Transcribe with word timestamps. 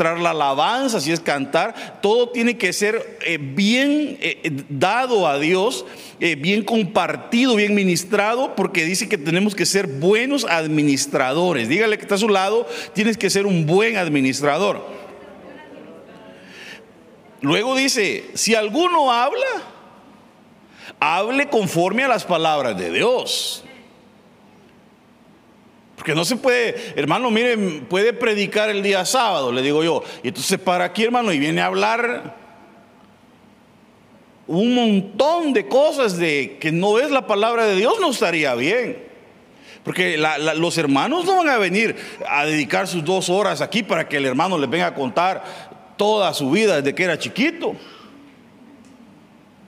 la 0.00 0.30
alabanza, 0.30 1.00
si 1.00 1.12
es 1.12 1.20
cantar, 1.20 2.00
todo 2.02 2.30
tiene 2.30 2.56
que 2.56 2.72
ser 2.72 3.18
eh, 3.24 3.38
bien 3.40 4.18
eh, 4.20 4.50
dado 4.68 5.26
a 5.26 5.38
Dios, 5.38 5.86
eh, 6.20 6.34
bien 6.34 6.64
compartido, 6.64 7.56
bien 7.56 7.74
ministrado, 7.74 8.54
porque 8.54 8.84
dice 8.84 9.08
que 9.08 9.18
tenemos 9.18 9.54
que 9.54 9.66
ser 9.66 9.86
buenos 9.86 10.44
administradores. 10.44 11.68
Dígale 11.68 11.96
que 11.96 12.02
está 12.02 12.16
a 12.16 12.18
su 12.18 12.28
lado, 12.28 12.66
tienes 12.92 13.16
que 13.16 13.30
ser 13.30 13.46
un 13.46 13.66
buen 13.66 13.96
administrador. 13.96 14.84
Luego 17.40 17.76
dice, 17.76 18.24
si 18.34 18.54
alguno 18.54 19.12
habla, 19.12 19.46
hable 20.98 21.48
conforme 21.48 22.02
a 22.02 22.08
las 22.08 22.24
palabras 22.24 22.76
de 22.78 22.90
Dios. 22.90 23.64
Porque 26.04 26.14
no 26.14 26.26
se 26.26 26.36
puede, 26.36 26.92
hermano, 26.96 27.30
miren, 27.30 27.86
puede 27.88 28.12
predicar 28.12 28.68
el 28.68 28.82
día 28.82 29.06
sábado, 29.06 29.50
le 29.50 29.62
digo 29.62 29.82
yo. 29.82 30.04
Y 30.22 30.28
entonces 30.28 30.58
para 30.58 30.84
aquí, 30.84 31.02
hermano, 31.02 31.32
y 31.32 31.38
viene 31.38 31.62
a 31.62 31.64
hablar 31.64 32.36
un 34.46 34.74
montón 34.74 35.54
de 35.54 35.66
cosas 35.66 36.18
de 36.18 36.58
que 36.60 36.70
no 36.72 36.98
es 36.98 37.10
la 37.10 37.26
palabra 37.26 37.64
de 37.64 37.76
Dios, 37.76 37.94
no 38.02 38.10
estaría 38.10 38.54
bien. 38.54 39.02
Porque 39.82 40.18
los 40.18 40.76
hermanos 40.76 41.24
no 41.24 41.38
van 41.38 41.48
a 41.48 41.56
venir 41.56 41.96
a 42.28 42.44
dedicar 42.44 42.86
sus 42.86 43.02
dos 43.02 43.30
horas 43.30 43.62
aquí 43.62 43.82
para 43.82 44.06
que 44.06 44.18
el 44.18 44.26
hermano 44.26 44.58
les 44.58 44.68
venga 44.68 44.88
a 44.88 44.94
contar 44.94 45.42
toda 45.96 46.34
su 46.34 46.50
vida 46.50 46.82
desde 46.82 46.94
que 46.94 47.04
era 47.04 47.18
chiquito. 47.18 47.76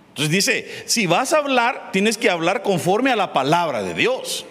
Entonces 0.08 0.30
dice, 0.30 0.82
si 0.84 1.06
vas 1.06 1.32
a 1.32 1.38
hablar, 1.38 1.92
tienes 1.92 2.18
que 2.18 2.28
hablar 2.28 2.62
conforme 2.62 3.10
a 3.10 3.16
la 3.16 3.32
palabra 3.32 3.82
de 3.82 3.94
Dios. 3.94 4.44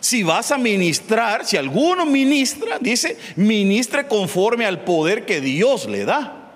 Si 0.00 0.22
vas 0.22 0.50
a 0.50 0.58
ministrar, 0.58 1.44
si 1.44 1.56
alguno 1.56 2.06
ministra, 2.06 2.78
dice, 2.80 3.16
ministre 3.36 4.06
conforme 4.06 4.66
al 4.66 4.84
poder 4.84 5.24
que 5.24 5.40
Dios 5.40 5.86
le 5.86 6.04
da. 6.04 6.52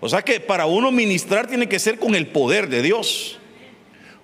O 0.00 0.08
sea 0.08 0.22
que 0.22 0.40
para 0.40 0.66
uno 0.66 0.92
ministrar 0.92 1.46
tiene 1.46 1.68
que 1.68 1.78
ser 1.78 1.98
con 1.98 2.14
el 2.14 2.28
poder 2.28 2.68
de 2.68 2.82
Dios. 2.82 3.38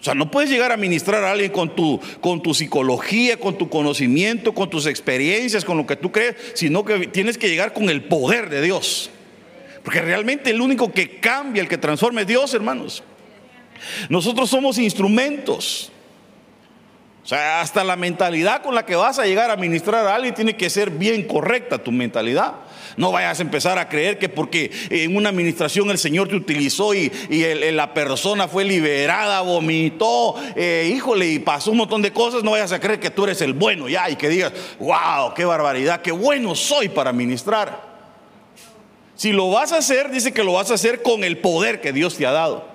O 0.01 0.05
sea, 0.05 0.14
no 0.14 0.31
puedes 0.31 0.51
llegar 0.51 0.70
a 0.70 0.77
ministrar 0.77 1.25
a 1.25 1.33
alguien 1.33 1.51
con 1.51 1.75
tu, 1.75 1.98
con 2.20 2.42
tu 2.42 2.53
psicología, 2.53 3.39
con 3.39 3.56
tu 3.56 3.70
conocimiento, 3.70 4.53
con 4.53 4.69
tus 4.69 4.86
experiencias, 4.86 5.64
con 5.64 5.79
lo 5.79 5.86
que 5.86 5.97
tú 5.97 6.12
crees, 6.12 6.36
sino 6.53 6.84
que 6.84 7.07
tienes 7.07 7.39
que 7.39 7.48
llegar 7.48 7.73
con 7.73 7.89
el 7.89 8.05
poder 8.05 8.51
de 8.51 8.61
Dios. 8.61 9.11
Porque 9.83 10.03
realmente 10.03 10.51
el 10.51 10.61
único 10.61 10.92
que 10.92 11.20
cambia, 11.20 11.62
el 11.62 11.69
que 11.69 11.79
transforma 11.79 12.20
es 12.20 12.27
Dios, 12.27 12.53
hermanos. 12.53 13.03
Nosotros 14.11 14.51
somos 14.51 14.77
instrumentos. 14.79 15.91
O 17.25 17.27
sea, 17.27 17.62
hasta 17.62 17.83
la 17.84 17.97
mentalidad 17.97 18.61
con 18.61 18.75
la 18.75 18.84
que 18.84 18.97
vas 18.97 19.19
a 19.19 19.25
llegar 19.25 19.50
a 19.50 19.56
ministrar 19.56 20.06
a 20.06 20.14
alguien 20.14 20.34
tiene 20.34 20.56
que 20.56 20.69
ser 20.69 20.91
bien 20.91 21.27
correcta 21.27 21.78
tu 21.78 21.91
mentalidad. 21.91 22.56
No 22.98 23.12
vayas 23.12 23.39
a 23.39 23.42
empezar 23.42 23.78
a 23.78 23.89
creer 23.89 24.19
que 24.19 24.28
porque 24.28 24.70
en 24.91 25.17
una 25.17 25.30
administración 25.30 25.91
el 25.91 25.97
Señor 25.97 26.28
te 26.28 26.36
utilizó 26.36 26.92
y, 26.92 27.11
la 27.72 27.95
persona 27.95 28.47
fue 28.47 28.64
liberada, 28.64 29.41
vomitó, 29.41 30.34
eh, 30.55 30.92
híjole, 30.95 31.27
y 31.28 31.39
pasó 31.39 31.70
un 31.70 31.78
montón 31.78 32.02
de 32.02 32.12
cosas, 32.12 32.45
no 32.45 32.50
vayas 32.50 32.72
a 32.72 32.78
creer 32.78 33.00
que 33.00 33.08
tú 33.08 33.25
eres 33.25 33.41
el 33.41 33.55
bueno 33.55 33.89
ya 33.89 34.11
y 34.11 34.17
que 34.17 34.28
digas, 34.28 34.52
wow, 34.78 35.33
qué 35.34 35.47
barbaridad, 35.47 36.02
qué 36.02 36.12
bueno 36.12 36.55
soy 36.55 36.91
para 36.91 37.11
ministrar. 37.11 37.95
Si 39.14 39.33
lo 39.33 39.50
vas 39.50 39.72
a 39.72 39.78
hacer, 39.78 40.11
dice 40.11 40.34
que 40.34 40.45
lo 40.45 40.52
vas 40.52 40.70
a 40.70 40.75
hacer 40.75 41.00
con 41.00 41.25
el 41.25 41.39
poder 41.39 41.80
que 41.80 41.95
Dios 41.95 42.19
te 42.19 42.27
ha 42.27 42.33
dado 42.33 42.73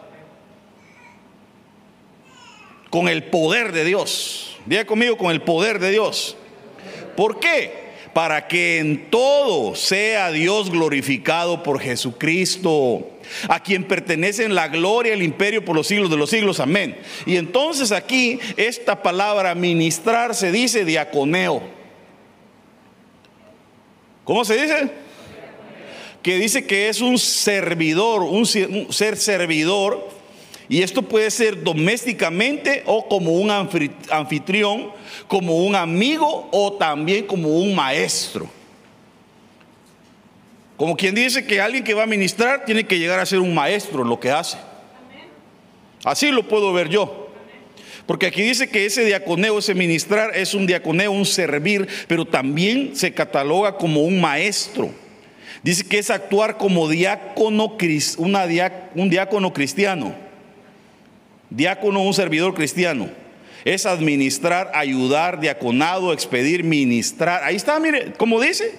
con 2.90 3.08
el 3.08 3.24
poder 3.24 3.72
de 3.72 3.86
Dios. 3.86 4.58
Diga 4.66 4.86
conmigo, 4.86 5.18
con 5.18 5.32
el 5.32 5.42
poder 5.42 5.80
de 5.80 5.92
Dios. 5.92 6.36
¿Por 7.16 7.40
qué? 7.40 7.90
Para 8.14 8.48
que 8.48 8.80
en 8.80 9.10
todo 9.10 9.76
sea 9.76 10.32
Dios 10.32 10.72
glorificado 10.72 11.64
por 11.64 11.80
Jesucristo, 11.80 13.08
a 13.48 13.62
quien 13.62 13.84
pertenecen 13.84 14.56
la 14.56 14.68
gloria 14.68 15.12
y 15.12 15.16
el 15.16 15.24
imperio 15.24 15.64
por 15.64 15.76
los 15.76 15.88
siglos 15.88 16.10
de 16.10 16.18
los 16.18 16.30
siglos. 16.30 16.60
Amén. 16.60 16.98
Y 17.26 17.38
entonces 17.38 17.92
aquí 17.92 18.40
esta 18.58 19.04
palabra 19.04 19.54
ministrar 19.54 20.34
se 20.34 20.52
dice 20.52 20.86
diaconeo. 20.86 21.62
¿Cómo 24.24 24.46
se 24.46 24.62
dice? 24.62 24.92
Que 26.22 26.38
dice 26.38 26.66
que 26.66 26.90
es 26.90 27.02
un 27.02 27.18
servidor, 27.18 28.24
un 28.24 28.46
ser 28.46 29.18
servidor 29.18 30.19
y 30.70 30.84
esto 30.84 31.02
puede 31.02 31.32
ser 31.32 31.64
domésticamente 31.64 32.84
o 32.86 33.08
como 33.08 33.32
un 33.32 33.50
anfitrión, 33.50 34.92
como 35.28 35.58
un 35.66 35.76
amigo 35.76 36.48
o 36.52 36.74
también 36.74 37.26
como 37.26 37.50
un 37.50 37.74
maestro. 37.74 38.48
Como 40.78 40.96
quien 40.96 41.16
dice 41.16 41.44
que 41.46 41.60
alguien 41.60 41.84
que 41.84 41.96
va 41.96 42.04
a 42.04 42.08
ministrar 42.08 42.66
tiene 42.66 42.86
que 42.86 43.00
llegar 43.00 43.20
a 43.20 43.26
ser 43.26 43.40
un 43.40 43.54
maestro 43.54 44.04
en 44.04 44.10
lo 44.10 44.20
que 44.20 44.30
hace. 44.30 44.58
Así 46.04 46.32
lo 46.32 46.48
puedo 46.48 46.72
ver 46.72 46.88
yo. 46.88 47.32
Porque 48.06 48.28
aquí 48.28 48.44
dice 48.44 48.70
que 48.70 48.86
ese 48.86 49.04
diaconeo, 49.04 49.58
ese 49.58 49.74
ministrar, 49.74 50.36
es 50.36 50.54
un 50.54 50.68
diaconeo, 50.68 51.12
un 51.12 51.26
servir, 51.26 51.88
pero 52.08 52.26
también 52.26 52.96
se 52.96 53.12
cataloga 53.12 53.76
como 53.76 54.04
un 54.04 54.22
maestro. 54.22 54.92
Dice 55.64 55.84
que 55.84 55.98
es 55.98 56.12
actuar 56.12 56.58
como 56.58 56.88
diácono, 56.88 57.76
un 58.18 59.10
diácono 59.10 59.52
cristiano. 59.52 60.29
Diácono, 61.50 62.02
un 62.02 62.14
servidor 62.14 62.54
cristiano. 62.54 63.10
Es 63.66 63.86
administrar, 63.86 64.72
ayudar, 64.74 65.40
diaconado, 65.40 66.14
expedir, 66.14 66.64
ministrar. 66.64 67.44
Ahí 67.44 67.56
está, 67.56 67.80
mire, 67.80 68.14
como 68.14 68.40
dice. 68.40 68.74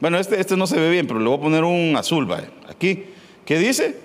Bueno, 0.00 0.18
este, 0.18 0.40
este 0.40 0.56
no 0.56 0.66
se 0.66 0.78
ve 0.78 0.90
bien, 0.90 1.06
pero 1.06 1.18
le 1.18 1.26
voy 1.26 1.38
a 1.38 1.40
poner 1.40 1.64
un 1.64 1.96
azul, 1.96 2.26
¿vale? 2.26 2.48
Aquí. 2.68 3.06
¿Qué 3.44 3.58
dice? 3.58 3.96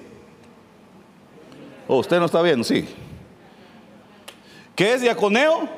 Oh, 1.88 1.98
usted 1.98 2.18
no 2.18 2.26
está 2.26 2.42
viendo, 2.42 2.64
sí. 2.64 2.86
¿Qué 4.76 4.94
es 4.94 5.02
diaconeo? 5.02 5.70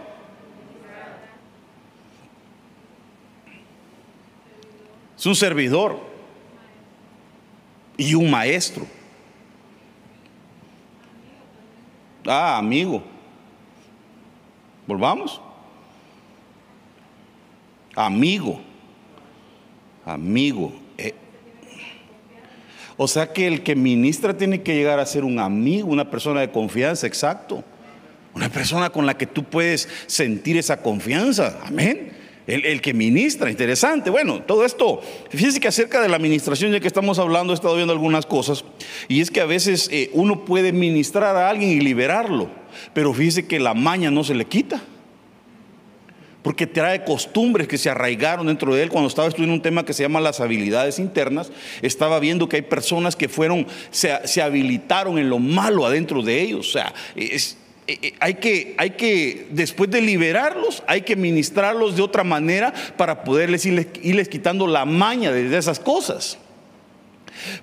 Es 5.17 5.25
un 5.25 5.35
servidor 5.35 5.99
y 7.97 8.13
un 8.13 8.29
maestro. 8.29 8.85
Ah, 12.25 12.57
amigo. 12.57 13.03
Volvamos. 14.87 15.41
Amigo. 17.95 18.59
Amigo. 20.05 20.73
Eh. 20.97 21.13
O 22.97 23.07
sea 23.07 23.31
que 23.31 23.47
el 23.47 23.63
que 23.63 23.75
ministra 23.75 24.37
tiene 24.37 24.61
que 24.61 24.75
llegar 24.75 24.99
a 24.99 25.05
ser 25.05 25.23
un 25.23 25.39
amigo, 25.39 25.89
una 25.89 26.09
persona 26.09 26.41
de 26.41 26.51
confianza, 26.51 27.07
exacto. 27.07 27.63
Una 28.33 28.49
persona 28.49 28.89
con 28.89 29.05
la 29.05 29.17
que 29.17 29.27
tú 29.27 29.43
puedes 29.43 29.87
sentir 30.07 30.57
esa 30.57 30.81
confianza. 30.81 31.59
Amén. 31.63 32.11
El, 32.47 32.79
que 32.79 32.93
ministra, 32.93 33.49
interesante. 33.49 34.11
Bueno, 34.11 34.43
todo 34.43 34.65
esto, 34.65 35.01
fíjense 35.29 35.59
que 35.59 35.67
acerca 35.67 35.99
de 35.99 36.09
la 36.09 36.17
administración, 36.17 36.71
ya 36.71 36.79
que 36.79 36.87
estamos 36.87 37.17
hablando, 37.17 37.53
he 37.53 37.55
estado 37.55 37.75
viendo 37.75 37.91
algunas 37.91 38.27
cosas, 38.27 38.63
y 39.07 39.21
es 39.21 39.31
que 39.31 39.41
a 39.41 39.45
veces 39.45 39.89
eh, 39.91 40.09
uno 40.13 40.45
puede 40.45 40.71
ministrar 40.71 41.35
a 41.35 41.49
alguien 41.49 41.71
y 41.71 41.79
liberarlo, 41.79 42.49
pero 42.93 43.13
fíjese 43.13 43.47
que 43.47 43.59
la 43.59 43.73
maña 43.73 44.11
no 44.11 44.23
se 44.23 44.35
le 44.35 44.45
quita, 44.45 44.81
porque 46.41 46.67
trae 46.67 47.03
costumbres 47.03 47.67
que 47.67 47.77
se 47.77 47.89
arraigaron 47.89 48.45
dentro 48.45 48.75
de 48.75 48.83
él. 48.83 48.89
Cuando 48.89 49.07
estaba 49.07 49.27
estudiando 49.27 49.55
un 49.55 49.63
tema 49.63 49.83
que 49.83 49.93
se 49.93 50.03
llama 50.03 50.21
las 50.21 50.39
habilidades 50.39 50.99
internas, 50.99 51.51
estaba 51.81 52.19
viendo 52.19 52.47
que 52.47 52.57
hay 52.57 52.61
personas 52.61 53.15
que 53.15 53.27
fueron, 53.27 53.65
se, 53.89 54.11
se 54.25 54.43
habilitaron 54.43 55.17
en 55.17 55.29
lo 55.29 55.39
malo 55.39 55.87
adentro 55.87 56.21
de 56.21 56.41
ellos, 56.41 56.69
o 56.69 56.71
sea, 56.71 56.93
eh, 57.15 57.35
eh, 57.87 58.13
hay 58.19 58.35
que, 58.35 58.73
hay 58.77 58.91
que, 58.91 59.47
después 59.51 59.91
de 59.91 60.01
liberarlos, 60.01 60.81
hay 60.87 61.01
que 61.01 61.15
ministrarlos 61.15 61.95
de 61.95 62.01
otra 62.01 62.23
manera 62.23 62.73
para 62.97 63.23
poderles 63.23 63.65
irles, 63.65 64.27
quitando 64.27 64.65
la 64.65 64.85
maña 64.85 65.31
de, 65.31 65.55
esas 65.55 65.79
cosas. 65.79 66.39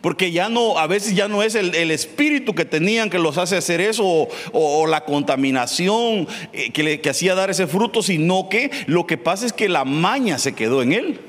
Porque 0.00 0.30
ya 0.30 0.48
no, 0.48 0.78
a 0.78 0.86
veces 0.86 1.14
ya 1.14 1.28
no 1.28 1.42
es 1.42 1.54
el, 1.54 1.90
espíritu 1.90 2.54
que 2.54 2.64
tenían 2.64 3.10
que 3.10 3.18
los 3.18 3.38
hace 3.38 3.56
hacer 3.56 3.80
eso 3.80 4.28
o, 4.52 4.86
la 4.86 5.04
contaminación 5.04 6.26
eh, 6.52 6.70
que, 6.72 6.82
le, 6.82 7.00
que 7.00 7.10
hacía 7.10 7.34
dar 7.34 7.50
ese 7.50 7.66
fruto, 7.66 8.02
sino 8.02 8.48
que 8.48 8.70
lo 8.86 9.06
que 9.06 9.18
pasa 9.18 9.46
es 9.46 9.52
que 9.52 9.68
la 9.68 9.84
maña 9.84 10.38
se 10.38 10.54
quedó 10.54 10.82
en 10.82 10.92
él. 10.92 11.20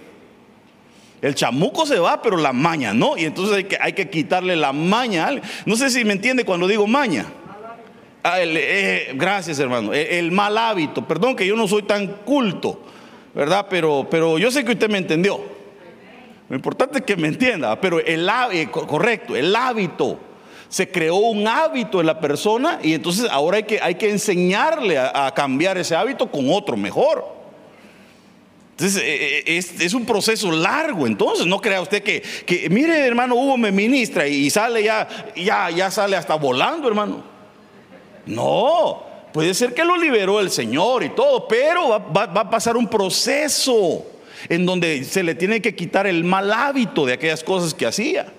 El 1.23 1.35
chamuco 1.35 1.85
se 1.85 1.99
va, 1.99 2.21
pero 2.21 2.35
la 2.35 2.51
maña 2.51 2.93
no. 2.93 3.15
Y 3.17 3.23
entonces 3.23 3.55
hay 3.55 3.63
que, 3.63 3.77
hay 3.79 3.93
que 3.93 4.09
quitarle 4.09 4.57
la 4.57 4.73
maña. 4.73 5.29
No 5.65 5.77
sé 5.77 5.89
si 5.89 6.03
me 6.03 6.11
entiende 6.11 6.43
cuando 6.43 6.67
digo 6.67 6.85
maña. 6.85 7.27
Ah, 8.23 8.37
eh, 8.41 9.13
gracias, 9.15 9.57
hermano. 9.59 9.93
El, 9.93 10.31
mal 10.31 10.57
hábito. 10.57 11.07
Perdón 11.07 11.37
que 11.37 11.47
yo 11.47 11.55
no 11.55 11.65
soy 11.65 11.83
tan 11.83 12.07
culto, 12.07 12.83
¿verdad? 13.33 13.67
Pero, 13.69 14.07
pero 14.11 14.37
yo 14.37 14.51
sé 14.51 14.65
que 14.65 14.73
usted 14.73 14.89
me 14.89 14.97
entendió. 14.97 15.52
Lo 16.49 16.55
importante 16.55 16.99
es 16.99 17.05
que 17.05 17.15
me 17.15 17.27
entienda. 17.27 17.79
Pero 17.79 17.99
el 17.99 18.29
eh, 18.51 18.69
correcto, 18.69 19.35
el 19.35 19.55
hábito. 19.55 20.19
Se 20.69 20.89
creó 20.89 21.17
un 21.17 21.47
hábito 21.47 21.99
en 21.99 22.07
la 22.07 22.19
persona 22.19 22.79
y 22.81 22.95
entonces 22.95 23.29
ahora 23.29 23.59
hay 23.81 23.95
que, 23.95 24.09
enseñarle 24.09 24.97
a, 24.97 25.31
cambiar 25.35 25.77
ese 25.77 25.95
hábito 25.95 26.31
con 26.31 26.51
otro 26.51 26.75
mejor. 26.75 27.23
Entonces, 28.71 29.03
eh, 29.03 29.43
eh, 29.45 29.57
es, 29.57 29.93
un 29.93 30.03
proceso 30.03 30.51
largo. 30.51 31.05
Entonces, 31.05 31.45
no 31.45 31.61
crea 31.61 31.79
usted 31.79 32.01
que, 32.01 32.23
mire, 32.71 33.05
hermano, 33.05 33.35
Hugo 33.35 33.55
me 33.55 33.71
ministra 33.71 34.27
y 34.27 34.49
sale 34.49 34.81
ya, 34.81 35.07
ya, 35.35 35.91
sale 35.91 36.15
hasta 36.15 36.33
volando, 36.33 36.87
hermano. 36.87 37.23
No, 38.25 39.03
puede 39.31 39.53
ser 39.53 39.75
que 39.75 39.83
lo 39.83 39.95
liberó 39.95 40.39
el 40.39 40.49
Señor 40.49 41.03
y 41.03 41.09
todo, 41.09 41.47
pero 41.47 41.89
va 41.89 42.23
a 42.23 42.49
pasar 42.49 42.75
un 42.77 42.87
proceso 42.87 44.07
en 44.49 44.65
donde 44.65 45.03
se 45.03 45.23
le 45.23 45.35
tiene 45.35 45.61
que 45.61 45.75
quitar 45.75 46.07
el 46.07 46.23
mal 46.23 46.51
hábito 46.51 47.05
de 47.05 47.13
aquellas 47.13 47.43
cosas 47.43 47.73
que 47.73 47.85
hacía. 47.85 48.31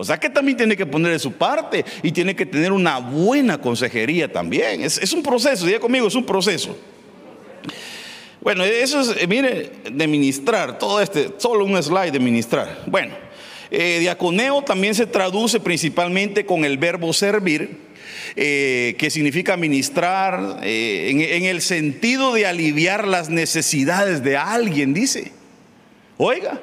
O 0.00 0.04
sea 0.04 0.16
que 0.18 0.30
también 0.30 0.56
tiene 0.56 0.76
que 0.76 0.86
poner 0.86 1.10
de 1.10 1.18
su 1.18 1.32
parte 1.32 1.84
y 2.04 2.12
tiene 2.12 2.36
que 2.36 2.46
tener 2.46 2.70
una 2.70 2.98
buena 2.98 3.60
consejería 3.60 4.32
también. 4.32 4.82
Es, 4.82 5.12
un 5.12 5.24
proceso, 5.24 5.66
diga 5.66 5.80
conmigo, 5.80 6.06
es 6.06 6.14
un 6.14 6.24
proceso. 6.24 6.76
Bueno, 8.40 8.62
eso 8.62 9.00
es, 9.00 9.20
eh, 9.20 9.26
mire, 9.26 9.72
de 9.90 10.06
ministrar, 10.06 10.78
todo 10.78 11.00
este, 11.00 11.32
solo 11.38 11.64
un 11.64 11.82
slide 11.82 12.12
de 12.12 12.20
ministrar. 12.20 12.84
Bueno, 12.86 13.12
eh, 13.72 13.98
diaconeo 13.98 14.62
también 14.62 14.94
se 14.94 15.04
traduce 15.04 15.58
principalmente 15.58 16.46
con 16.46 16.64
el 16.64 16.78
verbo 16.78 17.12
servir, 17.12 17.87
eh, 18.36 18.96
que 18.98 19.10
significa 19.10 19.56
ministrar 19.56 20.60
en, 20.62 21.44
el 21.44 21.60
sentido 21.60 22.32
de 22.32 22.46
aliviar 22.46 23.06
las 23.06 23.28
necesidades 23.28 24.22
de 24.22 24.36
alguien, 24.36 24.94
dice. 24.94 25.32
Oiga, 26.16 26.60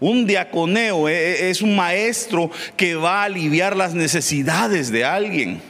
un 0.00 0.26
diaconeo 0.26 1.08
es 1.08 1.62
un 1.62 1.74
maestro 1.74 2.50
que 2.76 2.94
va 2.94 3.22
a 3.22 3.24
aliviar 3.24 3.76
las 3.76 3.94
necesidades 3.94 4.90
de 4.90 5.04
alguien, 5.04 5.60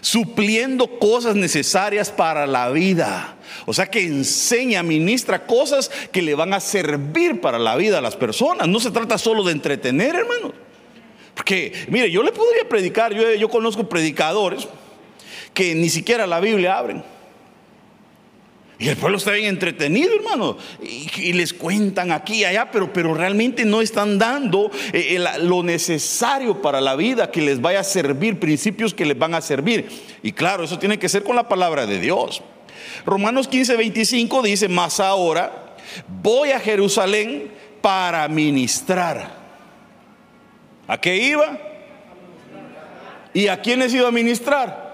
supliendo 0.00 0.98
cosas 0.98 1.36
necesarias 1.36 2.10
para 2.10 2.46
la 2.46 2.70
vida. 2.70 3.36
O 3.66 3.72
sea 3.72 3.86
que 3.86 4.04
enseña, 4.04 4.82
ministra 4.82 5.46
cosas 5.46 5.90
que 6.12 6.22
le 6.22 6.34
van 6.34 6.54
a 6.54 6.60
servir 6.60 7.40
para 7.40 7.58
la 7.58 7.76
vida 7.76 7.98
a 7.98 8.02
las 8.02 8.16
personas. 8.16 8.68
No 8.68 8.80
se 8.80 8.90
trata 8.90 9.18
solo 9.18 9.42
de 9.44 9.52
entretener, 9.52 10.14
hermano. 10.14 10.65
Porque, 11.36 11.72
mire, 11.88 12.10
yo 12.10 12.22
le 12.22 12.32
podría 12.32 12.66
predicar, 12.68 13.14
yo, 13.14 13.34
yo 13.34 13.48
conozco 13.48 13.88
predicadores 13.88 14.66
que 15.52 15.74
ni 15.74 15.90
siquiera 15.90 16.26
la 16.26 16.40
Biblia 16.40 16.78
abren. 16.78 17.04
Y 18.78 18.88
el 18.88 18.96
pueblo 18.96 19.18
está 19.18 19.32
bien 19.32 19.46
entretenido, 19.46 20.14
hermano. 20.14 20.56
Y, 20.82 21.32
les 21.34 21.52
cuentan 21.52 22.12
aquí 22.12 22.36
y 22.36 22.44
allá, 22.44 22.70
pero, 22.70 22.92
pero 22.92 23.14
realmente 23.14 23.64
no 23.64 23.80
están 23.80 24.18
dando 24.18 24.70
eh, 24.92 25.22
lo 25.40 25.62
necesario 25.62 26.60
para 26.60 26.80
la 26.80 26.96
vida 26.96 27.30
que 27.30 27.40
les 27.40 27.60
vaya 27.60 27.80
a 27.80 27.84
servir, 27.84 28.38
principios 28.38 28.92
que 28.92 29.06
les 29.06 29.18
van 29.18 29.34
a 29.34 29.40
servir. 29.40 29.88
Y 30.22 30.32
claro, 30.32 30.64
eso 30.64 30.78
tiene 30.78 30.98
que 30.98 31.08
ser 31.08 31.22
con 31.22 31.36
la 31.36 31.48
palabra 31.48 31.86
de 31.86 32.00
Dios. 32.00 32.42
Romanos 33.04 33.48
15, 33.48 33.76
25 33.76 34.42
dice, 34.42 34.68
más 34.68 35.00
ahora 35.00 35.76
voy 36.08 36.50
a 36.50 36.60
Jerusalén 36.60 37.50
para 37.80 38.26
ministrar. 38.28 39.45
¿A 40.86 40.98
qué 40.98 41.16
iba? 41.16 41.58
¿Y 43.34 43.48
a 43.48 43.60
quiénes 43.60 43.92
iba 43.92 44.08
a 44.08 44.12
ministrar? 44.12 44.86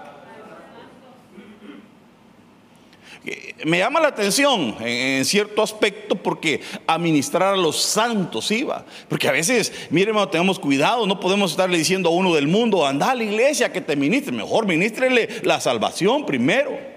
Me 3.64 3.78
llama 3.78 4.00
la 4.00 4.08
atención 4.08 4.74
en, 4.80 5.24
cierto 5.24 5.62
aspecto 5.62 6.16
porque 6.16 6.60
administrar 6.86 7.54
a 7.54 7.56
los 7.56 7.80
santos 7.80 8.50
iba. 8.50 8.84
Porque 9.08 9.28
a 9.28 9.32
veces, 9.32 9.72
mire, 9.90 10.08
hermano, 10.08 10.28
tenemos 10.28 10.58
cuidado, 10.58 11.06
no 11.06 11.20
podemos 11.20 11.52
estarle 11.52 11.78
diciendo 11.78 12.08
a 12.08 12.12
uno 12.12 12.34
del 12.34 12.48
mundo, 12.48 12.84
anda 12.84 13.12
a 13.12 13.14
la 13.14 13.22
iglesia 13.22 13.70
que 13.70 13.80
te 13.80 13.94
ministre. 13.94 14.32
Mejor 14.32 14.66
ministrele 14.66 15.28
la 15.44 15.60
salvación 15.60 16.26
primero. 16.26 16.91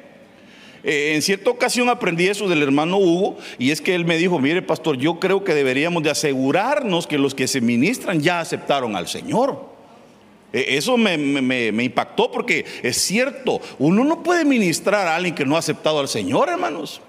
Eh, 0.87 1.15
en 1.15 1.23
cierta 1.23 1.49
ocasión 1.49 1.89
aprendí 1.89 2.27
eso 2.27 2.47
del 2.47 2.61
hermano 2.61 2.97
Hugo 2.99 3.37
y 3.57 3.71
es 3.71 3.81
que 3.81 3.95
él 3.95 4.05
me 4.05 4.17
dijo, 4.17 4.37
mire 4.37 4.61
pastor, 4.61 4.97
yo 4.97 5.19
creo 5.19 5.43
que 5.43 5.55
deberíamos 5.55 6.03
de 6.03 6.11
asegurarnos 6.11 7.07
que 7.07 7.17
los 7.17 7.33
que 7.33 7.47
se 7.47 7.59
ministran 7.59 8.21
ya 8.21 8.39
aceptaron 8.39 8.95
al 8.95 9.07
Señor. 9.07 9.67
E, 10.53 10.77
eso 10.77 10.95
me, 10.95 11.15
impactó 11.83 12.31
porque 12.31 12.65
es 12.83 12.97
cierto, 12.97 13.59
uno 13.79 14.03
no 14.03 14.21
puede 14.21 14.45
ministrar 14.45 15.07
a 15.07 15.15
alguien 15.15 15.33
que 15.33 15.43
no 15.43 15.55
ha 15.55 15.59
aceptado 15.59 15.99
al 15.99 16.07
Señor, 16.07 16.49
hermanos. 16.49 17.01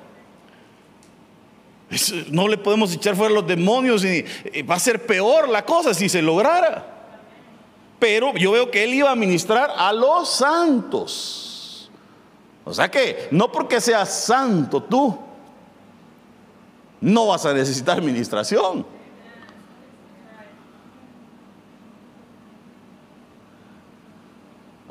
no 2.31 2.49
le 2.49 2.57
podemos 2.57 2.95
echar 2.95 3.15
fuera 3.15 3.35
los 3.35 3.47
demonios 3.47 4.07
y 4.07 4.25
va 4.63 4.77
a 4.77 4.81
ser 4.81 5.05
peor 5.05 5.51
la 5.51 5.67
cosa 5.67 5.93
si 5.93 6.09
se 6.09 6.23
lograra. 6.23 6.95
Pero 7.99 8.35
yo 8.37 8.53
veo 8.53 8.71
que 8.71 8.85
él 8.85 8.95
iba 8.95 9.11
a 9.11 9.17
ministrar 9.17 9.71
a 9.77 9.93
los 9.93 10.31
santos. 10.31 11.46
O 12.69 12.75
sea 12.75 12.91
que 12.91 13.29
no 13.31 13.51
porque 13.53 13.81
seas 13.81 14.13
santo 14.13 14.83
tú, 14.83 15.17
no 17.01 17.29
vas 17.29 17.47
a 17.47 17.55
necesitar 17.55 17.97
administración. 17.97 18.85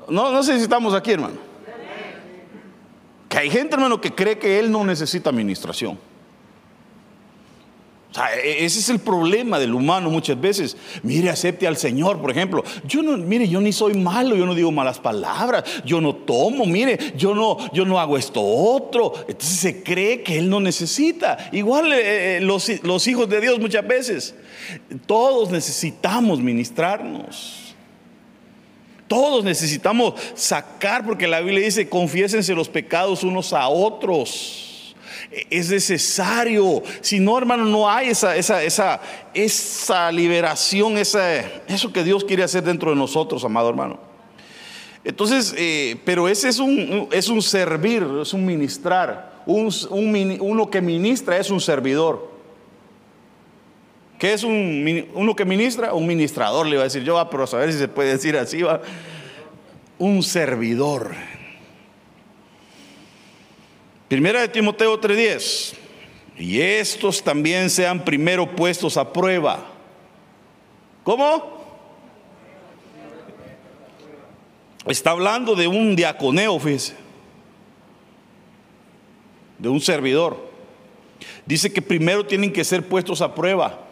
No, 0.07 0.31
no 0.31 0.95
aquí, 0.95 1.11
hermano. 1.11 1.35
Que 3.27 3.37
hay 3.39 3.49
gente, 3.49 3.75
hermano, 3.75 3.99
que 3.99 4.15
cree 4.15 4.39
que 4.39 4.57
él 4.57 4.71
no 4.71 4.85
necesita 4.85 5.29
administración. 5.29 5.99
E, 8.43 8.65
ese 8.65 8.79
es 8.79 8.89
el 8.89 8.99
problema 8.99 9.59
del 9.59 9.73
humano 9.73 10.09
muchas 10.09 10.39
veces. 10.39 10.77
Mire, 11.03 11.29
acepte 11.29 11.67
al 11.67 11.77
Señor, 11.77 12.21
por 12.21 12.31
ejemplo. 12.31 12.63
Yo 12.85 13.01
no, 13.01 13.17
mire, 13.17 13.47
yo 13.47 13.61
ni 13.61 13.73
soy 13.73 13.93
malo, 13.93 14.35
yo 14.35 14.45
no 14.45 14.55
digo 14.55 14.71
malas 14.71 14.99
palabras, 14.99 15.63
yo 15.85 16.01
no 16.01 16.15
tomo, 16.15 16.65
mire, 16.65 16.97
yo 17.17 17.35
no, 17.35 17.57
yo 17.73 17.85
no 17.85 17.99
hago 17.99 18.17
esto 18.17 18.41
otro. 18.41 19.13
Entonces 19.27 19.59
se 19.59 19.83
cree 19.83 20.23
que 20.23 20.39
Él 20.39 20.49
no 20.49 20.59
necesita. 20.59 21.49
Igual 21.51 21.91
eh, 21.93 22.37
eh, 22.37 22.41
los, 22.41 22.69
los 22.83 23.07
hijos 23.07 23.29
de 23.29 23.41
Dios 23.41 23.59
muchas 23.59 23.85
veces. 23.85 24.35
Todos 25.05 25.51
necesitamos 25.51 26.39
ministrarnos. 26.39 27.65
Todos 29.07 29.43
necesitamos 29.43 30.15
sacar, 30.33 31.05
porque 31.05 31.27
la 31.27 31.39
Biblia 31.39 31.63
dice, 31.63 31.87
confiésense 31.87 32.55
los 32.55 32.69
pecados 32.69 33.23
unos 33.23 33.53
a 33.53 33.67
otros. 33.67 34.64
E, 35.31 35.47
es 35.49 35.69
necesario. 35.69 36.83
Si 37.01 37.19
no, 37.19 37.37
hermano, 37.37 37.65
no 37.65 37.89
hay 37.89 38.09
esa, 38.09 38.35
esa, 38.35 38.63
esa, 38.63 39.01
esa 39.33 40.11
liberación, 40.11 40.97
esa, 40.97 41.39
eso 41.67 41.91
que 41.91 42.03
Dios 42.03 42.23
quiere 42.23 42.43
hacer 42.43 42.63
dentro 42.63 42.91
de 42.91 42.95
nosotros, 42.95 43.43
amado 43.43 43.69
hermano. 43.69 43.99
Entonces, 45.03 45.53
eh, 45.57 45.97
pero 46.03 46.27
ese 46.27 46.49
es 46.49 46.59
un, 46.59 47.07
es 47.11 47.29
un 47.29 47.41
servir, 47.41 48.03
es 48.21 48.33
un 48.33 48.45
ministrar. 48.45 49.43
Un, 49.45 49.71
uno 50.39 50.69
que 50.71 50.81
ministra 50.81 51.37
es 51.37 51.51
un 51.51 51.61
servidor. 51.61 52.33
¿Qué 54.17 54.33
es 54.33 54.43
un, 54.43 55.07
uno 55.13 55.35
que 55.35 55.45
ministra? 55.45 55.93
Un 55.93 56.07
ministrador, 56.07 56.65
le 56.65 56.73
iba 56.73 56.81
a 56.81 56.85
decir 56.85 57.03
yo, 57.03 57.27
pero 57.29 57.43
a 57.43 57.47
saber 57.47 57.71
si 57.71 57.77
se 57.77 57.87
puede 57.87 58.13
decir 58.13 58.35
así, 58.37 58.63
va. 58.63 58.81
Un 59.99 60.23
servidor. 60.23 61.11
Primera 64.07 64.41
de 64.41 64.47
Timoteo 64.47 64.99
3:10. 64.99 65.75
Y 66.37 66.59
estos 66.59 67.23
también 67.23 67.69
sean 67.69 68.03
primero 68.03 68.55
puestos 68.55 68.97
a 68.97 69.11
prueba. 69.11 69.65
¿Cómo? 71.03 71.55
Está 74.85 75.11
hablando 75.11 75.55
de 75.55 75.67
un 75.67 75.95
diaconeo, 75.95 76.59
fíjese. 76.59 76.95
De 79.57 79.69
un 79.69 79.79
servidor. 79.79 80.49
Dice 81.45 81.71
que 81.71 81.81
primero 81.81 82.25
tienen 82.25 82.51
que 82.51 82.63
ser 82.63 82.87
puestos 82.87 83.21
a 83.21 83.33
prueba. 83.33 83.85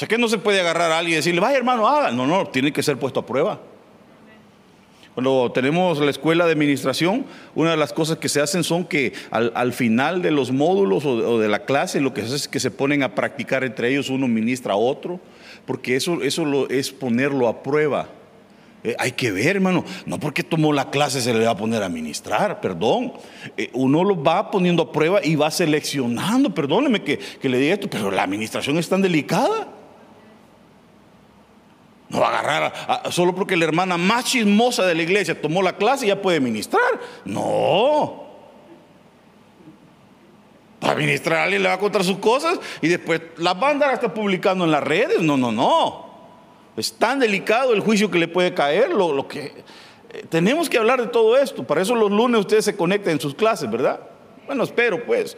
sea 0.00 0.08
que 0.08 0.16
no 0.16 0.28
se 0.28 0.38
puede 0.38 0.60
agarrar 0.60 0.90
a 0.92 0.98
alguien 0.98 1.14
y 1.14 1.16
decirle, 1.16 1.40
vaya 1.40 1.58
hermano, 1.58 1.86
haga. 1.86 2.10
No, 2.10 2.26
no, 2.26 2.46
tiene 2.46 2.72
que 2.72 2.82
ser 2.82 2.98
puesto 2.98 3.20
a 3.20 3.26
prueba. 3.26 3.60
Cuando 5.14 5.50
tenemos 5.52 5.98
la 5.98 6.10
escuela 6.10 6.46
de 6.46 6.52
administración, 6.52 7.26
una 7.54 7.72
de 7.72 7.76
las 7.76 7.92
cosas 7.92 8.18
que 8.18 8.28
se 8.28 8.40
hacen 8.40 8.62
son 8.62 8.84
que 8.84 9.12
al, 9.30 9.72
final 9.72 10.22
de 10.22 10.30
los 10.30 10.52
módulos 10.52 11.04
o 11.04 11.38
de, 11.38 11.48
la 11.48 11.64
clase, 11.64 12.00
lo 12.00 12.14
que 12.14 12.20
se 12.20 12.28
hace 12.28 12.36
es 12.36 12.48
que 12.48 12.60
se 12.60 12.70
ponen 12.70 13.02
a 13.02 13.14
practicar 13.14 13.64
entre 13.64 13.88
ellos, 13.90 14.08
uno 14.08 14.28
ministra 14.28 14.74
a 14.74 14.76
otro, 14.76 15.18
porque 15.66 15.96
eso, 15.96 16.22
eso 16.22 16.44
lo, 16.44 16.68
es 16.68 16.92
ponerlo 16.92 17.48
a 17.48 17.62
prueba. 17.62 18.08
Eh, 18.84 18.94
hay 18.98 19.12
que 19.12 19.32
ver, 19.32 19.56
hermano, 19.56 19.84
no 20.06 20.18
porque 20.18 20.42
tomó 20.42 20.72
la 20.72 20.90
clase 20.90 21.20
se 21.20 21.34
le 21.34 21.44
va 21.44 21.50
a 21.50 21.56
poner 21.56 21.82
a 21.82 21.88
ministrar, 21.88 22.60
perdón. 22.60 23.12
Eh, 23.56 23.68
uno 23.74 24.04
lo 24.04 24.22
va 24.22 24.50
poniendo 24.50 24.84
a 24.84 24.92
prueba 24.92 25.20
y 25.24 25.34
va 25.34 25.50
seleccionando, 25.50 26.54
perdóneme 26.54 27.02
que, 27.02 27.18
que 27.18 27.48
le 27.48 27.58
diga 27.58 27.74
esto, 27.74 27.90
pero 27.90 28.12
la 28.12 28.22
administración 28.22 28.78
es 28.78 28.88
tan 28.88 29.02
delicada. 29.02 29.79
No 32.10 32.20
va 32.20 32.28
a 32.28 32.40
agarrar 32.40 33.12
solo 33.12 33.34
porque 33.34 33.56
la 33.56 33.64
hermana 33.64 33.96
más 33.96 34.24
chismosa 34.24 34.84
de 34.84 34.96
la 34.96 35.02
iglesia 35.02 35.40
tomó 35.40 35.62
la 35.62 35.76
clase 35.76 36.06
y 36.06 36.08
ya 36.08 36.20
puede 36.20 36.40
ministrar. 36.40 37.00
No. 37.24 38.24
Para 40.80 40.96
ministrar 40.96 41.38
alguien 41.38 41.62
le 41.62 41.68
va 41.68 41.74
a 41.74 41.78
contar 41.78 42.02
sus 42.02 42.18
cosas 42.18 42.58
y 42.82 42.88
después 42.88 43.20
las 43.36 43.54
va 43.54 43.68
a 43.68 43.70
andar 43.70 43.94
hasta 43.94 44.12
publicando 44.12 44.64
en 44.64 44.72
las 44.72 44.82
redes. 44.82 45.20
No, 45.20 45.36
no, 45.36 45.52
no. 45.52 46.10
Es 46.76 46.92
tan 46.94 47.20
delicado 47.20 47.74
el 47.74 47.80
juicio 47.80 48.10
que 48.10 48.18
le 48.18 48.26
puede 48.26 48.54
caer, 48.54 48.90
lo, 48.90 49.28
que 49.28 49.64
Eh, 50.12 50.24
tenemos 50.28 50.68
que 50.68 50.78
hablar 50.78 51.00
de 51.00 51.06
todo 51.06 51.36
esto. 51.36 51.62
Para 51.62 51.82
eso 51.82 51.94
los 51.94 52.10
lunes 52.10 52.40
ustedes 52.40 52.64
se 52.64 52.76
conectan 52.76 53.12
en 53.12 53.20
sus 53.20 53.36
clases, 53.36 53.70
¿verdad? 53.70 54.00
Bueno, 54.46 54.64
espero 54.64 55.04
pues. 55.06 55.36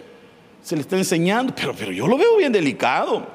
Se 0.63 0.75
les 0.75 0.87
está 0.87 0.97
enseñando, 0.97 1.53
pero, 1.55 1.75
pero 1.75 1.93
yo 1.93 2.07
lo 2.07 2.17
veo 2.17 2.39
bien 2.39 2.53
delicado. 2.53 3.27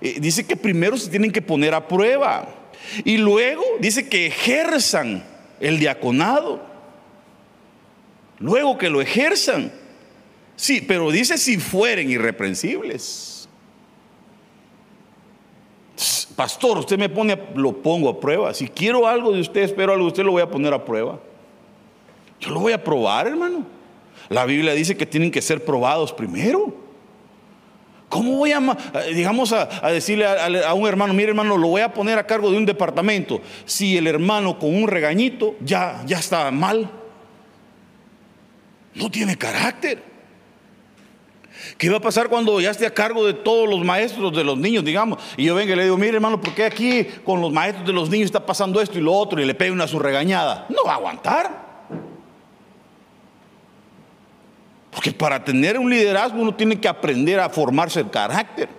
Eh, 0.00 0.18
dice 0.20 0.46
que 0.46 0.56
primero 0.56 0.96
se 0.96 1.10
tienen 1.10 1.32
que 1.32 1.42
poner 1.42 1.74
a 1.74 1.88
prueba. 1.88 2.46
Y 3.04 3.18
luego 3.18 3.62
dice 3.80 4.08
que 4.08 4.26
ejerzan 4.26 5.24
el 5.60 5.78
diaconado. 5.78 6.60
Luego 8.38 8.78
que 8.78 8.90
lo 8.90 9.00
ejerzan. 9.00 9.72
Sí, 10.56 10.80
pero 10.80 11.10
dice 11.10 11.38
si 11.38 11.58
fueren 11.58 12.10
irreprensibles. 12.10 13.48
Pastor, 16.34 16.78
usted 16.78 16.98
me 16.98 17.08
pone, 17.08 17.38
lo 17.54 17.72
pongo 17.80 18.10
a 18.10 18.20
prueba. 18.20 18.52
Si 18.52 18.68
quiero 18.68 19.06
algo 19.06 19.32
de 19.32 19.40
usted, 19.40 19.62
espero 19.62 19.92
algo 19.92 20.04
de 20.04 20.08
usted, 20.08 20.24
lo 20.24 20.32
voy 20.32 20.42
a 20.42 20.50
poner 20.50 20.72
a 20.74 20.84
prueba. 20.84 21.18
Yo 22.40 22.50
lo 22.50 22.60
voy 22.60 22.74
a 22.74 22.84
probar, 22.84 23.26
hermano. 23.26 23.64
La 24.28 24.44
Biblia 24.44 24.74
dice 24.74 24.96
que 24.96 25.06
tienen 25.06 25.30
que 25.30 25.40
ser 25.40 25.64
probados 25.64 26.12
primero. 26.12 26.85
¿Cómo 28.16 28.38
voy 28.38 28.50
a, 28.52 28.62
digamos, 29.14 29.52
a, 29.52 29.66
decirle 29.90 30.24
a, 30.24 30.72
un 30.72 30.88
hermano, 30.88 31.12
mire 31.12 31.28
hermano, 31.28 31.58
lo 31.58 31.68
voy 31.68 31.82
a 31.82 31.92
poner 31.92 32.18
a 32.18 32.26
cargo 32.26 32.50
de 32.50 32.56
un 32.56 32.64
departamento? 32.64 33.42
Si 33.66 33.98
el 33.98 34.06
hermano 34.06 34.58
con 34.58 34.74
un 34.74 34.88
regañito 34.88 35.54
ya, 35.60 36.02
ya 36.06 36.18
está 36.18 36.50
mal, 36.50 36.90
no 38.94 39.10
tiene 39.10 39.36
carácter. 39.36 40.02
¿Qué 41.76 41.90
va 41.90 41.98
a 41.98 42.00
pasar 42.00 42.30
cuando 42.30 42.58
ya 42.58 42.70
esté 42.70 42.86
a 42.86 42.94
cargo 42.94 43.26
de 43.26 43.34
todos 43.34 43.68
los 43.68 43.84
maestros 43.84 44.34
de 44.34 44.44
los 44.44 44.56
niños, 44.56 44.82
digamos? 44.82 45.22
Y 45.36 45.44
yo 45.44 45.54
venga 45.54 45.74
y 45.74 45.76
le 45.76 45.84
digo, 45.84 45.98
mire 45.98 46.14
hermano, 46.14 46.40
¿por 46.40 46.54
qué 46.54 46.64
aquí 46.64 47.04
con 47.22 47.42
los 47.42 47.52
maestros 47.52 47.86
de 47.86 47.92
los 47.92 48.08
niños 48.08 48.26
está 48.26 48.46
pasando 48.46 48.80
esto 48.80 48.98
y 48.98 49.02
lo 49.02 49.12
otro? 49.12 49.42
Y 49.42 49.44
le 49.44 49.54
pego 49.54 49.74
una 49.74 49.86
su 49.86 49.98
regañada. 49.98 50.64
No 50.70 50.84
va 50.86 50.92
a 50.92 50.96
aguantar. 50.96 51.65
Porque 54.96 55.12
para 55.12 55.44
tener 55.44 55.78
un 55.78 55.90
liderazgo 55.90 56.40
uno 56.40 56.54
tiene 56.54 56.80
que 56.80 56.88
aprender 56.88 57.38
a 57.38 57.50
formarse 57.50 58.00
el 58.00 58.08
carácter. 58.08 58.70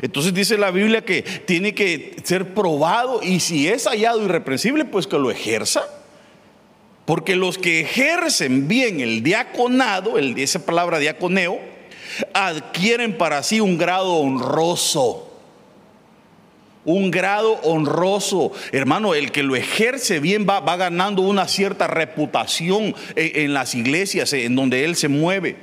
Entonces 0.00 0.32
dice 0.32 0.56
la 0.56 0.70
Biblia 0.70 1.04
que 1.04 1.22
tiene 1.22 1.74
que 1.74 2.14
ser 2.22 2.54
probado 2.54 3.20
y 3.20 3.40
si 3.40 3.66
es 3.66 3.88
hallado 3.88 4.24
irreprensible, 4.24 4.84
pues 4.84 5.08
que 5.08 5.18
lo 5.18 5.28
ejerza. 5.28 5.82
Porque 7.04 7.34
los 7.34 7.58
que 7.58 7.80
ejercen 7.80 8.68
bien 8.68 9.00
el 9.00 9.24
diaconado, 9.24 10.18
el, 10.18 10.38
esa 10.38 10.64
palabra 10.64 11.00
diaconeo, 11.00 11.58
adquieren 12.32 13.18
para 13.18 13.42
sí 13.42 13.60
un 13.60 13.76
grado 13.76 14.18
honroso. 14.18 15.29
Un 16.84 17.10
grado 17.10 17.52
honroso. 17.62 18.52
Hermano, 18.72 19.14
el 19.14 19.32
que 19.32 19.42
lo 19.42 19.56
ejerce 19.56 20.20
bien 20.20 20.46
va, 20.48 20.60
ganando 20.76 21.22
una 21.22 21.46
cierta 21.46 21.86
reputación 21.86 22.94
en, 23.16 23.42
en 23.44 23.54
las 23.54 23.74
iglesias 23.74 24.32
en 24.32 24.56
donde 24.56 24.84
él 24.84 24.96
se 24.96 25.08
mueve. 25.08 25.56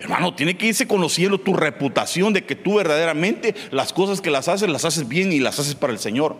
Hermano, 0.00 0.34
tiene 0.34 0.56
que 0.56 0.66
irse 0.66 0.86
conociendo 0.86 1.38
tu 1.38 1.54
reputación 1.54 2.32
de 2.32 2.44
que 2.44 2.56
tú 2.56 2.74
verdaderamente 2.74 3.54
las 3.70 3.92
cosas 3.92 4.20
que 4.20 4.30
las 4.30 4.48
haces, 4.48 4.68
las 4.68 4.84
haces 4.84 5.08
bien 5.08 5.32
y 5.32 5.38
las 5.38 5.58
haces 5.58 5.74
para 5.74 5.92
el 5.92 5.98
Señor. 5.98 6.36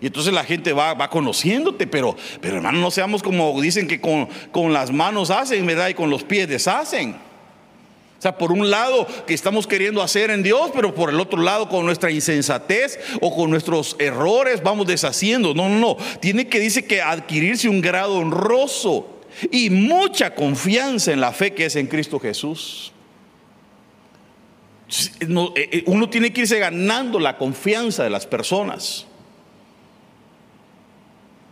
Y 0.00 0.06
entonces 0.06 0.32
la 0.32 0.44
gente 0.44 0.72
va, 0.72 0.94
va 0.94 1.10
conociéndote, 1.10 1.86
pero, 1.86 2.16
pero 2.40 2.56
hermano, 2.56 2.78
no 2.78 2.90
seamos 2.90 3.22
como 3.22 3.60
dicen 3.60 3.86
que 3.86 4.00
con, 4.00 4.28
con 4.50 4.72
las 4.72 4.90
manos 4.90 5.30
hacen, 5.30 5.66
¿verdad? 5.66 5.88
Y 5.88 5.94
con 5.94 6.08
los 6.08 6.24
pies 6.24 6.48
deshacen. 6.48 7.16
O 8.20 8.22
sea, 8.22 8.36
por 8.36 8.52
un 8.52 8.68
lado 8.68 9.06
que 9.26 9.32
estamos 9.32 9.66
queriendo 9.66 10.02
hacer 10.02 10.28
en 10.28 10.42
Dios, 10.42 10.72
pero 10.74 10.94
por 10.94 11.08
el 11.08 11.18
otro 11.18 11.40
lado 11.40 11.70
con 11.70 11.86
nuestra 11.86 12.10
insensatez 12.10 13.00
o 13.22 13.34
con 13.34 13.48
nuestros 13.48 13.96
errores 13.98 14.62
vamos 14.62 14.86
deshaciendo. 14.86 15.54
No, 15.54 15.70
no, 15.70 15.78
no. 15.78 15.96
Tiene 16.20 16.46
que, 16.46 16.60
dice 16.60 16.84
que 16.84 17.00
adquirirse 17.00 17.70
un 17.70 17.80
grado 17.80 18.18
honroso 18.18 19.22
y 19.50 19.70
mucha 19.70 20.34
confianza 20.34 21.12
en 21.12 21.22
la 21.22 21.32
fe 21.32 21.54
que 21.54 21.64
es 21.64 21.76
en 21.76 21.86
Cristo 21.86 22.20
Jesús. 22.20 22.92
Eh, 25.20 25.68
eh, 25.72 25.84
uno 25.86 26.10
tiene 26.10 26.30
que 26.30 26.42
irse 26.42 26.58
ganando 26.58 27.18
la 27.18 27.38
confianza 27.38 28.04
de 28.04 28.10
las 28.10 28.26
personas. 28.26 29.06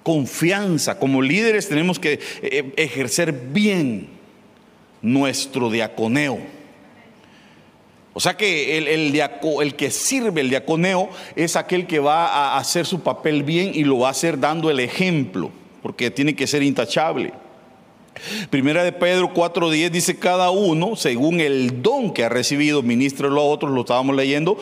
Confianza. 0.03 0.99
Como 0.99 1.23
líderes 1.23 1.67
tenemos 1.67 1.99
que 1.99 2.21
eh, 2.43 2.75
ejercer 2.77 3.33
bien 3.33 4.11
nuestro 5.01 5.71
diaconeo. 5.71 6.58
O 8.19 8.21
sea 8.21 8.37
que 8.37 8.77
el, 8.79 8.89
el, 8.89 9.77
que 9.77 9.93
sirve 9.93 10.41
el 10.41 10.51
diaconeo 10.51 11.09
es 11.37 11.55
aquel 11.55 11.87
que 11.87 12.01
va 12.01 12.27
a 12.27 12.59
hacer 12.59 12.85
su 12.85 12.99
papel 12.99 13.45
bien 13.45 13.71
y 13.73 13.85
lo 13.85 14.01
va 14.01 14.09
a 14.09 14.11
hacer 14.11 14.41
dando 14.41 14.73
el 14.73 14.81
ejemplo, 14.81 15.53
porque 15.85 16.11
tiene 16.11 16.35
que 16.35 16.49
ser 16.49 16.65
intachable. 16.65 17.33
Primera 18.51 18.83
de 18.83 18.91
Pedro 18.91 19.33
4:10 19.33 19.91
dice 19.91 20.19
cada 20.19 20.51
uno, 20.51 20.97
según 20.97 21.39
el 21.39 21.81
don 21.81 22.13
que 22.13 22.25
ha 22.25 22.29
recibido, 22.29 22.83
ministro 22.83 23.29
a 23.29 23.41
otros, 23.41 23.71
lo 23.71 23.83
estábamos 23.83 24.17
leyendo, 24.17 24.59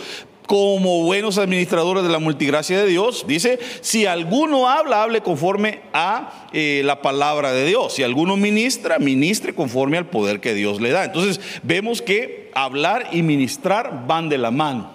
como 0.47 1.03
buenos 1.03 1.39
administradores 1.39 2.05
de 2.05 2.09
la 2.09 2.19
multigracia 2.19 2.79
de 2.79 2.87
Dios, 2.87 3.25
dice, 3.27 3.59
si 3.81 4.07
alguno 4.07 4.69
habla, 4.69 5.03
hable 5.03 5.21
conforme 5.21 5.81
a 5.93 6.49
eh, 6.53 6.83
la 6.85 7.03
palabra 7.03 7.53
de 7.53 7.67
Dios. 7.67 7.95
Si 7.95 8.03
alguno 8.03 8.37
ministra, 8.37 8.99
ministre 8.99 9.55
conforme 9.55 9.99
al 9.99 10.07
poder 10.07 10.41
que 10.41 10.55
Dios 10.55 10.81
le 10.81 10.91
da. 10.91 11.05
Entonces 11.05 11.41
vemos 11.63 12.01
que 12.01 12.51
hablar 12.55 13.09
y 13.13 13.23
ministrar 13.23 14.07
van 14.07 14.29
de 14.29 14.39
la 14.39 14.51
mano. 14.51 14.95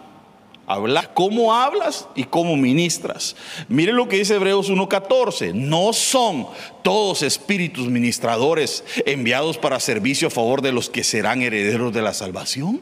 Hablar 0.68 1.12
cómo 1.14 1.54
hablas 1.54 2.08
y 2.16 2.24
cómo 2.24 2.56
ministras. 2.56 3.36
Miren 3.68 3.98
lo 3.98 4.08
que 4.08 4.18
dice 4.18 4.36
Hebreos 4.36 4.72
1.14. 4.72 5.54
No 5.54 5.92
son 5.92 6.48
todos 6.82 7.24
espíritus 7.24 7.90
ministradores 7.90 8.86
enviados 9.06 9.58
para 9.58 9.82
servicio 9.82 10.30
a 10.30 10.32
favor 10.32 10.62
de 10.62 10.72
los 10.72 10.90
que 10.90 11.04
serán 11.04 11.42
herederos 11.42 11.92
de 11.92 12.02
la 12.02 12.14
salvación 12.14 12.80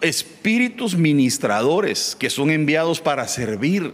espíritus 0.00 0.96
ministradores 0.96 2.16
que 2.18 2.30
son 2.30 2.50
enviados 2.50 3.00
para 3.00 3.28
servir. 3.28 3.92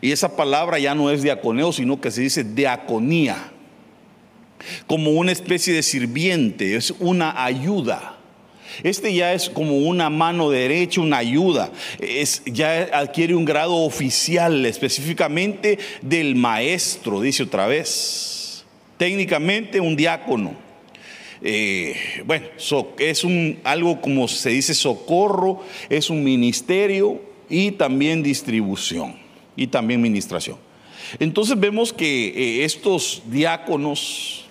Y 0.00 0.12
esa 0.12 0.36
palabra 0.36 0.78
ya 0.78 0.94
no 0.94 1.10
es 1.10 1.22
diaconeo, 1.22 1.72
sino 1.72 2.00
que 2.00 2.10
se 2.10 2.20
dice 2.20 2.44
diaconía. 2.44 3.52
Como 4.86 5.10
una 5.12 5.32
especie 5.32 5.74
de 5.74 5.82
sirviente, 5.82 6.76
es 6.76 6.92
una 6.98 7.44
ayuda. 7.44 8.18
Este 8.82 9.12
ya 9.14 9.34
es 9.34 9.50
como 9.50 9.76
una 9.76 10.08
mano 10.08 10.50
derecha, 10.50 11.00
una 11.00 11.18
ayuda. 11.18 11.72
Es, 11.98 12.42
ya 12.46 12.88
adquiere 12.92 13.34
un 13.34 13.44
grado 13.44 13.74
oficial, 13.74 14.64
específicamente 14.64 15.78
del 16.00 16.36
maestro, 16.36 17.20
dice 17.20 17.42
otra 17.42 17.66
vez. 17.66 18.64
Técnicamente 18.96 19.80
un 19.80 19.96
diácono. 19.96 20.71
Eh, 21.44 21.96
bueno, 22.24 22.46
es 22.98 23.26
algo 23.64 24.00
como 24.00 24.28
se 24.28 24.50
dice 24.50 24.74
socorro, 24.74 25.62
es 25.88 26.08
un 26.08 26.22
ministerio 26.22 27.20
y 27.48 27.72
también 27.72 28.22
distribución 28.22 29.16
y 29.56 29.66
también 29.66 30.00
ministración. 30.00 30.56
Entonces 31.18 31.58
vemos 31.58 31.92
que 31.92 32.28
eh, 32.28 32.64
estos 32.64 33.22
diáconos 33.26 34.46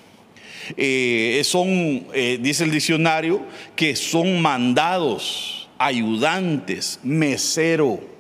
eh, 0.78 1.42
son, 1.46 2.06
dice 2.40 2.66
el 2.66 2.72
diccionario, 2.72 3.42
que 3.76 3.96
son 3.96 4.42
mandados, 4.42 5.70
ayudantes, 5.78 7.00
mesero 7.04 8.11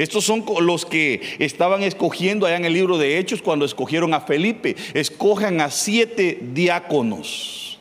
estos 0.00 0.24
son 0.24 0.46
los 0.62 0.86
que 0.86 1.20
estaban 1.38 1.82
escogiendo 1.82 2.46
allá 2.46 2.56
en 2.56 2.64
el 2.64 2.72
libro 2.72 2.96
de 2.96 3.18
Hechos 3.18 3.42
cuando 3.42 3.66
escogieron 3.66 4.14
a 4.14 4.22
Felipe. 4.22 4.74
Escojan 4.94 5.60
a 5.60 5.70
siete 5.70 6.38
diáconos. 6.40 7.78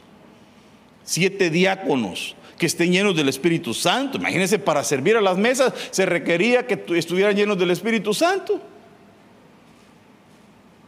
Siete 1.06 1.50
diáconos 1.50 2.36
que 2.58 2.66
estén 2.66 2.92
llenos 2.92 3.16
del 3.16 3.30
Espíritu 3.30 3.74
Santo. 3.74 4.18
Imagínense, 4.18 4.60
para 4.60 4.84
servir 4.84 5.16
a 5.16 5.22
las 5.22 5.38
mesas 5.38 5.74
se 5.92 6.06
requería 6.06 6.68
que 6.68 6.84
estuvieran 6.98 7.38
llenos 7.38 7.58
del 7.58 7.72
Espíritu 7.72 8.14
Santo. 8.14 8.60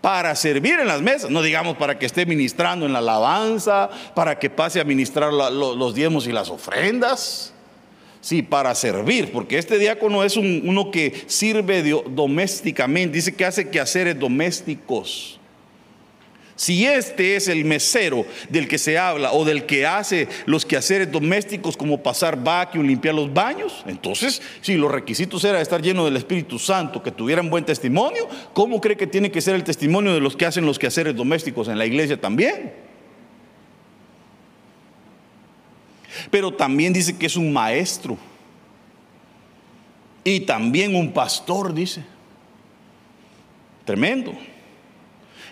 Para 0.02 0.36
servir 0.36 0.82
en 0.82 0.88
las 0.88 1.02
mesas, 1.02 1.30
no 1.30 1.42
digamos 1.42 1.78
para 1.78 1.98
que 1.98 2.08
esté 2.08 2.26
ministrando 2.26 2.86
en 2.86 2.92
la 2.92 3.00
alabanza, 3.00 3.90
para 4.16 4.38
que 4.38 4.50
pase 4.50 4.82
a 4.82 4.84
ministrar 4.84 5.32
los 5.32 5.96
diezmos 5.96 6.28
y 6.28 6.34
las 6.34 6.50
ofrendas. 6.50 7.54
Sí, 8.22 8.44
para 8.44 8.76
servir, 8.76 9.32
porque 9.32 9.58
este 9.58 9.80
diácono 9.80 10.24
es 10.24 10.38
uno 10.38 10.92
que 10.92 11.24
sirve 11.26 11.84
domésticamente, 12.08 13.16
dice 13.16 13.34
que 13.34 13.46
hace 13.46 13.70
quehaceres 13.70 14.18
domésticos. 14.20 15.40
Si 16.56 16.86
este 16.86 17.36
es 17.36 17.48
el 17.48 17.66
mesero 17.66 18.24
del 18.50 18.68
que 18.68 18.78
se 18.78 18.96
habla 18.96 19.32
o 19.32 19.44
del 19.44 19.66
que 19.66 19.88
hace 19.88 20.28
los 20.46 20.64
quehaceres 20.64 21.12
domésticos 21.12 21.76
como 21.76 22.04
pasar 22.04 22.44
vacuum, 22.44 22.86
limpiar 22.86 23.16
los 23.16 23.34
baños, 23.34 23.84
entonces 23.88 24.40
si 24.62 24.76
los 24.76 24.92
requisitos 24.92 25.44
eran 25.44 25.60
estar 25.60 25.82
lleno 25.82 26.06
del 26.06 26.18
Espíritu 26.18 26.60
Santo, 26.60 27.02
que 27.02 27.10
tuvieran 27.10 27.50
buen 27.50 27.66
testimonio, 27.66 28.30
¿cómo 28.54 28.80
cree 28.80 28.96
que 28.96 29.08
tiene 29.08 29.32
que 29.32 29.42
ser 29.42 29.56
el 29.56 29.64
testimonio 29.64 30.14
de 30.14 30.20
los 30.20 30.36
que 30.36 30.46
hacen 30.46 30.68
los 30.68 30.78
quehaceres 30.78 31.16
domésticos 31.16 31.68
en 31.68 31.80
la 31.80 31.88
iglesia 31.88 32.22
también? 32.22 32.91
Pero 36.30 36.54
también 36.54 36.94
dice 36.94 37.18
que 37.18 37.26
es 37.26 37.36
un 37.36 37.52
maestro. 37.52 38.18
Y 40.24 40.42
también 40.42 40.96
un 40.96 41.12
pastor, 41.12 41.74
dice. 41.74 42.04
Tremendo. 43.86 44.34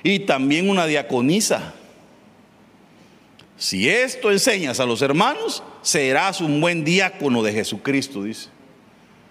y 0.04 0.20
también 0.20 0.70
una 0.70 0.86
diaconisa. 0.86 1.74
Si 3.58 3.90
esto 3.90 4.32
enseñas 4.32 4.80
a 4.80 4.86
los 4.86 5.02
hermanos, 5.02 5.62
serás 5.82 6.40
un 6.40 6.62
buen 6.62 6.86
diácono 6.86 7.44
de 7.44 7.52
Jesucristo, 7.52 8.24
dice. 8.24 8.48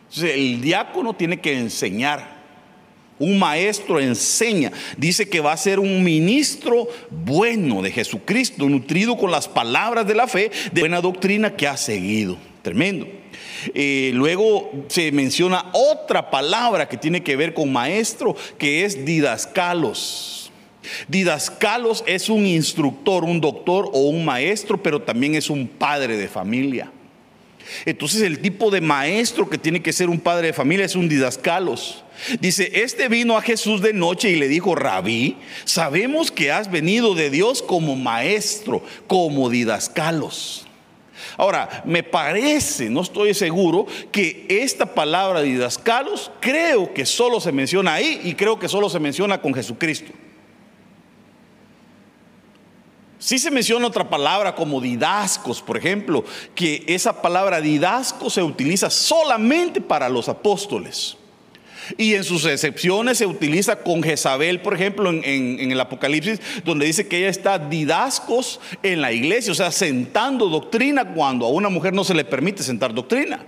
Entonces, 0.08 0.35
el 0.35 0.61
diácono 0.61 1.14
tiene 1.14 1.40
que 1.40 1.58
enseñar. 1.58 2.38
Un 3.19 3.39
maestro 3.39 4.01
enseña. 4.01 4.73
Dice 4.97 5.29
que 5.29 5.41
va 5.41 5.53
a 5.53 5.57
ser 5.57 5.81
un 5.81 6.03
ministro 6.03 6.89
bueno 7.11 7.83
de 7.83 7.91
Jesucristo, 7.91 8.69
nutrido 8.69 9.17
con 9.17 9.31
las 9.31 9.49
palabras 9.49 10.07
de 10.07 10.15
la 10.15 10.27
fe, 10.27 10.51
de 10.73 10.81
buena 10.81 11.01
doctrina 11.01 11.57
que 11.57 11.67
ha 11.67 11.77
seguido. 11.77 12.37
Tremendo. 12.63 13.07
Eh, 13.75 14.13
luego 14.15 14.71
se 14.89 15.11
menciona 15.13 15.67
otra 15.73 16.31
palabra 16.31 16.89
que 16.89 16.97
tiene 16.97 17.23
que 17.23 17.37
ver 17.37 17.55
con 17.55 17.73
maestro, 17.73 18.37
que 18.59 18.85
es 18.85 19.05
didascalos. 19.05 20.53
Didascalos 21.09 22.05
es 22.07 22.29
un 22.29 22.47
instructor, 22.47 23.25
un 23.25 23.41
doctor 23.41 23.91
o 23.93 24.09
un 24.09 24.25
maestro, 24.25 24.83
pero 24.83 25.03
también 25.03 25.35
es 25.35 25.51
un 25.51 25.67
padre 25.67 26.17
de 26.17 26.29
familia. 26.29 26.91
Entonces 27.85 28.23
el 28.23 28.41
tipo 28.41 28.71
de 28.71 28.81
maestro 28.81 29.49
que 29.49 29.59
tiene 29.59 29.83
que 29.83 29.93
ser 29.93 30.09
un 30.09 30.21
padre 30.21 30.49
de 30.49 30.53
familia 30.53 30.87
es 30.87 30.97
un 30.97 31.09
didascalos. 31.09 32.05
Dice, 32.41 32.71
este 32.75 33.09
vino 33.09 33.37
a 33.37 33.43
Jesús 33.43 33.81
de 33.81 33.93
noche 33.93 34.31
y 34.31 34.37
le 34.37 34.49
dijo, 34.49 34.75
rabí, 34.75 35.37
sabemos 35.65 36.31
que 36.31 36.51
has 36.51 36.71
venido 36.71 37.15
de 37.15 37.31
Dios 37.31 37.63
como 37.63 37.97
maestro, 37.97 38.83
como 39.07 39.51
didascalos. 39.51 40.67
Ahora, 41.37 41.83
me 41.85 42.03
parece, 42.03 42.91
no 42.91 43.03
estoy 43.03 43.35
seguro, 43.35 43.87
que 44.11 44.47
esta 44.49 44.95
palabra 44.95 45.43
didascalos 45.43 46.31
creo 46.41 46.93
que 46.93 47.07
solo 47.07 47.41
se 47.41 47.53
menciona 47.53 47.95
ahí 47.95 48.21
y 48.25 48.35
creo 48.35 48.59
que 48.59 48.69
solo 48.69 48.89
se 48.89 48.99
menciona 48.99 49.41
con 49.41 49.55
Jesucristo. 49.55 50.13
Sí 53.19 53.39
se 53.39 53.51
menciona 53.51 53.87
otra 53.87 54.09
palabra 54.09 54.55
como 54.55 54.81
didascos, 54.81 55.61
por 55.61 55.77
ejemplo, 55.77 56.25
que 56.55 56.85
esa 56.87 57.21
palabra 57.21 57.61
didasco 57.61 58.31
se 58.31 58.43
utiliza 58.43 58.91
solamente 58.91 59.81
para 59.81 60.09
los 60.09 60.29
apóstoles. 60.29 61.17
Y 61.97 62.15
en 62.15 62.23
sus 62.23 62.45
excepciones 62.45 63.19
se 63.19 63.27
utiliza 63.27 63.77
con 63.77 64.03
Jezabel, 64.03 64.61
por 64.61 64.75
ejemplo, 64.75 65.11
en, 65.11 65.71
el 65.73 65.81
Apocalipsis, 65.81 66.41
donde 66.65 66.87
dice 66.87 67.09
que 67.09 67.19
ella 67.19 67.29
está 67.29 67.59
didascos 67.59 68.61
en 68.83 69.01
la 69.01 69.13
iglesia, 69.13 69.53
o 69.53 69.57
sea, 69.57 69.73
sentando 69.73 70.49
doctrina 70.49 71.13
cuando 71.15 71.47
a 71.47 71.51
una 71.51 71.71
mujer 71.71 71.95
no 71.95 72.05
se 72.05 72.15
le 72.15 72.25
permite 72.25 72.63
sentar 72.63 72.93
doctrina. 72.93 73.45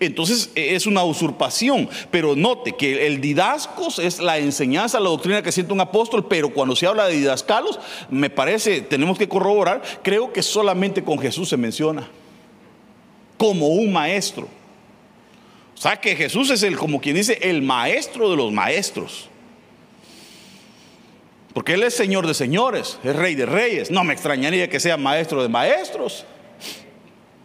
Entonces 0.00 0.50
e, 0.54 0.74
es 0.74 0.86
una 0.86 1.04
usurpación, 1.04 1.88
pero 2.10 2.36
note 2.36 2.72
que 2.72 3.06
el 3.06 3.20
didascos 3.20 3.98
es 3.98 4.18
la 4.18 4.38
enseñanza, 4.38 5.00
la 5.00 5.10
doctrina 5.10 5.42
que 5.42 5.52
siente 5.52 5.72
un 5.72 5.80
apóstol, 5.80 6.26
pero 6.28 6.50
cuando 6.50 6.74
se 6.76 6.86
habla 6.86 7.06
de 7.06 7.16
didascalos, 7.16 7.78
me 8.10 8.30
parece, 8.30 8.80
tenemos 8.80 9.18
que 9.18 9.28
corroborar, 9.28 9.82
creo 10.02 10.32
que 10.32 10.42
solamente 10.42 11.02
con 11.04 11.18
Jesús 11.18 11.48
se 11.48 11.56
menciona 11.56 12.08
como 13.36 13.68
un 13.68 13.92
maestro. 13.92 14.48
O 15.74 15.80
sea 15.80 15.96
que 15.96 16.16
Jesús 16.16 16.50
es 16.50 16.64
el, 16.64 16.76
como 16.76 17.00
quien 17.00 17.14
dice, 17.14 17.38
el 17.40 17.62
maestro 17.62 18.30
de 18.30 18.36
los 18.36 18.52
maestros. 18.52 19.28
Porque 21.54 21.74
Él 21.74 21.82
es 21.84 21.94
Señor 21.94 22.26
de 22.26 22.34
señores, 22.34 22.98
es 23.04 23.14
Rey 23.14 23.34
de 23.34 23.46
reyes. 23.46 23.90
No 23.90 24.04
me 24.04 24.12
extrañaría 24.12 24.68
que 24.68 24.80
sea 24.80 24.96
maestro 24.96 25.42
de 25.42 25.48
maestros. 25.48 26.24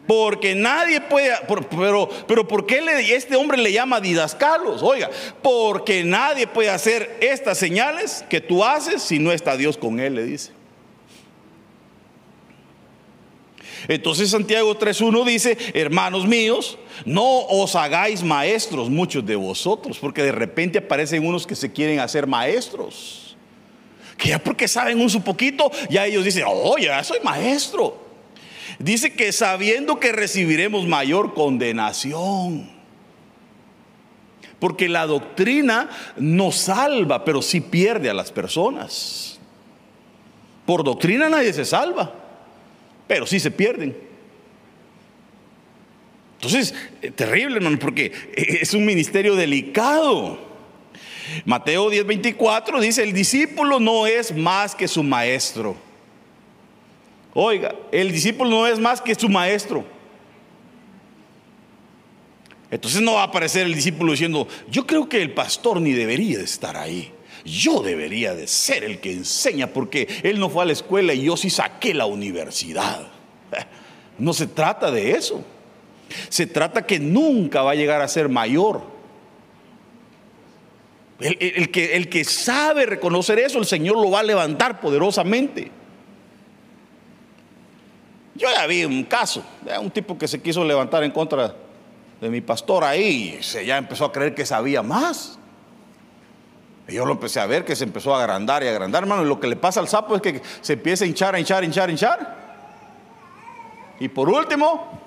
Porque 0.08 0.54
nadie 0.54 1.00
puede, 1.00 1.32
pero, 1.70 2.10
pero 2.28 2.48
¿por 2.48 2.66
qué 2.66 2.82
este 3.16 3.38
hombre 3.38 3.58
le 3.58 3.72
llama 3.72 4.02
didascalos? 4.02 4.84
Oiga, 4.84 5.10
porque 5.42 6.04
nadie 6.04 6.46
puede 6.46 6.70
hacer 6.70 7.18
estas 7.22 7.58
señales 7.58 8.26
que 8.30 8.42
tú 8.42 8.64
haces 8.66 9.02
si 9.02 9.18
no 9.18 9.32
está 9.32 9.56
Dios 9.56 9.78
con 9.78 10.00
él, 10.02 10.16
le 10.16 10.24
dice. 10.26 10.52
Entonces 13.88 14.30
Santiago 14.30 14.78
3.1 14.78 15.26
dice, 15.26 15.58
hermanos 15.74 16.26
míos, 16.26 16.78
no 17.06 17.46
os 17.48 17.76
hagáis 17.76 18.24
maestros 18.24 18.90
muchos 18.90 19.26
de 19.26 19.36
vosotros, 19.36 20.00
porque 20.00 20.24
de 20.24 20.32
repente 20.32 20.80
aparecen 20.80 21.26
unos 21.26 21.48
que 21.48 21.56
se 21.56 21.72
quieren 21.72 22.00
hacer 22.00 22.28
maestros. 22.28 23.38
Que 24.18 24.30
ya 24.30 24.40
porque 24.40 24.68
saben 24.68 25.02
un 25.02 25.10
su 25.10 25.22
poquito, 25.22 25.72
ya 25.90 26.06
ellos 26.06 26.24
dicen, 26.24 26.44
oh, 26.48 26.78
ya 26.78 27.04
soy 27.04 27.20
maestro. 27.24 28.03
Dice 28.80 29.14
que 29.14 29.32
sabiendo 29.32 30.00
que 30.00 30.12
recibiremos 30.12 30.88
mayor 30.88 31.34
condenación. 31.34 32.70
Porque 34.60 34.88
la 34.88 35.06
doctrina 35.06 35.90
no 36.18 36.52
salva, 36.52 37.26
pero 37.26 37.42
sí 37.42 37.60
pierde 37.62 38.10
a 38.10 38.14
las 38.14 38.32
personas. 38.32 39.40
Por 40.66 40.84
doctrina 40.84 41.28
nadie 41.30 41.52
se 41.52 41.66
salva 41.66 42.24
pero 43.08 43.26
sí 43.26 43.40
se 43.40 43.52
pierden. 43.52 43.96
Entonces, 46.36 46.74
eh, 47.02 47.12
terrible, 47.12 47.58
hermano, 47.58 47.78
porque 47.80 48.12
es 48.36 48.74
un 48.74 48.86
ministerio 48.86 49.36
delicado. 49.36 50.40
Mateo 51.46 51.90
10:24 51.90 52.80
dice, 52.82 53.04
el 53.04 53.14
discípulo 53.14 53.80
no 53.80 54.08
es 54.08 54.36
más 54.36 54.76
que 54.76 54.88
su 54.88 55.04
maestro. 55.04 55.76
Oiga, 57.34 57.74
el 57.92 58.12
discípulo 58.12 58.50
no 58.50 58.68
es 58.68 58.80
más 58.80 59.02
que 59.02 59.16
su 59.16 59.28
maestro. 59.28 59.84
Entonces 62.70 63.02
no 63.02 63.14
va 63.14 63.22
a 63.22 63.26
aparecer 63.26 63.66
el 63.66 63.74
discípulo 63.74 64.12
diciendo, 64.12 64.48
yo 64.70 64.86
creo 64.86 65.08
que 65.08 65.22
el 65.22 65.32
pastor 65.34 65.80
ni 65.80 65.94
debería 65.94 66.38
de 66.38 66.44
estar 66.44 66.76
ahí. 66.76 67.12
Yo 67.46 67.82
debería 67.82 68.36
de 68.36 68.48
ser 68.48 68.84
el 68.84 69.00
que 69.00 69.12
enseña 69.12 69.68
porque 69.68 70.08
él 70.24 70.40
no 70.40 70.50
fue 70.50 70.64
a 70.64 70.66
la 70.66 70.74
escuela 70.74 71.14
y 71.14 71.24
yo 71.24 71.38
sí 71.38 71.50
saqué 71.50 71.94
la 71.94 72.06
universidad. 72.06 73.08
No 74.16 74.32
se 74.32 74.46
trata 74.46 74.92
de 74.92 75.14
eso. 75.14 75.44
Se 76.30 76.46
trata 76.46 76.86
que 76.86 77.00
nunca 77.00 77.64
va 77.64 77.72
a 77.72 77.76
llegar 77.76 78.00
a 78.00 78.08
ser 78.08 78.30
mayor. 78.30 78.84
El, 81.20 81.36
el 81.74 82.10
que 82.10 82.24
sabe 82.24 82.86
reconocer 82.86 83.40
eso, 83.40 83.58
el 83.58 83.66
Señor 83.66 83.96
lo 83.96 84.12
va 84.12 84.20
a 84.20 84.24
levantar 84.24 84.80
poderosamente. 84.80 85.72
Yo 88.36 88.48
ya 88.50 88.66
vi 88.66 88.84
un 88.84 89.04
caso, 89.04 89.44
un 89.80 89.92
tipo 89.92 90.18
que 90.18 90.28
se 90.28 90.42
quiso 90.42 90.64
levantar 90.64 91.04
en 91.04 91.12
contra 91.12 91.54
de 92.20 92.30
mi 92.30 92.42
pastor 92.42 92.84
ahí, 92.84 93.38
y 93.40 93.44
se 93.44 93.66
ya 93.66 93.78
empezó 93.78 94.06
a 94.06 94.12
creer 94.12 94.34
que 94.34 94.46
sabía 94.46 94.82
más. 94.82 95.38
Y 96.88 96.96
yo 96.96 97.06
lo 97.06 97.14
empecé 97.14 97.40
a 97.40 97.46
ver 97.46 97.64
que 97.64 97.76
se 97.76 97.84
empezó 97.84 98.16
a 98.16 98.22
agrandar 98.22 98.64
y 98.64 98.68
agrandar, 98.68 99.04
hermano. 99.04 99.24
Y 99.24 99.28
lo 99.28 99.40
que 99.40 99.48
le 99.48 99.56
pasa 99.56 99.80
al 99.80 99.88
sapo 99.88 100.16
es 100.16 100.22
que 100.22 100.42
se 100.62 100.74
empieza 100.74 101.06
a 101.06 101.08
hinchar, 101.08 101.36
a 101.36 101.40
hinchar, 101.40 101.64
a 101.64 101.66
hinchar, 101.66 101.90
a 101.90 101.92
hinchar. 101.92 102.44
Y 104.00 104.10
por 104.10 104.28
último, 104.28 105.00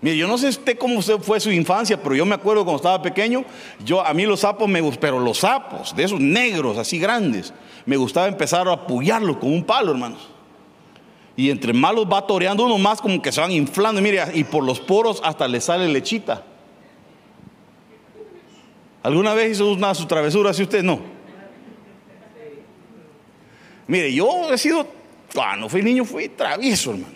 mire, 0.00 0.16
yo 0.16 0.26
no 0.26 0.38
sé 0.38 0.48
usted 0.48 0.78
cómo 0.78 1.02
fue 1.02 1.40
su 1.40 1.50
infancia, 1.50 2.02
pero 2.02 2.14
yo 2.14 2.24
me 2.24 2.34
acuerdo 2.34 2.64
cuando 2.64 2.76
estaba 2.76 3.02
pequeño, 3.02 3.44
yo 3.84 4.00
a 4.00 4.14
mí 4.14 4.24
los 4.24 4.40
sapos 4.40 4.68
me 4.68 4.80
gustaban, 4.80 5.00
pero 5.00 5.18
los 5.18 5.38
sapos, 5.38 5.94
de 5.94 6.04
esos 6.04 6.20
negros 6.20 6.78
así 6.78 6.98
grandes, 6.98 7.52
me 7.84 7.96
gustaba 7.96 8.28
empezar 8.28 8.66
a 8.68 8.72
apoyarlos 8.72 9.36
con 9.38 9.52
un 9.52 9.64
palo, 9.64 9.92
hermanos. 9.92 10.31
Y 11.36 11.50
entre 11.50 11.72
malos 11.72 12.06
va 12.10 12.26
toreando 12.26 12.64
uno 12.64 12.78
más 12.78 13.00
como 13.00 13.22
que 13.22 13.32
se 13.32 13.40
van 13.40 13.50
inflando, 13.50 14.00
mire, 14.00 14.22
y 14.34 14.44
por 14.44 14.64
los 14.64 14.80
poros 14.80 15.20
hasta 15.24 15.48
le 15.48 15.60
sale 15.60 15.88
lechita. 15.88 16.44
¿Alguna 19.02 19.34
vez 19.34 19.52
hizo 19.52 19.72
una 19.72 19.94
su 19.94 20.06
travesura 20.06 20.52
si 20.52 20.62
usted 20.62 20.82
no? 20.82 21.00
Mire, 23.86 24.12
yo 24.12 24.52
he 24.52 24.58
sido, 24.58 24.86
cuando 25.34 25.68
fui 25.68 25.82
niño 25.82 26.04
fui 26.04 26.28
travieso, 26.28 26.92
hermano. 26.92 27.14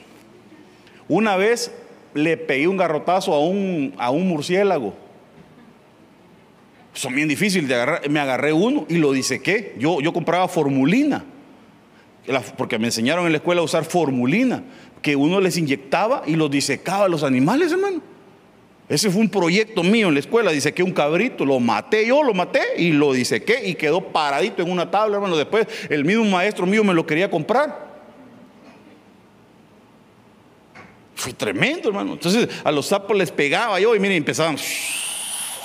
Una 1.09 1.37
vez 1.37 1.73
le 2.15 2.37
pegué 2.37 2.67
un 2.67 2.77
garrotazo 2.77 3.33
a 3.35 3.39
un, 3.39 3.95
a 3.99 4.11
un 4.11 4.27
murciélago. 4.27 4.95
Son 6.93 7.15
bien 7.15 7.29
difíciles 7.29 7.69
de 7.69 7.75
agarrar. 7.75 8.09
Me 8.09 8.19
agarré 8.19 8.53
uno 8.53 8.87
y 8.89 8.97
lo 8.97 9.13
dice 9.13 9.41
que 9.41 9.75
yo, 9.79 10.01
yo 10.01 10.13
compraba 10.13 10.49
formulina. 10.49 11.25
Porque 12.57 12.79
me 12.79 12.87
enseñaron 12.87 13.27
en 13.27 13.33
la 13.33 13.39
escuela 13.39 13.61
a 13.61 13.65
usar 13.65 13.85
formulina. 13.85 14.63
Que 15.03 15.17
uno 15.17 15.41
les 15.41 15.57
inyectaba 15.57 16.23
y 16.27 16.37
los 16.37 16.51
disecaba 16.51 17.05
a 17.05 17.09
los 17.09 17.23
animales, 17.23 17.73
hermano. 17.73 18.03
Ese 18.89 19.11
fue 19.11 19.21
un 19.21 19.29
proyecto 19.29 19.83
mío 19.83 20.09
en 20.09 20.15
la 20.15 20.21
escuela. 20.21 20.53
Dice 20.53 20.73
que 20.73 20.83
un 20.83 20.93
cabrito 20.93 21.45
lo 21.45 21.59
maté, 21.59 22.07
yo 22.07 22.23
lo 22.23 22.35
maté 22.35 22.63
y 22.79 22.93
lo 22.93 23.13
dice 23.13 23.43
que 23.43 23.69
y 23.69 23.75
quedó 23.75 24.01
paradito 24.01 24.63
en 24.63 24.71
una 24.71 24.91
tabla, 24.91 25.17
hermano. 25.17 25.37
Después 25.37 25.67
el 25.89 26.05
mismo 26.05 26.25
maestro 26.25 26.67
mío 26.67 26.85
me 26.85 26.95
lo 26.95 27.05
quería 27.05 27.29
comprar. 27.31 27.87
Fue 31.17 31.33
tremendo, 31.33 31.89
hermano. 31.89 32.13
Entonces 32.13 32.49
a 32.63 32.71
los 32.71 32.87
sapos 32.87 33.17
les 33.17 33.33
pegaba 33.33 33.81
yo 33.81 33.95
y 33.97 33.99
miren, 33.99 34.19
empezaban 34.19 34.57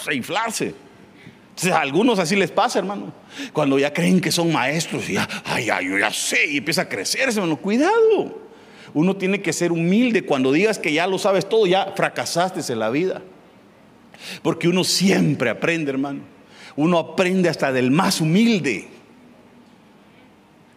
a 0.07 0.13
inflarse. 0.13 0.73
A 1.71 1.79
algunos 1.79 2.19
así 2.19 2.35
les 2.35 2.51
pasa, 2.51 2.79
hermano. 2.79 3.13
Cuando 3.53 3.77
ya 3.77 3.93
creen 3.93 4.21
que 4.21 4.31
son 4.31 4.51
maestros, 4.51 5.09
y 5.09 5.13
ya, 5.13 5.27
ay, 5.45 5.69
ay, 5.69 5.89
yo 5.89 5.97
ya 5.97 6.11
sé, 6.11 6.45
y 6.47 6.57
empieza 6.57 6.83
a 6.83 6.89
crecerse, 6.89 7.39
hermano. 7.39 7.57
Cuidado. 7.57 8.41
Uno 8.93 9.15
tiene 9.15 9.41
que 9.41 9.53
ser 9.53 9.71
humilde. 9.71 10.25
Cuando 10.25 10.51
digas 10.51 10.79
que 10.79 10.91
ya 10.93 11.07
lo 11.07 11.17
sabes 11.17 11.47
todo, 11.47 11.65
ya 11.65 11.93
fracasaste 11.95 12.61
en 12.71 12.79
la 12.79 12.89
vida. 12.89 13.21
Porque 14.41 14.67
uno 14.67 14.83
siempre 14.83 15.49
aprende, 15.49 15.91
hermano. 15.91 16.21
Uno 16.75 16.97
aprende 16.99 17.49
hasta 17.49 17.71
del 17.71 17.91
más 17.91 18.21
humilde. 18.21 18.87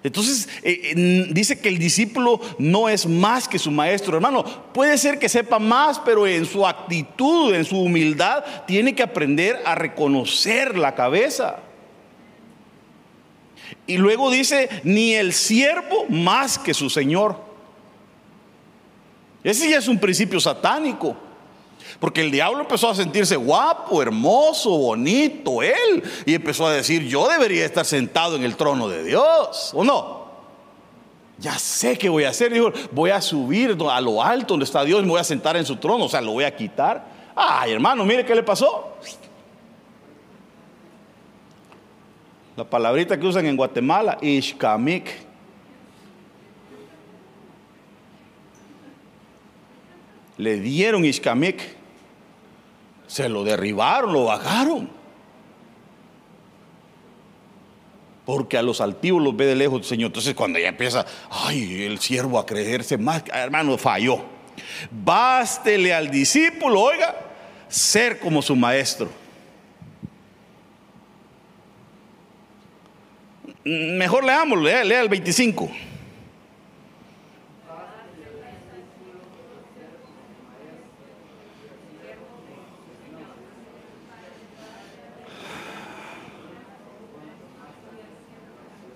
Entonces 0.04 0.50
eh, 0.62 1.26
dice 1.30 1.58
que 1.58 1.70
el 1.70 1.78
discípulo 1.78 2.38
no 2.58 2.90
es 2.90 3.06
más 3.06 3.48
que 3.48 3.58
su 3.58 3.70
maestro, 3.70 4.14
hermano. 4.14 4.44
Puede 4.44 4.98
ser 4.98 5.18
que 5.18 5.30
sepa 5.30 5.58
más, 5.58 5.98
pero 5.98 6.26
en 6.26 6.44
su 6.44 6.66
actitud, 6.66 7.54
en 7.54 7.64
su 7.64 7.80
humildad, 7.80 8.44
tiene 8.66 8.94
que 8.94 9.02
aprender 9.02 9.58
a 9.64 9.74
reconocer 9.74 10.76
la 10.76 10.94
cabeza. 10.94 11.56
Y 13.86 13.96
luego 13.96 14.30
dice, 14.30 14.68
ni 14.84 15.14
el 15.14 15.32
siervo 15.32 16.04
más 16.10 16.58
que 16.58 16.74
su 16.74 16.90
Señor. 16.90 17.42
Ese 19.42 19.70
ya 19.70 19.78
es 19.78 19.88
un 19.88 19.98
principio 19.98 20.38
satánico. 20.38 21.16
Porque 22.00 22.20
el 22.20 22.30
diablo 22.30 22.60
empezó 22.60 22.90
a 22.90 22.94
sentirse 22.94 23.36
guapo, 23.36 24.02
hermoso, 24.02 24.70
bonito, 24.70 25.62
él. 25.62 26.02
Y 26.26 26.34
empezó 26.34 26.66
a 26.66 26.72
decir, 26.72 27.06
yo 27.06 27.28
debería 27.28 27.64
estar 27.64 27.84
sentado 27.84 28.36
en 28.36 28.44
el 28.44 28.56
trono 28.56 28.88
de 28.88 29.04
Dios, 29.04 29.70
¿o 29.74 29.84
no? 29.84 30.24
Ya 31.38 31.58
sé 31.58 31.98
qué 31.98 32.08
voy 32.08 32.24
a 32.24 32.30
hacer. 32.30 32.52
Dijo, 32.52 32.72
voy 32.92 33.10
a 33.10 33.20
subir 33.20 33.76
a 33.90 34.00
lo 34.00 34.22
alto 34.22 34.54
donde 34.54 34.64
está 34.64 34.84
Dios 34.84 35.00
y 35.02 35.04
me 35.04 35.10
voy 35.10 35.20
a 35.20 35.24
sentar 35.24 35.56
en 35.56 35.66
su 35.66 35.76
trono. 35.76 36.04
O 36.04 36.08
sea, 36.08 36.20
lo 36.20 36.32
voy 36.32 36.44
a 36.44 36.54
quitar. 36.54 37.04
Ay, 37.34 37.72
hermano, 37.72 38.04
mire 38.04 38.24
qué 38.24 38.34
le 38.34 38.42
pasó. 38.42 38.96
La 42.56 42.64
palabrita 42.64 43.18
que 43.18 43.26
usan 43.26 43.46
en 43.46 43.56
Guatemala, 43.56 44.16
ishkamik. 44.20 45.10
Le 50.36 50.60
dieron 50.60 51.04
ishkamik. 51.04 51.83
Se 53.14 53.28
lo 53.28 53.44
derribaron, 53.44 54.12
lo 54.12 54.24
bajaron. 54.24 54.90
Porque 58.26 58.58
a 58.58 58.62
los 58.62 58.80
altivos 58.80 59.22
los 59.22 59.36
ve 59.36 59.46
de 59.46 59.54
lejos 59.54 59.82
el 59.82 59.84
Señor. 59.84 60.08
Entonces 60.08 60.34
cuando 60.34 60.58
ya 60.58 60.66
empieza, 60.66 61.06
ay, 61.30 61.84
el 61.84 62.00
siervo 62.00 62.40
a 62.40 62.44
creerse 62.44 62.98
más, 62.98 63.22
hermano, 63.32 63.78
falló. 63.78 64.18
Bástele 64.90 65.94
al 65.94 66.10
discípulo, 66.10 66.80
oiga, 66.80 67.14
ser 67.68 68.18
como 68.18 68.42
su 68.42 68.56
maestro. 68.56 69.08
Mejor 73.62 74.24
leamos, 74.24 74.60
lea, 74.60 74.82
lea 74.82 75.02
el 75.02 75.08
25. 75.08 75.70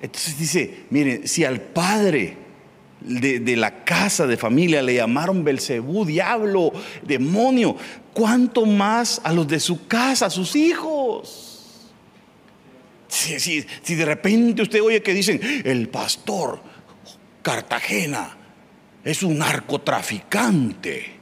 Entonces 0.00 0.38
dice, 0.38 0.84
miren, 0.90 1.26
si 1.26 1.44
al 1.44 1.60
padre 1.60 2.36
de, 3.00 3.56
la 3.56 3.84
casa 3.84 4.26
de 4.26 4.36
familia 4.36 4.82
le 4.82 4.94
llamaron 4.94 5.44
Belcebú, 5.44 6.04
diablo, 6.04 6.72
demonio, 7.02 7.76
¿cuánto 8.12 8.64
más 8.66 9.20
a 9.24 9.32
los 9.32 9.48
de 9.48 9.60
su 9.60 9.86
casa, 9.86 10.26
a 10.26 10.30
sus 10.30 10.54
hijos? 10.56 11.90
Si, 13.08 13.38
si 13.38 13.94
de 13.94 14.04
repente 14.04 14.62
usted 14.62 14.82
oye 14.82 15.02
que 15.02 15.14
dicen, 15.14 15.40
el 15.64 15.88
pastor 15.88 16.60
Cartagena 17.42 18.36
es 19.02 19.22
un 19.22 19.38
narcotraficante. 19.38 21.18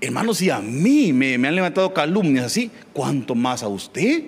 Hermanos, 0.00 0.38
si 0.38 0.50
a 0.50 0.58
mí 0.58 1.12
me, 1.12 1.38
me 1.38 1.48
han 1.48 1.54
levantado 1.54 1.94
calumnias 1.94 2.46
así, 2.46 2.70
¿cuánto 2.92 3.34
más 3.36 3.62
a 3.62 3.68
usted? 3.68 4.24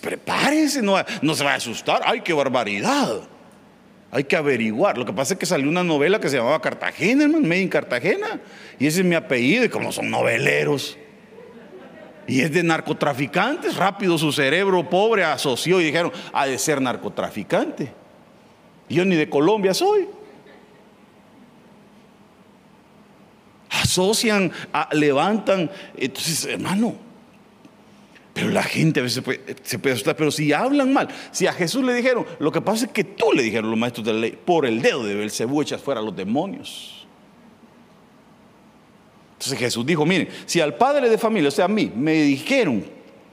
Prepárense, 0.00 0.80
no, 0.80 0.96
no 1.22 1.34
se 1.34 1.44
va 1.44 1.52
a 1.52 1.56
asustar. 1.56 2.02
¡Ay, 2.04 2.22
qué 2.22 2.32
barbaridad! 2.32 3.22
Hay 4.10 4.24
que 4.24 4.36
averiguar. 4.36 4.96
Lo 4.96 5.04
que 5.04 5.12
pasa 5.12 5.34
es 5.34 5.40
que 5.40 5.46
salió 5.46 5.68
una 5.68 5.82
novela 5.82 6.20
que 6.20 6.28
se 6.28 6.36
llamaba 6.36 6.60
Cartagena, 6.60 7.24
hermano, 7.24 7.46
Made 7.46 7.62
in 7.62 7.68
Cartagena. 7.68 8.40
Y 8.78 8.86
ese 8.86 9.00
es 9.00 9.06
mi 9.06 9.16
apellido, 9.16 9.64
y 9.64 9.68
como 9.68 9.90
son 9.90 10.08
noveleros. 10.08 10.96
Y 12.26 12.40
es 12.40 12.52
de 12.52 12.62
narcotraficantes. 12.62 13.76
Rápido 13.76 14.16
su 14.16 14.32
cerebro 14.32 14.88
pobre 14.88 15.24
asoció 15.24 15.80
y 15.80 15.84
dijeron, 15.84 16.12
ha 16.32 16.46
de 16.46 16.58
ser 16.58 16.80
narcotraficante. 16.80 17.92
Yo 18.88 19.04
ni 19.04 19.16
de 19.16 19.28
Colombia 19.28 19.74
soy. 19.74 20.08
Asocian, 23.70 24.52
levantan. 24.92 25.70
Entonces, 25.96 26.46
hermano, 26.46 26.94
pero 28.34 28.50
la 28.50 28.64
gente 28.64 28.98
a 28.98 29.04
veces 29.04 29.22
se 29.62 29.78
puede, 29.78 29.94
asustar, 29.94 30.16
pero 30.16 30.32
si 30.32 30.52
hablan 30.52 30.92
mal, 30.92 31.08
si 31.30 31.46
a 31.46 31.52
Jesús 31.52 31.84
le 31.84 31.94
dijeron, 31.94 32.26
lo 32.40 32.50
que 32.50 32.60
pasa 32.60 32.86
es 32.86 32.90
que 32.90 33.04
tú 33.04 33.32
le 33.32 33.44
dijeron 33.44 33.70
los 33.70 33.78
maestros 33.78 34.04
de 34.04 34.12
la 34.12 34.18
ley, 34.18 34.38
por 34.44 34.66
el 34.66 34.82
dedo 34.82 35.04
de 35.04 35.14
Belcebú 35.14 35.62
echas 35.62 35.80
fuera 35.80 36.00
a 36.00 36.02
los 36.04 36.16
demonios. 36.16 37.06
Entonces 39.34 39.56
Jesús 39.56 39.86
dijo, 39.86 40.04
miren, 40.04 40.28
si 40.46 40.60
al 40.60 40.74
padre 40.74 41.08
de 41.08 41.16
familia, 41.16 41.48
o 41.48 41.52
sea, 41.52 41.66
a 41.66 41.68
mí, 41.68 41.92
me 41.94 42.22
dijeron 42.22 42.84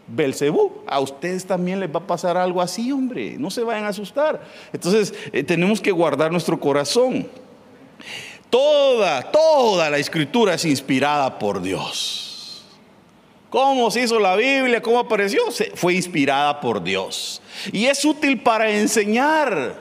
Belcebú, 0.07 0.83
a 0.85 0.99
ustedes 0.99 1.45
también 1.47 1.79
les 1.79 1.89
va 1.89 1.99
a 1.99 2.07
pasar 2.07 2.37
algo 2.37 2.61
así, 2.61 2.91
hombre, 2.91 3.37
no 3.39 3.49
se 3.49 3.63
vayan 3.63 3.85
a 3.85 3.89
asustar. 3.89 4.45
Entonces 4.71 5.15
eh, 5.33 5.43
tenemos 5.43 5.81
que 5.81 5.91
guardar 5.91 6.31
nuestro 6.31 6.59
corazón. 6.59 7.27
Toda, 8.51 9.31
toda 9.31 9.89
la 9.89 9.97
escritura 9.97 10.53
es 10.53 10.65
inspirada 10.65 11.39
por 11.39 11.59
Dios. 11.59 12.30
¿Cómo 13.51 13.91
se 13.91 14.03
hizo 14.03 14.17
la 14.17 14.37
Biblia? 14.37 14.81
¿Cómo 14.81 14.97
apareció? 14.97 15.41
fue 15.75 15.93
inspirada 15.93 16.61
por 16.61 16.81
Dios. 16.81 17.41
Y 17.73 17.85
es 17.85 18.05
útil 18.05 18.39
para 18.39 18.71
enseñar. 18.71 19.75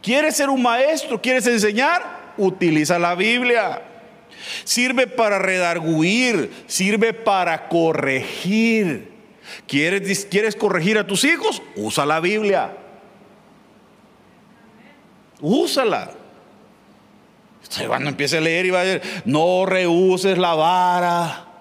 ¿Quieres 0.00 0.36
ser 0.36 0.48
un 0.48 0.62
maestro? 0.62 1.20
¿Quieres 1.20 1.44
enseñar? 1.48 2.34
Utiliza 2.38 2.96
la 3.00 3.16
Biblia. 3.16 3.82
Sirve 4.62 5.08
para 5.08 5.40
redarguir, 5.40 6.52
sirve 6.68 7.12
para 7.12 7.68
corregir. 7.68 9.12
¿Quieres, 9.66 10.24
¿Quieres 10.26 10.54
corregir 10.54 10.96
a 10.96 11.04
tus 11.04 11.24
hijos? 11.24 11.62
Usa 11.74 12.06
la 12.06 12.20
Biblia. 12.20 12.76
Úsala. 15.40 16.12
Cuando 17.88 18.10
empiece 18.10 18.38
a 18.38 18.40
leer 18.40 18.66
y 18.66 18.70
va 18.70 18.82
a 18.82 18.84
decir, 18.84 19.22
no 19.24 19.66
rehuses 19.66 20.38
la 20.38 20.54
vara 20.54 21.53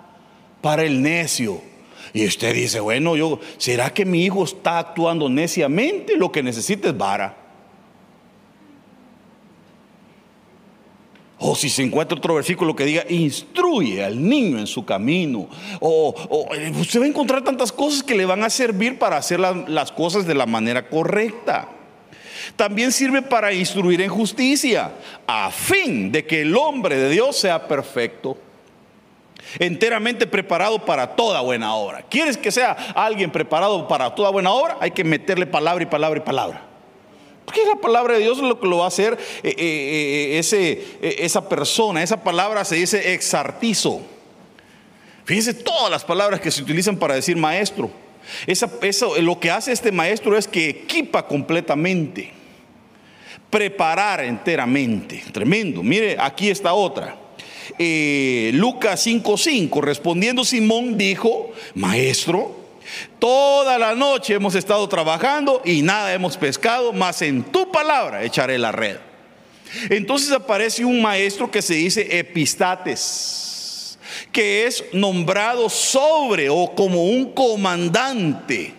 para 0.63 0.83
el 0.85 1.01
necio. 1.01 1.61
Y 2.13 2.25
usted 2.25 2.55
dice, 2.55 2.79
bueno, 2.79 3.17
yo, 3.17 3.41
¿será 3.57 3.93
que 3.93 4.05
mi 4.05 4.23
hijo 4.23 4.45
está 4.45 4.79
actuando 4.79 5.27
neciamente? 5.27 6.15
Lo 6.15 6.31
que 6.31 6.41
necesita 6.41 6.87
es 6.87 6.97
vara. 6.97 7.35
O 11.37 11.53
si 11.53 11.69
se 11.69 11.83
encuentra 11.83 12.17
otro 12.17 12.35
versículo 12.35 12.73
que 12.73 12.85
diga, 12.85 13.03
instruye 13.09 14.05
al 14.05 14.25
niño 14.25 14.57
en 14.57 14.67
su 14.67 14.85
camino. 14.85 15.49
O, 15.81 16.15
usted 16.79 17.01
va 17.01 17.03
a 17.03 17.09
encontrar 17.09 17.43
tantas 17.43 17.73
cosas 17.73 18.01
que 18.01 18.15
le 18.15 18.25
van 18.25 18.41
a 18.45 18.49
servir 18.49 18.97
para 18.97 19.17
hacer 19.17 19.41
las 19.41 19.91
cosas 19.91 20.25
de 20.25 20.33
la 20.33 20.45
manera 20.45 20.87
correcta. 20.87 21.67
También 22.55 22.93
sirve 22.93 23.21
para 23.21 23.51
instruir 23.53 23.99
en 23.99 24.09
justicia, 24.09 24.93
a 25.27 25.51
fin 25.51 26.09
de 26.09 26.25
que 26.25 26.43
el 26.43 26.55
hombre 26.55 26.97
de 26.97 27.09
Dios 27.09 27.35
sea 27.35 27.67
perfecto 27.67 28.37
enteramente 29.59 30.27
preparado 30.27 30.85
para 30.85 31.15
toda 31.15 31.41
buena 31.41 31.75
obra. 31.75 32.03
¿Quieres 32.09 32.37
que 32.37 32.51
sea 32.51 32.71
alguien 32.95 33.31
preparado 33.31 33.87
para 33.87 34.13
toda 34.15 34.29
buena 34.29 34.51
obra? 34.51 34.77
Hay 34.79 34.91
que 34.91 35.03
meterle 35.03 35.45
palabra 35.45 35.83
y 35.83 35.87
palabra 35.87 36.19
y 36.19 36.23
palabra. 36.23 36.61
Porque 37.45 37.61
la 37.65 37.75
palabra 37.75 38.15
de 38.15 38.21
Dios 38.21 38.37
es 38.37 38.43
lo 38.43 38.59
que 38.59 38.67
lo 38.67 38.77
va 38.79 38.85
a 38.85 38.87
hacer 38.87 39.17
eh, 39.43 39.53
eh, 39.57 40.41
eh, 40.51 41.15
esa 41.19 41.47
persona. 41.49 42.01
Esa 42.01 42.23
palabra 42.23 42.63
se 42.63 42.75
dice 42.75 43.13
exartizo. 43.13 44.01
Fíjense 45.25 45.53
todas 45.53 45.89
las 45.89 46.03
palabras 46.03 46.39
que 46.39 46.51
se 46.51 46.61
utilizan 46.61 46.97
para 46.97 47.15
decir 47.15 47.35
maestro. 47.37 47.91
eso, 48.47 49.21
lo 49.21 49.39
que 49.39 49.51
hace 49.51 49.71
este 49.71 49.91
maestro 49.91 50.37
es 50.37 50.47
que 50.47 50.69
equipa 50.69 51.25
completamente, 51.27 52.31
preparar 53.49 54.21
enteramente. 54.21 55.23
Tremendo. 55.31 55.83
Mire, 55.83 56.17
aquí 56.19 56.49
está 56.49 56.73
otra. 56.73 57.22
Eh, 57.79 58.51
Lucas 58.53 59.05
5:5, 59.05 59.81
respondiendo 59.81 60.43
Simón 60.43 60.97
dijo, 60.97 61.51
maestro, 61.75 62.55
toda 63.19 63.77
la 63.77 63.95
noche 63.95 64.33
hemos 64.33 64.55
estado 64.55 64.87
trabajando 64.87 65.61
y 65.65 65.81
nada 65.81 66.13
hemos 66.13 66.37
pescado, 66.37 66.93
mas 66.93 67.21
en 67.21 67.43
tu 67.43 67.71
palabra 67.71 68.23
echaré 68.23 68.57
la 68.57 68.71
red. 68.71 68.97
Entonces 69.89 70.31
aparece 70.31 70.85
un 70.85 71.01
maestro 71.01 71.49
que 71.49 71.61
se 71.61 71.73
dice 71.75 72.19
epistates, 72.19 73.97
que 74.31 74.65
es 74.67 74.83
nombrado 74.93 75.69
sobre 75.69 76.49
o 76.49 76.73
como 76.75 77.05
un 77.05 77.33
comandante. 77.33 78.73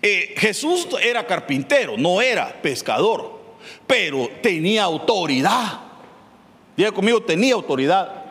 Eh, 0.00 0.34
Jesús 0.36 0.86
era 1.02 1.26
carpintero, 1.26 1.96
no 1.96 2.20
era 2.20 2.60
pescador, 2.60 3.40
pero 3.86 4.30
tenía 4.42 4.84
autoridad. 4.84 5.81
Diga 6.76 6.92
conmigo, 6.92 7.22
tenía 7.22 7.54
autoridad. 7.54 8.24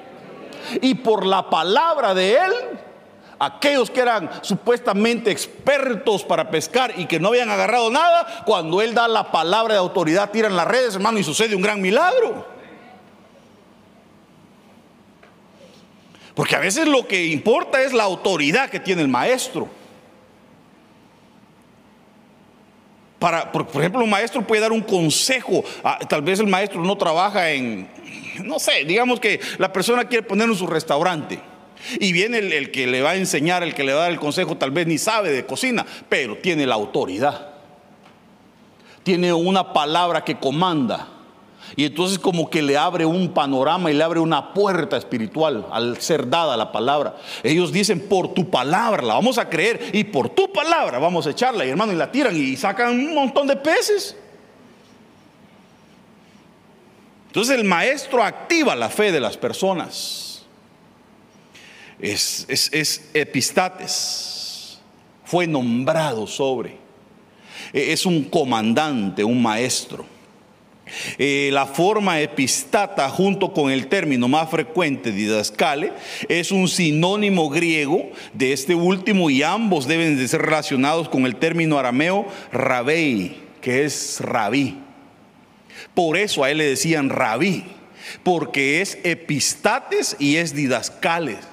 Y 0.82 0.95
por 0.95 1.25
la 1.25 1.49
palabra 1.49 2.13
de 2.13 2.34
él, 2.34 2.54
aquellos 3.39 3.89
que 3.89 3.99
eran 3.99 4.30
supuestamente 4.43 5.32
expertos 5.32 6.23
para 6.23 6.51
pescar 6.51 6.93
y 6.97 7.08
que 7.08 7.19
no 7.19 7.30
habían 7.30 7.49
agarrado 7.49 7.89
nada, 7.89 8.43
cuando 8.45 8.82
Él 8.82 8.93
da 8.93 9.08
la 9.08 9.32
palabra 9.32 9.73
de 9.73 9.80
autoridad, 9.80 10.30
tiran 10.30 10.56
las 10.56 10.67
redes, 10.67 10.93
hermano, 10.93 11.17
y 11.17 11.23
sucede 11.23 11.56
un 11.56 11.62
gran 11.63 11.82
milagro. 11.82 12.45
Porque 16.36 16.56
a 16.56 16.60
veces 16.60 16.88
lo 16.88 17.08
que 17.08 17.25
importa 17.25 17.82
es 17.82 17.93
la 17.93 18.04
autoridad 18.04 18.69
que 18.69 18.80
tiene 18.80 19.01
el 19.01 19.08
maestro. 19.08 19.67
Para, 23.22 23.52
por, 23.52 23.68
ejemplo, 23.76 24.04
un 24.04 24.10
maestro 24.10 24.42
puede 24.42 24.64
dar 24.64 24.72
un 24.72 24.82
consejo. 24.82 25.64
tal 26.10 26.24
vez 26.24 26.40
el 26.40 26.48
maestro 26.48 26.84
no 26.84 26.98
trabaja 26.98 27.52
en, 27.52 27.88
no 28.44 28.58
sé, 28.58 28.84
digamos 28.84 29.20
que 29.20 29.40
la 29.60 29.72
persona 29.72 30.06
quiere 30.06 30.26
poner 30.26 30.50
en 30.50 30.56
su 30.56 30.66
restaurante. 30.66 31.40
Y 32.00 32.14
viene 32.14 32.40
el, 32.40 32.72
que 32.72 32.88
le 32.88 33.04
va 33.04 33.12
a 33.12 33.16
enseñar, 33.16 33.62
el 33.62 33.76
que 33.76 33.84
le 33.84 33.94
va 33.94 34.00
a 34.00 34.02
dar 34.06 34.12
el 34.12 34.20
consejo, 34.20 34.58
tal 34.58 34.72
vez 34.72 34.88
ni 34.88 34.98
sabe 34.98 35.30
de 35.30 35.46
cocina, 35.46 35.86
pero 36.10 36.36
tiene 36.38 36.66
la 36.66 36.74
autoridad. 36.74 37.50
Tiene 39.04 39.32
una 39.32 39.72
palabra 39.72 40.24
que 40.24 40.40
comanda. 40.40 41.08
Y 41.76 41.86
entonces 41.86 42.20
como 42.20 42.50
que 42.50 42.62
le 42.62 42.78
abre 42.78 43.06
un 43.06 43.34
panorama 43.34 43.92
y 43.92 43.94
le 43.94 44.04
abre 44.04 44.20
una 44.20 44.54
puerta 44.54 44.98
espiritual 44.98 45.68
al 45.72 46.00
ser 46.02 46.30
dada 46.30 46.58
la 46.58 46.72
palabra. 46.72 47.16
Ellos 47.44 47.72
dicen, 47.72 48.08
por 48.08 48.34
tu 48.34 48.50
palabra 48.50 49.02
la 49.02 49.14
vamos 49.14 49.38
a 49.38 49.50
creer 49.50 49.92
y 49.94 50.04
por 50.04 50.30
tu 50.30 50.52
palabra 50.52 51.00
vamos 51.00 51.28
a 51.28 51.32
echarla. 51.32 51.66
Y 51.66 51.70
hermano, 51.70 51.94
y 51.94 51.96
la 51.96 52.12
tiran 52.12 52.36
y 52.36 52.58
sacan 52.58 52.92
un 52.92 53.14
montón 53.14 53.48
de 53.48 53.56
peces. 53.56 54.16
Entonces 57.28 57.58
el 57.58 57.64
maestro 57.64 58.22
activa 58.22 58.76
la 58.76 58.90
fe 58.90 59.12
de 59.14 59.22
las 59.22 59.38
personas. 59.38 60.44
Es, 62.02 62.46
es, 62.50 63.10
epistates. 63.14 64.80
Fue 65.24 65.48
nombrado 65.48 66.28
sobre. 66.28 66.78
E, 67.72 67.94
es 67.94 68.06
un 68.06 68.26
comandante, 68.26 69.24
un 69.24 69.42
maestro. 69.42 70.06
Eh, 71.17 71.49
la 71.51 71.65
forma 71.65 72.19
epistata 72.21 73.10
junto 73.10 73.54
con 73.54 73.71
el 73.71 73.88
término 73.88 74.27
más 74.27 74.49
frecuente 74.49 75.12
didascale 75.12 75.93
es 76.27 76.51
un 76.51 76.67
sinónimo 76.67 77.49
griego 77.49 78.10
de 78.34 78.54
este 78.54 78.75
último 78.75 79.30
y 79.30 79.43
ambos 79.43 79.88
deben 79.88 80.17
de 80.17 80.27
ser 80.27 80.41
relacionados 80.41 81.10
con 81.10 81.25
el 81.25 81.36
término 81.36 81.77
arameo 81.77 82.27
rabei, 82.51 83.38
que 83.62 83.86
es 83.86 84.19
rabí. 84.21 84.77
Por 85.93 86.17
eso 86.17 86.43
a 86.43 86.51
él 86.51 86.60
le 86.60 86.65
decían 86.65 87.10
rabí, 87.10 87.65
porque 88.23 88.82
es 88.82 88.97
epistates 89.04 90.15
y 90.19 90.38
es 90.38 90.54
didascales. 90.56 91.51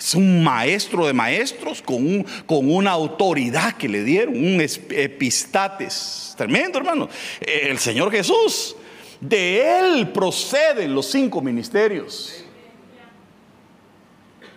Es 0.00 0.14
un 0.14 0.42
maestro 0.42 1.06
de 1.06 1.12
maestros 1.12 1.82
con, 1.82 2.24
con 2.46 2.72
una 2.72 2.92
autoridad 2.92 3.74
que 3.76 3.86
le 3.86 4.02
dieron, 4.02 4.34
un 4.34 4.60
epistates. 4.60 6.34
Tremendo, 6.38 6.78
hermano. 6.78 7.06
El 7.38 7.78
Señor 7.78 8.10
Jesús, 8.10 8.74
de 9.20 9.78
él 9.78 10.08
proceden 10.08 10.94
los 10.94 11.04
cinco 11.04 11.42
ministerios. 11.42 12.44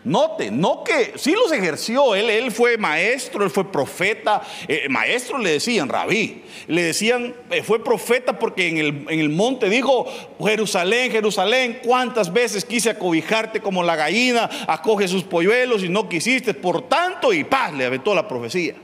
Note, 0.06 0.52
no 0.52 0.84
que 0.84 1.14
sí 1.16 1.32
los 1.32 1.50
ejerció, 1.54 2.14
él, 2.14 2.30
él 2.30 2.52
fue 2.52 2.78
maestro, 2.78 3.46
él 3.46 3.50
fue 3.50 3.72
profeta, 3.72 4.42
eh, 4.68 4.90
maestro 4.90 5.38
le 5.38 5.52
decían, 5.52 5.88
rabí, 5.88 6.44
le 6.68 6.84
decían, 6.84 7.34
eh, 7.50 7.64
fue 7.64 7.82
profeta 7.82 8.38
porque 8.38 8.68
en 8.68 8.78
el, 8.80 8.88
en 9.08 9.20
el, 9.22 9.30
monte 9.30 9.70
dijo, 9.70 10.06
Jerusalén, 10.44 11.10
Jerusalén, 11.10 11.80
cuántas 11.82 12.34
veces 12.34 12.66
quise 12.66 12.90
acobijarte 12.90 13.62
como 13.62 13.82
la 13.82 13.96
gallina, 13.96 14.50
acoge 14.68 15.08
sus 15.08 15.24
polluelos 15.24 15.84
y 15.84 15.90
no 15.90 16.10
quisiste, 16.10 16.54
por 16.54 16.90
tanto, 16.90 17.32
y 17.32 17.46
paz, 17.46 17.74
le 17.74 17.86
aventó 17.86 18.14
la 18.14 18.28
profecía. 18.28 18.76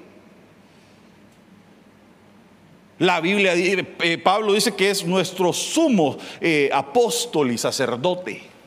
La 2.99 3.19
Biblia, 3.19 3.53
eh, 3.55 4.17
Pablo 4.19 4.53
dice 4.53 4.73
que 4.73 4.89
es 4.89 5.05
nuestro 5.05 5.51
sumo 5.51 6.17
apóstol 6.71 7.51
y 7.51 7.57
sacerdote. 7.57 8.58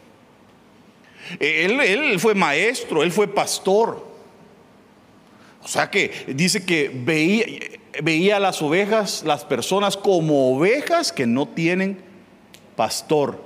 Él, 1.38 2.18
fue 2.18 2.34
maestro, 2.34 3.02
él 3.02 3.12
fue 3.12 3.28
pastor. 3.28 4.06
O 5.62 5.68
sea 5.68 5.90
que 5.90 6.10
dice 6.28 6.64
que 6.64 6.90
veía, 6.92 7.46
veía 8.02 8.40
las 8.40 8.62
ovejas, 8.62 9.22
las 9.24 9.44
personas 9.44 9.96
como 9.96 10.56
ovejas 10.56 11.12
que 11.12 11.26
no 11.26 11.46
tienen 11.46 11.98
pastor. 12.76 13.42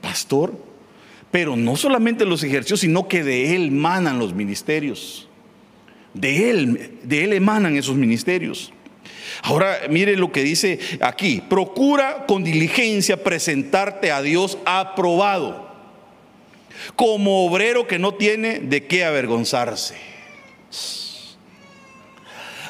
Pastor. 0.00 0.52
Pero 1.30 1.56
no 1.56 1.74
solamente 1.76 2.24
los 2.24 2.44
ejerció, 2.44 2.76
sino 2.76 3.08
que 3.08 3.24
de 3.24 3.56
él 3.56 3.68
emanan 3.68 4.18
los 4.18 4.34
ministerios. 4.34 5.28
De 6.12 6.50
él, 6.50 6.98
de 7.02 7.24
él 7.24 7.32
emanan 7.32 7.76
esos 7.76 7.96
ministerios. 7.96 8.72
Ahora 9.42 9.80
mire 9.90 10.16
lo 10.16 10.30
que 10.30 10.44
dice 10.44 10.78
aquí. 11.00 11.42
Procura 11.48 12.24
con 12.26 12.44
diligencia 12.44 13.22
presentarte 13.24 14.12
a 14.12 14.22
Dios 14.22 14.58
aprobado 14.64 15.73
como 16.96 17.46
obrero 17.46 17.86
que 17.86 17.98
no 17.98 18.14
tiene 18.14 18.60
de 18.60 18.86
qué 18.86 19.04
avergonzarse. 19.04 19.96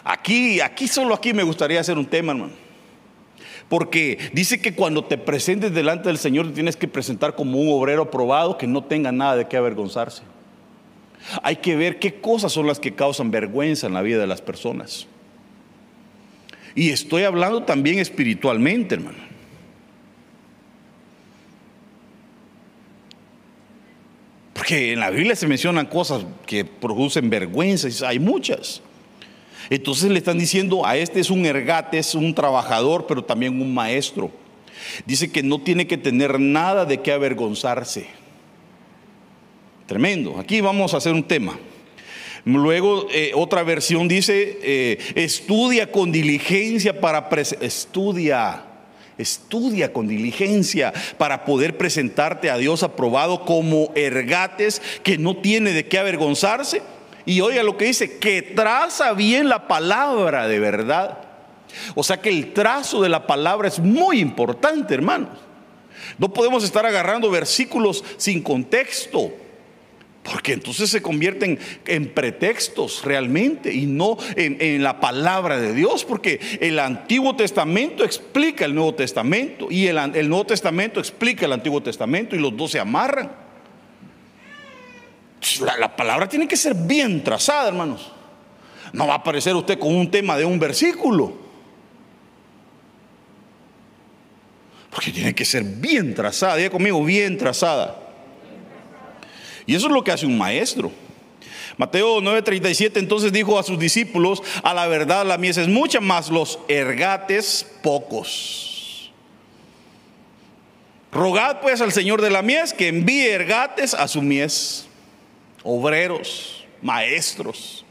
Aquí, 0.05 0.61
aquí 0.61 0.87
solo 0.87 1.14
aquí 1.14 1.33
me 1.33 1.43
gustaría 1.43 1.81
hacer 1.81 1.97
un 1.97 2.07
tema, 2.07 2.33
hermano. 2.33 2.53
Porque 3.69 4.19
dice 4.33 4.61
que 4.61 4.75
cuando 4.75 5.05
te 5.05 5.17
presentes 5.17 5.73
delante 5.73 6.09
del 6.09 6.19
Señor 6.19 6.49
te 6.49 6.53
tienes 6.53 6.77
que 6.77 6.87
presentar 6.87 7.35
como 7.35 7.59
un 7.59 7.73
obrero 7.73 8.11
probado 8.11 8.59
que 8.59 8.67
no 8.67 8.85
tenga 8.85 9.11
nada 9.11 9.37
de 9.37 9.49
qué 9.49 9.57
avergonzarse. 9.57 10.23
Hay 11.43 11.57
que 11.57 11.75
ver 11.75 11.99
qué 11.99 12.21
cosas 12.21 12.53
son 12.53 12.67
las 12.67 12.79
que 12.79 12.95
causan 12.95 13.31
vergüenza 13.31 13.87
en 13.87 13.95
la 13.95 14.03
vida 14.03 14.19
de 14.19 14.27
las 14.27 14.43
personas. 14.43 15.07
Y 16.75 16.90
estoy 16.90 17.23
hablando 17.23 17.62
también 17.62 17.99
espiritualmente, 17.99 18.97
hermano. 18.97 19.34
Porque 24.55 24.93
en 24.93 25.01
la 25.01 25.11
Biblia 25.11 25.37
se 25.37 25.49
mencionan 25.49 25.87
cosas 25.87 26.25
que 26.47 26.64
producen 26.64 27.29
vergüenza, 27.29 28.09
hay 28.09 28.19
muchas. 28.19 28.81
Entonces 29.69 30.11
le 30.11 30.19
están 30.19 30.38
diciendo 30.38 30.87
a 30.87 30.97
este 30.97 31.21
es 31.21 31.29
un 31.29 31.45
ergate, 31.45 31.99
es 31.99 32.14
un 32.14 32.35
trabajador, 32.35 33.07
pero 33.07 33.25
también 33.25 33.61
un 33.61 33.75
maestro. 33.75 34.31
Dice 35.07 35.31
que 35.31 35.43
no 35.43 35.61
tiene 35.61 35.87
que 35.87 35.97
tener 35.97 36.38
nada 36.38 36.85
de 36.85 37.01
qué 37.01 37.12
avergonzarse. 37.12 38.07
Tremendo. 39.87 40.38
Aquí 40.38 40.61
vamos 40.61 40.95
a 40.95 40.99
hacer 40.99 41.12
un 41.12 41.25
tema. 41.25 41.59
Luego 42.45 43.07
eh, 43.11 43.33
otra 43.35 43.62
versión 43.62 44.07
dice, 44.07 44.59
eh, 44.62 44.99
estudia 45.14 45.90
con 45.90 46.12
diligencia 46.12 47.01
para... 47.01 47.29
Estudia 47.61 48.64
Estudia 49.16 49.92
con 49.92 50.09
diligencia 50.09 50.92
para 51.18 51.44
poder 51.44 51.79
presentarte 51.79 52.50
a 52.50 52.57
Dios 52.57 52.83
aprobado 52.83 53.44
como 53.44 53.92
ergates 53.94 54.83
que 55.03 55.18
no 55.18 55.37
tiene 55.37 55.72
de 55.72 55.87
qué 55.87 55.98
avergonzarse. 55.98 56.83
Y 57.27 57.40
oiga 57.40 57.62
lo 57.62 57.77
que 57.77 57.87
dice, 57.87 58.18
que 58.18 58.42
traza 58.42 59.12
bien 59.12 59.48
la 59.48 59.68
palabra 59.68 60.48
de 60.48 60.59
verdad. 60.59 61.18
O 61.94 62.03
sea 62.03 62.20
que 62.20 62.29
el 62.29 62.53
trazo 62.53 63.00
de 63.03 63.09
la 63.09 63.27
palabra 63.27 63.68
es 63.68 63.79
muy 63.79 64.20
importante, 64.20 64.94
hermanos. 64.94 65.31
No 66.18 66.33
podemos 66.33 66.64
estar 66.64 66.85
agarrando 66.85 67.31
versículos 67.31 68.05
sin 68.16 68.42
contexto. 68.42 69.33
Porque 70.25 70.55
entonces 70.55 70.89
se 70.89 71.03
convierten 71.03 71.59
en 71.87 72.09
pretextos 72.09 73.05
realmente 73.05 73.73
y 73.75 73.85
no 73.85 74.17
en, 74.37 74.83
la 74.83 74.99
palabra 74.99 75.61
de 75.61 75.75
Dios. 75.75 76.03
Porque 76.03 76.41
el 76.61 76.79
Antiguo 76.79 77.37
Testamento 77.37 78.05
explica 78.05 78.65
el 78.65 78.75
Nuevo 78.75 78.95
Testamento 78.95 79.69
y 79.71 79.87
el, 79.87 80.29
Nuevo 80.31 80.47
Testamento 80.47 80.99
explica 80.99 81.45
el 81.45 81.53
Antiguo 81.53 81.83
Testamento 81.83 82.35
y 82.35 82.39
los 82.39 82.57
dos 82.57 82.71
se 82.71 82.81
amarran. 82.81 83.31
La, 85.61 85.77
la, 85.77 85.95
palabra 85.95 86.27
tiene 86.27 86.49
que 86.49 86.57
ser 86.57 86.75
bien 86.75 87.23
trazada, 87.23 87.69
hermanos. 87.69 88.11
No 88.95 89.07
va 89.07 89.15
a 89.15 89.17
aparecer 89.19 89.55
usted 89.55 89.79
con 89.79 89.95
un 89.95 90.11
tema 90.11 90.39
de 90.39 90.47
un 90.47 90.59
versículo. 90.59 91.35
Porque 94.89 95.11
tiene 95.11 95.35
que 95.35 95.45
ser 95.45 95.65
bien 95.65 96.15
trazada. 96.15 96.57
Diga 96.57 96.71
conmigo, 96.71 97.05
bien 97.05 97.37
trazada. 97.37 98.04
Y 99.66 99.74
eso 99.74 99.87
es 99.87 99.92
lo 99.92 100.05
que 100.05 100.12
hace 100.12 100.27
un 100.27 100.38
maestro. 100.38 100.90
Mateo 101.77 102.20
9:37 102.20 102.98
entonces 102.98 103.33
dijo 103.33 103.59
a 103.59 103.62
sus 103.62 103.79
discípulos, 103.79 104.42
a 104.62 104.74
la 104.74 104.87
verdad 104.87 105.27
la 105.27 105.38
mies 105.38 105.57
es 105.57 105.68
mucha, 105.68 106.00
más 106.00 106.31
los 106.31 106.59
ergates 106.68 107.66
pocos. 107.83 109.12
Rogad 111.11 111.61
pues 111.61 111.81
al 111.81 111.92
Señor 111.92 112.20
de 112.20 112.31
la 112.31 112.42
mies 112.42 112.72
que 112.72 112.88
envíe 112.88 113.27
ergates 113.27 113.94
a 113.94 114.09
su 114.09 114.20
mies, 114.20 114.87
obreros, 115.62 116.64
maestros, 116.83 117.85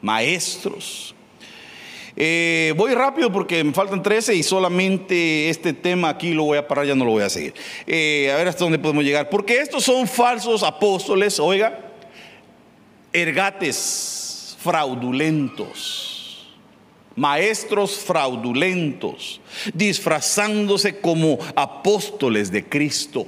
maestros. 0.00 1.14
Eh, 2.22 2.74
voy 2.76 2.92
rápido 2.92 3.32
porque 3.32 3.64
me 3.64 3.72
faltan 3.72 4.02
13 4.02 4.34
y 4.34 4.42
solamente 4.42 5.48
este 5.48 5.72
tema 5.72 6.10
aquí 6.10 6.34
lo 6.34 6.44
voy 6.44 6.58
a 6.58 6.68
parar, 6.68 6.84
ya 6.84 6.94
no 6.94 7.06
lo 7.06 7.12
voy 7.12 7.22
a 7.22 7.30
seguir. 7.30 7.54
Eh, 7.86 8.30
a 8.30 8.36
ver 8.36 8.48
hasta 8.48 8.62
dónde 8.62 8.78
podemos 8.78 9.02
llegar. 9.04 9.30
Porque 9.30 9.58
estos 9.58 9.84
son 9.84 10.06
falsos 10.06 10.62
apóstoles, 10.62 11.40
oiga, 11.40 11.92
ergates 13.10 14.54
fraudulentos 14.60 16.10
maestros 17.16 17.96
fraudulentos, 17.96 19.40
disfrazándose 19.74 21.00
como 21.00 21.38
apóstoles 21.54 22.50
de 22.50 22.66
Cristo. 22.66 23.26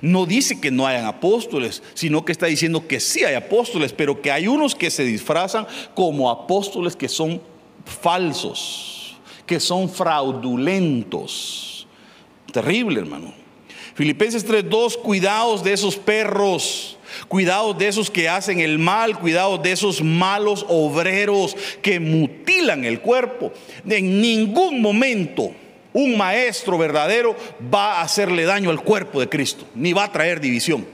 No 0.00 0.26
dice 0.26 0.60
que 0.60 0.70
no 0.70 0.86
hayan 0.86 1.06
apóstoles, 1.06 1.82
sino 1.94 2.24
que 2.24 2.30
está 2.30 2.46
diciendo 2.46 2.86
que 2.86 3.00
sí 3.00 3.24
hay 3.24 3.34
apóstoles, 3.34 3.92
pero 3.92 4.20
que 4.22 4.30
hay 4.30 4.46
unos 4.46 4.76
que 4.76 4.90
se 4.90 5.04
disfrazan 5.04 5.66
como 5.94 6.30
apóstoles 6.30 6.94
que 6.94 7.08
son 7.08 7.40
falsos, 7.84 9.16
que 9.46 9.60
son 9.60 9.88
fraudulentos. 9.88 11.86
Terrible, 12.52 13.00
hermano. 13.00 13.32
Filipenses 13.94 14.46
3:2, 14.46 14.96
cuidados 14.96 15.62
de 15.62 15.72
esos 15.72 15.96
perros 15.96 16.92
Cuidado 17.28 17.74
de 17.74 17.88
esos 17.88 18.10
que 18.10 18.28
hacen 18.28 18.60
el 18.60 18.78
mal, 18.78 19.18
cuidado 19.18 19.58
de 19.58 19.72
esos 19.72 20.02
malos 20.02 20.64
obreros 20.68 21.56
que 21.82 22.00
mutilan 22.00 22.84
el 22.84 23.00
cuerpo. 23.00 23.52
En 23.88 24.20
ningún 24.20 24.80
momento 24.80 25.52
un 25.92 26.16
maestro 26.16 26.78
verdadero 26.78 27.36
va 27.72 27.98
a 27.98 28.02
hacerle 28.02 28.44
daño 28.44 28.70
al 28.70 28.82
cuerpo 28.82 29.20
de 29.20 29.28
Cristo, 29.28 29.66
ni 29.74 29.92
va 29.92 30.04
a 30.04 30.12
traer 30.12 30.40
división. 30.40 30.86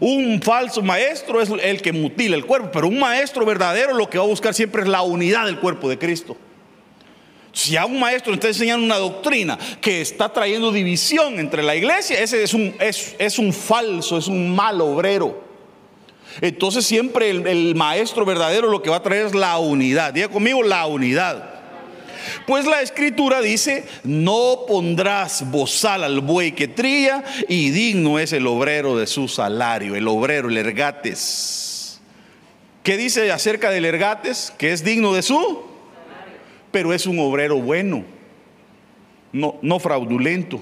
Un 0.00 0.40
falso 0.42 0.82
maestro 0.82 1.40
es 1.40 1.50
el 1.62 1.82
que 1.82 1.92
mutila 1.92 2.36
el 2.36 2.46
cuerpo, 2.46 2.70
pero 2.72 2.88
un 2.88 2.98
maestro 2.98 3.44
verdadero 3.44 3.94
lo 3.94 4.08
que 4.08 4.18
va 4.18 4.24
a 4.24 4.28
buscar 4.28 4.54
siempre 4.54 4.82
es 4.82 4.88
la 4.88 5.02
unidad 5.02 5.46
del 5.46 5.58
cuerpo 5.58 5.88
de 5.88 5.98
Cristo. 5.98 6.36
Si 7.52 7.76
a 7.76 7.84
un 7.84 7.98
maestro 7.98 8.32
está 8.32 8.48
enseñando 8.48 8.84
una 8.84 8.98
doctrina 8.98 9.58
que 9.80 10.00
está 10.00 10.32
trayendo 10.32 10.70
división 10.70 11.38
entre 11.38 11.62
la 11.62 11.74
iglesia, 11.74 12.20
ese 12.20 12.42
es 12.42 12.54
un, 12.54 12.74
es, 12.78 13.38
un 13.38 13.52
falso, 13.52 14.16
es 14.18 14.28
un 14.28 14.54
mal 14.54 14.80
obrero. 14.80 15.48
Entonces 16.40 16.86
siempre 16.86 17.30
el, 17.30 17.46
el, 17.46 17.74
maestro 17.74 18.24
verdadero 18.24 18.68
lo 18.68 18.82
que 18.82 18.90
va 18.90 18.96
a 18.96 19.02
traer 19.02 19.26
es 19.26 19.34
la 19.34 19.58
unidad. 19.58 20.12
Diga 20.14 20.28
conmigo 20.28 20.62
la 20.62 20.86
unidad. 20.86 21.59
Pues 22.46 22.66
la 22.66 22.82
escritura 22.82 23.40
dice, 23.40 23.84
no 24.04 24.64
pondrás 24.66 25.50
bozal 25.50 26.04
al 26.04 26.20
buey 26.20 26.52
que 26.52 26.68
trilla 26.68 27.24
y 27.48 27.70
digno 27.70 28.18
es 28.18 28.32
el 28.32 28.46
obrero 28.46 28.96
de 28.96 29.06
su 29.06 29.28
salario, 29.28 29.94
el 29.94 30.08
obrero, 30.08 30.48
el 30.48 30.56
ergates. 30.56 32.00
¿Qué 32.82 32.96
dice 32.96 33.30
acerca 33.30 33.70
del 33.70 33.84
ergates? 33.84 34.52
Que 34.56 34.72
es 34.72 34.84
digno 34.84 35.12
de 35.12 35.22
su 35.22 35.70
pero 36.70 36.92
es 36.92 37.06
un 37.06 37.18
obrero 37.18 37.60
bueno, 37.60 38.04
no, 39.32 39.58
no 39.62 39.78
fraudulento. 39.78 40.60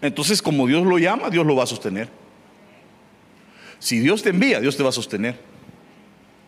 Entonces, 0.00 0.40
como 0.40 0.66
Dios 0.66 0.84
lo 0.86 0.98
llama, 0.98 1.30
Dios 1.30 1.46
lo 1.46 1.56
va 1.56 1.64
a 1.64 1.66
sostener. 1.66 2.08
Si 3.78 3.98
Dios 3.98 4.22
te 4.22 4.30
envía, 4.30 4.60
Dios 4.60 4.76
te 4.76 4.82
va 4.82 4.90
a 4.90 4.92
sostener. 4.92 5.38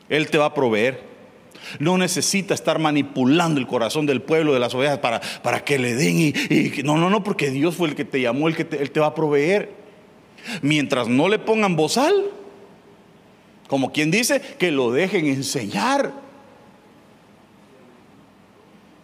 Él 0.08 0.30
te 0.30 0.38
va 0.38 0.46
a 0.46 0.54
proveer. 0.54 1.11
No 1.78 1.98
necesita 1.98 2.54
estar 2.54 2.78
manipulando 2.78 3.60
el 3.60 3.66
corazón 3.66 4.06
del 4.06 4.22
pueblo, 4.22 4.52
de 4.52 4.60
las 4.60 4.74
ovejas, 4.74 4.98
para, 4.98 5.20
para 5.42 5.64
que 5.64 5.78
le 5.78 5.94
den. 5.94 6.18
Y, 6.18 6.82
no, 6.82 6.96
no, 6.96 7.10
no, 7.10 7.22
porque 7.22 7.50
Dios 7.50 7.76
fue 7.76 7.88
el 7.88 7.94
que 7.94 8.04
te 8.04 8.20
llamó, 8.20 8.48
el 8.48 8.56
que 8.56 8.66
Él 8.76 8.90
te 8.90 9.00
va 9.00 9.08
a 9.08 9.14
proveer. 9.14 9.72
Mientras 10.60 11.08
no 11.08 11.28
le 11.28 11.38
pongan 11.38 11.76
bozal, 11.76 12.14
como 13.68 13.92
quien 13.92 14.10
dice, 14.10 14.40
que 14.58 14.70
lo 14.70 14.90
dejen 14.90 15.26
enseñar. 15.26 16.12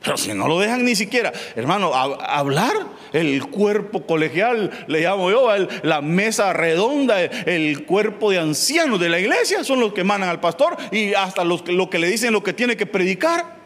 Pero 0.08 0.16
si 0.16 0.32
no 0.32 0.48
lo 0.48 0.58
dejan 0.58 0.86
ni 0.86 0.96
siquiera, 0.96 1.34
hermano, 1.54 1.92
hablar, 1.94 2.72
el 3.12 3.44
cuerpo 3.50 4.06
colegial, 4.06 4.86
le 4.86 5.02
llamo 5.02 5.30
yo, 5.30 5.50
la 5.82 6.00
mesa 6.00 6.54
redonda, 6.54 7.20
el, 7.20 7.84
cuerpo 7.84 8.30
de 8.30 8.38
ancianos 8.38 8.98
de 9.00 9.10
la 9.10 9.20
iglesia, 9.20 9.62
son 9.64 9.80
los 9.80 9.92
que 9.92 10.04
mandan 10.04 10.30
al 10.30 10.40
pastor 10.40 10.78
y 10.90 11.12
hasta 11.12 11.44
los, 11.44 11.68
lo 11.68 11.90
que 11.90 11.98
le 11.98 12.08
dicen 12.08 12.32
lo 12.32 12.42
que 12.42 12.54
tiene 12.54 12.74
que 12.74 12.86
predicar. 12.86 13.58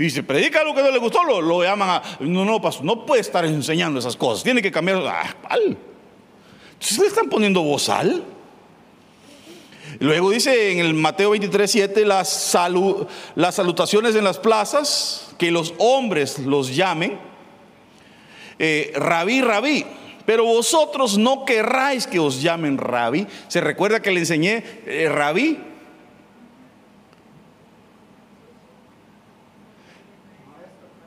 Y 0.00 0.10
si 0.10 0.22
predica 0.22 0.64
lo 0.64 0.74
que 0.74 0.82
no 0.82 0.90
le 0.90 0.98
gustó, 0.98 1.22
lo, 1.22 1.62
llaman 1.62 1.90
a. 1.90 2.02
No, 2.18 2.44
no, 2.44 2.60
pastor, 2.60 2.84
no 2.84 3.06
puede 3.06 3.20
estar 3.20 3.44
enseñando 3.44 4.00
esas 4.00 4.16
cosas, 4.16 4.42
tiene 4.42 4.60
que 4.60 4.72
cambiar. 4.72 5.00
Ah, 5.06 5.32
Entonces 6.72 6.98
le 6.98 7.06
están 7.06 7.28
poniendo 7.28 7.62
bozal. 7.62 8.24
Luego 10.00 10.30
dice 10.30 10.72
en 10.72 10.78
el 10.78 10.94
Mateo 10.94 11.30
23, 11.30 11.70
7, 11.70 12.04
las, 12.04 12.56
las 13.34 13.54
salutaciones 13.54 14.14
en 14.14 14.22
las 14.22 14.38
plazas, 14.38 15.34
que 15.38 15.50
los 15.50 15.74
hombres 15.78 16.38
los 16.38 16.74
llamen, 16.74 17.18
eh, 18.60 18.92
rabí, 18.94 19.40
rabí. 19.40 19.84
Pero 20.24 20.44
vosotros 20.44 21.18
no 21.18 21.44
querráis 21.44 22.06
que 22.06 22.18
os 22.18 22.42
llamen 22.42 22.78
rabí. 22.78 23.26
¿Se 23.48 23.60
recuerda 23.60 24.00
que 24.00 24.10
le 24.12 24.20
enseñé 24.20 24.62
eh, 24.86 25.08
rabí? 25.08 25.58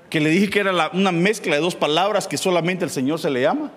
Que 0.09 0.19
le 0.19 0.31
dije 0.31 0.49
que 0.49 0.59
era 0.59 0.89
una 0.91 1.11
mezcla 1.11 1.55
de 1.55 1.61
dos 1.61 1.75
palabras 1.75 2.27
que 2.27 2.37
solamente 2.37 2.83
el 2.83 2.91
Señor 2.91 3.19
se 3.19 3.29
le 3.29 3.41
llama. 3.41 3.71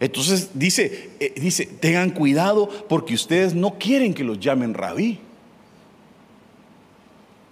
Entonces 0.00 0.50
dice, 0.54 1.10
eh, 1.20 1.32
dice, 1.36 1.66
tengan 1.66 2.10
cuidado 2.10 2.68
porque 2.88 3.14
ustedes 3.14 3.54
no 3.54 3.78
quieren 3.78 4.14
que 4.14 4.24
los 4.24 4.38
llamen 4.38 4.74
rabí. 4.74 5.20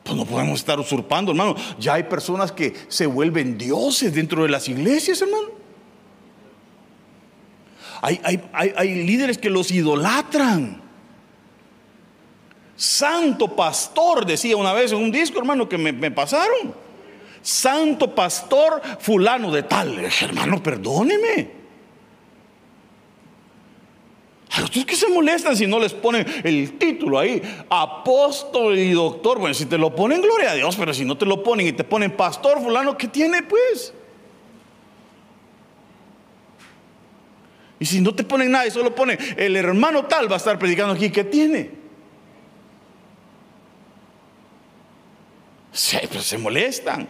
Pues 0.03 0.17
no 0.17 0.27
podemos 0.27 0.61
estar 0.61 0.79
usurpando, 0.79 1.33
hermano. 1.33 1.57
Ya 1.79 1.95
hay 1.95 2.03
personas 2.03 2.53
que 2.53 2.75
se 2.89 3.07
vuelven 3.07 3.57
dioses 3.57 4.15
dentro 4.15 4.43
de 4.43 4.51
las 4.51 4.69
iglesias, 4.69 5.23
hermano. 5.23 5.49
Hay, 8.03 8.21
hay 8.53 9.05
líderes 9.07 9.39
que 9.39 9.49
los 9.49 9.71
idolatran. 9.71 10.83
Santo 12.77 13.57
pastor, 13.57 14.27
decía 14.27 14.59
una 14.59 14.75
vez 14.75 14.93
en 14.93 14.99
un 14.99 15.11
disco, 15.11 15.39
hermano, 15.39 15.69
que 15.69 15.79
me, 15.79 15.93
me 15.93 16.11
pasaron. 16.11 16.75
Santo 17.41 18.15
pastor 18.15 18.83
fulano 19.01 19.51
de 19.51 19.63
tal. 19.63 19.99
Hermano, 20.21 20.63
perdóneme. 20.63 21.64
A 24.55 24.61
los 24.61 24.71
que 24.71 24.95
se 24.95 25.09
molestan 25.09 25.57
si 25.57 25.67
no 25.67 25.81
les 25.81 25.93
ponen 25.93 26.25
el 26.45 26.79
título 26.79 27.19
ahí, 27.19 27.43
apóstol 27.69 28.79
y 28.79 28.93
doctor. 28.93 29.41
Bueno, 29.41 29.53
si 29.53 29.67
te 29.67 29.77
lo 29.77 29.95
ponen, 29.95 30.23
gloria 30.23 30.53
a 30.53 30.55
Dios, 30.55 30.77
pero 30.77 30.95
si 30.95 31.05
no 31.05 31.19
te 31.19 31.27
lo 31.27 31.43
ponen 31.43 31.67
y 31.67 31.73
te 31.73 31.83
ponen 31.83 32.13
pastor 32.13 32.63
fulano, 32.63 32.97
¿qué 32.97 33.09
tiene 33.09 33.43
pues? 33.43 33.93
Y 37.81 37.87
si 37.87 38.01
no 38.01 38.15
te 38.15 38.23
ponen 38.23 38.53
nada 38.53 38.67
y 38.67 38.71
solo 38.71 38.95
ponen 38.95 39.19
el 39.37 39.57
hermano 39.57 40.05
tal 40.05 40.31
va 40.31 40.35
a 40.35 40.39
estar 40.39 40.57
predicando 40.57 40.95
aquí, 40.95 41.11
¿qué 41.11 41.25
tiene? 41.25 41.71
Sí, 45.73 45.99
pero 46.09 46.23
se 46.23 46.39
molestan. 46.39 47.09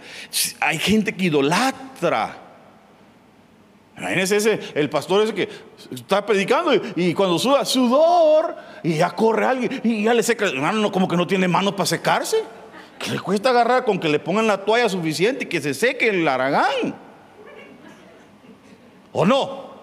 Hay 0.61 0.79
gente 0.79 1.15
que 1.15 1.27
idolatra 1.27 2.44
Imagínense 3.97 4.37
ese, 4.37 4.61
el 4.75 4.91
pastor 4.91 5.23
ese 5.23 5.35
que 5.35 5.49
está 5.93 6.27
predicando 6.27 6.73
y, 6.97 7.15
cuando 7.15 7.39
suda 7.39 7.65
sudor 7.65 8.57
y 8.83 8.97
ya 8.97 9.11
corre 9.11 9.47
alguien 9.47 9.81
y 9.85 10.05
ya 10.05 10.15
le 10.15 10.23
seca, 10.23 10.47
hermano, 10.47 10.91
como 10.91 11.07
que 11.07 11.17
no 11.17 11.27
tiene 11.27 11.47
manos 11.47 11.75
para 11.75 11.87
secarse. 11.87 12.43
Que 12.99 13.11
le 13.11 13.21
cuesta 13.21 13.51
agarrar 13.51 13.85
con 13.85 13.99
que 13.99 14.09
le 14.09 14.19
pongan 14.19 14.47
la 14.47 14.65
toalla 14.65 14.89
suficiente 14.89 15.45
y 15.45 15.49
que 15.49 15.61
se 15.61 15.75
seque 15.75 16.09
el 16.09 16.27
aragán. 16.27 16.95
¿O 19.13 19.25
no? 19.25 19.75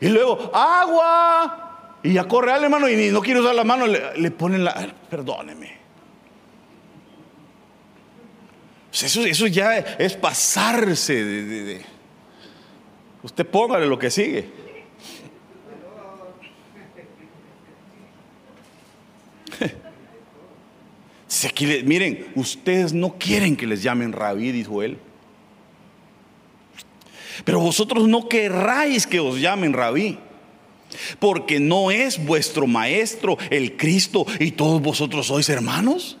Y 0.00 0.08
luego, 0.08 0.50
agua. 0.54 1.98
Y 2.02 2.14
ya 2.14 2.24
corre 2.24 2.52
alguien, 2.52 2.72
hermano, 2.72 2.88
y 2.88 3.10
no 3.10 3.20
quiere 3.20 3.40
usar 3.40 3.54
la 3.54 3.64
mano, 3.64 3.86
le, 3.86 4.30
ponen 4.30 4.64
la. 4.64 4.94
Perdóneme. 5.10 5.76
Eso, 8.92 9.22
eso 9.26 9.46
ya 9.46 9.76
es 9.76 10.16
pasarse 10.16 11.24
de 11.24 11.95
Usted 13.26 13.44
póngale 13.44 13.86
lo 13.86 13.98
que 13.98 14.08
sigue. 14.08 14.48
miren, 21.84 22.28
ustedes 22.36 22.92
no 22.92 23.18
quieren 23.18 23.56
que 23.56 23.66
les 23.66 23.82
llamen 23.82 24.12
rabí, 24.12 24.52
dijo 24.52 24.80
él. 24.80 24.96
Pero 27.44 27.58
vosotros 27.58 28.06
no 28.06 28.28
querráis 28.28 29.08
que 29.08 29.18
os 29.18 29.40
llamen 29.40 29.72
rabí, 29.72 30.20
porque 31.18 31.58
no 31.58 31.90
es 31.90 32.24
vuestro 32.24 32.68
maestro 32.68 33.38
el 33.50 33.76
Cristo 33.76 34.24
y 34.38 34.52
todos 34.52 34.80
vosotros 34.80 35.26
sois 35.26 35.48
hermanos. 35.48 36.16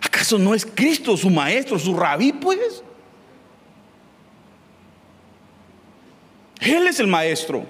¿Acaso 0.00 0.38
no 0.38 0.54
es 0.54 0.64
Cristo 0.64 1.18
su 1.18 1.28
maestro, 1.28 1.78
su 1.78 1.94
rabí, 1.94 2.32
pues? 2.32 2.83
Él 6.64 6.86
es 6.86 6.98
el 6.98 7.06
maestro. 7.06 7.64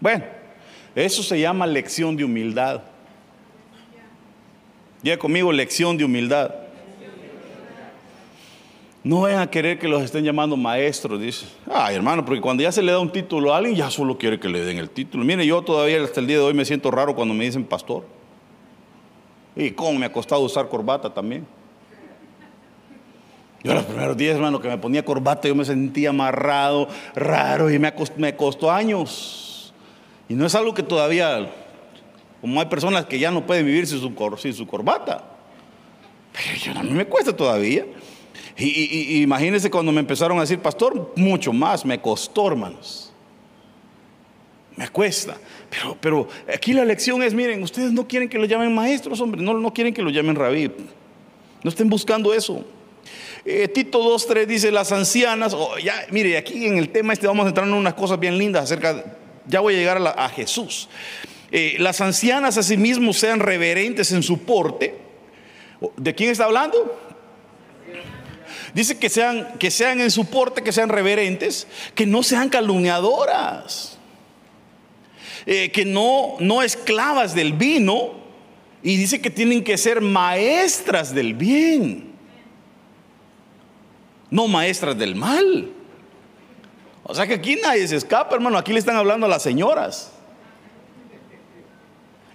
Bueno, 0.00 0.24
eso 0.94 1.22
se 1.22 1.40
llama 1.40 1.66
lección 1.66 2.16
de 2.16 2.24
humildad. 2.24 2.82
Diga 5.02 5.16
conmigo, 5.16 5.52
lección 5.52 5.96
de 5.96 6.04
humildad. 6.04 6.54
No 9.02 9.22
vayan 9.22 9.40
a 9.40 9.50
querer 9.50 9.78
que 9.78 9.88
los 9.88 10.02
estén 10.02 10.24
llamando 10.24 10.56
maestros, 10.56 11.20
dice. 11.20 11.46
Ay, 11.72 11.96
hermano, 11.96 12.24
porque 12.24 12.40
cuando 12.40 12.62
ya 12.62 12.72
se 12.72 12.82
le 12.82 12.92
da 12.92 12.98
un 12.98 13.10
título 13.10 13.54
a 13.54 13.58
alguien, 13.58 13.76
ya 13.76 13.90
solo 13.90 14.18
quiere 14.18 14.38
que 14.38 14.48
le 14.48 14.64
den 14.64 14.78
el 14.78 14.90
título. 14.90 15.24
Mire, 15.24 15.46
yo 15.46 15.62
todavía 15.62 16.02
hasta 16.02 16.20
el 16.20 16.26
día 16.26 16.36
de 16.36 16.42
hoy 16.42 16.54
me 16.54 16.64
siento 16.64 16.90
raro 16.90 17.14
cuando 17.14 17.32
me 17.32 17.44
dicen 17.44 17.64
pastor. 17.64 18.04
Y 19.56 19.70
cómo 19.70 19.98
me 19.98 20.06
ha 20.06 20.12
costado 20.12 20.42
usar 20.42 20.68
corbata 20.68 21.12
también. 21.12 21.46
Yo 23.64 23.74
los 23.74 23.84
primeros 23.84 24.16
días, 24.16 24.36
hermano, 24.36 24.60
que 24.60 24.68
me 24.68 24.78
ponía 24.78 25.04
corbata, 25.04 25.48
yo 25.48 25.54
me 25.54 25.64
sentía 25.64 26.10
amarrado, 26.10 26.88
raro, 27.14 27.70
y 27.70 27.78
me 27.78 27.92
costó, 27.92 28.14
me 28.18 28.36
costó 28.36 28.70
años. 28.70 29.74
Y 30.28 30.34
no 30.34 30.46
es 30.46 30.54
algo 30.54 30.74
que 30.74 30.82
todavía, 30.82 31.50
como 32.40 32.60
hay 32.60 32.66
personas 32.66 33.06
que 33.06 33.18
ya 33.18 33.30
no 33.30 33.46
pueden 33.46 33.66
vivir 33.66 33.86
sin 33.86 33.98
su, 33.98 34.36
sin 34.38 34.54
su 34.54 34.66
corbata. 34.66 35.24
Pero 36.32 36.78
a 36.78 36.82
mí 36.82 36.90
me 36.90 37.06
cuesta 37.06 37.34
todavía. 37.34 37.84
Y, 38.56 39.22
imagínense 39.22 39.70
cuando 39.70 39.92
me 39.92 40.00
empezaron 40.00 40.36
a 40.38 40.42
decir 40.42 40.58
pastor, 40.58 41.12
mucho 41.16 41.52
más 41.52 41.84
me 41.84 42.00
costó, 42.00 42.48
hermanos. 42.48 43.12
Me 44.76 44.88
cuesta. 44.88 45.36
Pero, 45.70 45.96
pero 46.00 46.28
aquí 46.52 46.72
la 46.72 46.84
lección 46.84 47.22
es, 47.22 47.34
miren, 47.34 47.62
ustedes 47.62 47.90
no 47.92 48.06
quieren 48.06 48.28
que 48.28 48.38
lo 48.38 48.44
llamen 48.44 48.72
maestros, 48.72 49.20
hombre, 49.20 49.42
no, 49.42 49.54
no 49.54 49.72
quieren 49.72 49.92
que 49.92 50.02
lo 50.02 50.10
llamen 50.10 50.36
rabí. 50.36 50.70
No 51.62 51.70
estén 51.70 51.88
buscando 51.88 52.32
eso. 52.32 52.64
Eh, 53.44 53.68
Tito 53.68 54.00
2.3 54.00 54.46
dice, 54.46 54.70
las 54.70 54.92
ancianas, 54.92 55.54
oh, 55.54 55.78
ya, 55.78 56.06
mire, 56.10 56.36
aquí 56.36 56.66
en 56.66 56.76
el 56.76 56.90
tema 56.90 57.12
este 57.12 57.26
vamos 57.26 57.46
a 57.46 57.48
entrar 57.48 57.66
en 57.66 57.74
unas 57.74 57.94
cosas 57.94 58.18
bien 58.18 58.36
lindas 58.36 58.64
acerca, 58.64 59.04
ya 59.46 59.60
voy 59.60 59.74
a 59.74 59.78
llegar 59.78 60.14
a, 60.16 60.28
Jesús. 60.28 60.88
Eh, 61.50 61.76
las 61.78 62.00
ancianas 62.00 62.58
asimismo 62.58 63.12
sean 63.12 63.40
reverentes 63.40 64.12
en 64.12 64.22
su 64.22 64.40
porte. 64.40 64.96
¿De 65.96 66.14
quién 66.14 66.30
está 66.30 66.44
hablando? 66.44 66.98
Dice 68.74 68.98
que 68.98 69.08
sean, 69.08 69.58
que 69.58 69.70
sean 69.70 70.00
en 70.00 70.10
su 70.10 70.26
porte, 70.26 70.62
que 70.62 70.72
sean 70.72 70.88
reverentes, 70.88 71.66
que 71.94 72.06
no 72.06 72.22
sean 72.22 72.48
calumniadoras, 72.48 73.98
eh, 75.46 75.70
que 75.70 75.84
no, 75.84 76.36
no 76.40 76.62
esclavas 76.62 77.34
del 77.34 77.54
vino, 77.54 78.12
y 78.82 78.96
dice 78.96 79.20
que 79.20 79.30
tienen 79.30 79.64
que 79.64 79.76
ser 79.78 80.00
maestras 80.00 81.14
del 81.14 81.34
bien, 81.34 82.07
no 84.30 84.48
maestras 84.48 84.96
del 84.98 85.14
mal. 85.14 85.70
O 87.02 87.14
sea 87.14 87.26
que 87.26 87.34
aquí 87.34 87.56
nadie 87.62 87.88
se 87.88 87.96
escapa, 87.96 88.34
hermano, 88.34 88.58
aquí 88.58 88.72
le 88.72 88.78
están 88.78 88.96
hablando 88.96 89.26
a 89.26 89.28
las 89.28 89.42
señoras. 89.42 90.12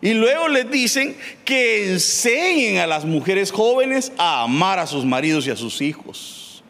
Y 0.02 0.14
luego 0.14 0.50
les 0.50 0.70
dicen 0.70 1.16
que 1.46 1.92
enseñen 1.92 2.80
a 2.80 2.88
las 2.88 3.06
mujeres 3.06 3.52
jóvenes 3.52 4.12
a 4.18 4.44
amar 4.44 4.80
a 4.80 4.88
sus 4.88 5.06
maridos 5.06 5.48
y 5.48 5.52
a 5.52 5.56
sus 5.56 5.82
hijos. 5.82 6.64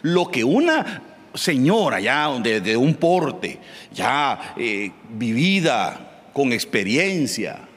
Lo 0.00 0.30
que 0.30 0.42
una 0.42 1.02
señora 1.34 2.00
ya 2.00 2.28
de, 2.40 2.76
un 2.76 2.94
porte, 2.94 3.60
ya 3.92 4.54
eh, 4.56 4.90
vivida, 5.10 6.08
con 6.32 6.52
experiencia, 6.52 7.68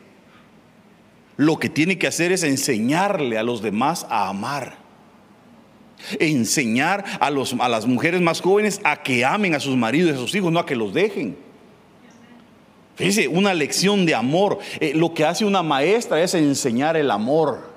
lo 1.38 1.60
que 1.60 1.70
tiene 1.70 1.98
que 1.98 2.08
hacer 2.08 2.32
es 2.32 2.44
enseñarle 2.44 3.38
a 3.38 3.44
los 3.44 3.62
demás 3.62 4.08
a 4.10 4.30
amar. 4.30 4.85
Enseñar 6.20 7.04
a, 7.20 7.30
los, 7.30 7.54
a 7.54 7.70
las 7.70 7.86
mujeres 7.86 8.22
más 8.22 8.42
jóvenes 8.42 8.80
a 8.84 9.02
que 9.04 9.26
amen 9.26 9.56
a 9.56 9.60
sus 9.60 9.76
maridos 9.76 10.12
y 10.12 10.14
a 10.14 10.18
sus 10.18 10.36
hijos, 10.36 10.52
no 10.52 10.60
a 10.60 10.66
que 10.66 10.76
los 10.76 10.94
dejen. 10.94 11.38
Fíjese, 12.96 13.28
una 13.28 13.54
lección 13.54 14.06
de 14.06 14.16
amor. 14.16 14.60
Eh, 14.80 14.94
lo 14.96 15.14
que 15.14 15.26
hace 15.26 15.46
una 15.46 15.64
maestra 15.64 16.22
es 16.22 16.34
enseñar 16.34 16.96
el 16.96 17.12
amor. 17.12 17.76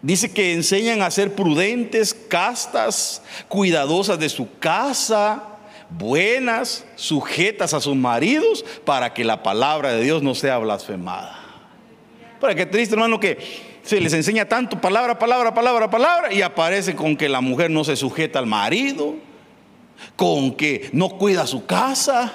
Dice 0.00 0.32
que 0.32 0.52
enseñan 0.52 1.02
a 1.02 1.10
ser 1.10 1.34
prudentes, 1.34 2.14
castas, 2.14 3.22
cuidadosas 3.48 4.18
de 4.18 4.28
su 4.28 4.58
casa, 4.58 5.44
buenas, 5.90 6.84
sujetas 6.96 7.74
a 7.74 7.80
sus 7.80 7.94
maridos, 7.94 8.64
para 8.84 9.14
que 9.14 9.24
la 9.24 9.42
palabra 9.42 9.92
de 9.92 10.02
Dios 10.02 10.22
no 10.22 10.34
sea 10.34 10.58
blasfemada. 10.58 11.38
Para 12.40 12.54
que 12.54 12.66
triste, 12.66 12.94
hermano, 12.94 13.20
que 13.20 13.38
se 13.82 14.00
les 14.00 14.12
enseña 14.12 14.48
tanto 14.48 14.80
palabra, 14.80 15.18
palabra, 15.18 15.52
palabra, 15.54 15.90
palabra, 15.90 16.32
y 16.32 16.42
aparece 16.42 16.94
con 16.94 17.16
que 17.16 17.28
la 17.28 17.40
mujer 17.40 17.70
no 17.70 17.84
se 17.84 17.96
sujeta 17.96 18.38
al 18.38 18.46
marido, 18.46 19.14
con 20.16 20.54
que 20.54 20.90
no 20.92 21.10
cuida 21.10 21.46
su 21.46 21.66
casa 21.66 22.32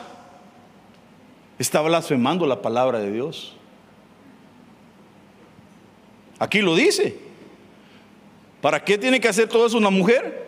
está 1.59 1.81
blasfemando 1.81 2.45
la 2.45 2.61
palabra 2.61 2.99
de 2.99 3.11
Dios. 3.11 3.55
Aquí 6.39 6.61
lo 6.61 6.75
dice. 6.75 7.17
¿Para 8.61 8.83
qué 8.83 8.97
tiene 8.97 9.19
que 9.19 9.27
hacer 9.27 9.47
todo 9.47 9.65
eso 9.65 9.77
una 9.77 9.89
mujer? 9.89 10.46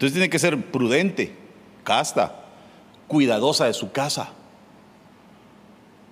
Entonces 0.00 0.14
tiene 0.14 0.30
que 0.30 0.38
ser 0.38 0.56
prudente, 0.56 1.30
casta, 1.84 2.34
cuidadosa 3.06 3.66
de 3.66 3.74
su 3.74 3.92
casa. 3.92 4.30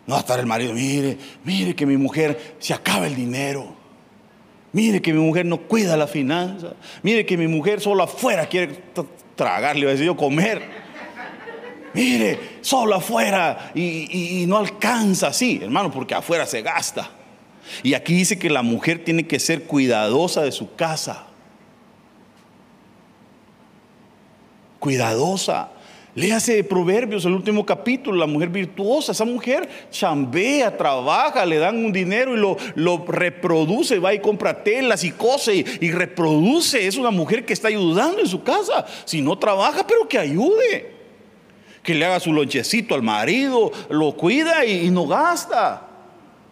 No 0.07 0.13
va 0.13 0.19
a 0.19 0.21
estar 0.21 0.39
el 0.39 0.45
marido, 0.45 0.75
mire, 0.75 1.17
mire 1.43 1.75
que 1.75 1.87
mi 1.87 1.97
mujer 1.97 2.57
se 2.59 2.75
acaba 2.75 3.07
el 3.07 3.15
dinero. 3.15 3.75
Mire 4.73 5.01
que 5.01 5.15
mi 5.15 5.21
mujer 5.21 5.47
no 5.47 5.57
cuida 5.63 5.97
la 5.97 6.07
finanza. 6.07 6.75
Mire 7.03 7.25
que 7.25 7.39
mi 7.39 7.49
mujer 7.49 7.81
solo 7.81 8.03
afuera 8.03 8.47
quiere 8.47 8.79
tragar, 9.35 9.75
le 9.75 9.87
a 9.87 9.93
decir 9.93 10.05
yo 10.05 10.19
comer. 10.19 10.61
Mire, 11.95 12.59
solo 12.61 12.95
afuera 12.95 13.71
y, 13.75 14.43
y 14.43 14.47
no 14.47 14.59
alcanza, 14.59 15.33
sí, 15.33 15.61
hermano, 15.63 15.91
porque 15.91 16.15
afuera 16.15 16.45
se 16.45 16.61
gasta. 16.61 17.09
Y 17.83 17.95
aquí 17.95 18.13
dice 18.13 18.39
que 18.39 18.51
la 18.51 18.61
mujer 18.61 19.03
tiene 19.03 19.27
que 19.27 19.41
ser 19.41 19.63
cuidadosa 19.63 20.43
de 20.43 20.53
su 20.53 20.75
casa. 20.75 21.28
Cuidadosa. 24.79 25.71
Léase 26.19 26.65
Proverbios, 26.65 27.25
el 27.27 27.35
último 27.35 27.65
capítulo, 27.65 28.19
la 28.19 28.27
mujer 28.27 28.49
virtuosa, 28.49 29.13
esa 29.13 29.25
mujer 29.25 29.69
chambea, 29.89 30.77
trabaja, 30.77 31.47
le 31.47 31.59
dan 31.59 31.77
un 31.77 31.93
dinero 31.93 32.35
y 32.35 32.59
lo, 32.75 33.05
reproduce, 33.07 34.01
va 34.01 34.13
y 34.13 34.19
compra 34.19 34.65
telas 34.65 35.05
y 35.05 35.13
cose 35.13 35.55
y, 35.55 35.93
reproduce. 35.93 36.89
Es 36.89 36.97
una 36.97 37.13
mujer 37.13 37.45
que 37.45 37.53
está 37.53 37.69
ayudando 37.69 38.19
en 38.19 38.27
su 38.27 38.43
casa. 38.43 38.85
Si 39.05 39.21
no 39.21 39.39
trabaja, 39.39 39.87
pero 39.87 40.09
que 40.09 40.19
ayude. 40.19 40.93
Que 41.85 41.95
le 41.95 42.05
haga 42.05 42.19
su 42.19 42.33
lonchecito 42.33 42.97
al 42.97 43.03
marido, 43.03 43.71
lo 43.89 44.17
cuida 44.17 44.65
y, 44.65 44.91
no 44.91 45.07
gasta. 45.07 45.87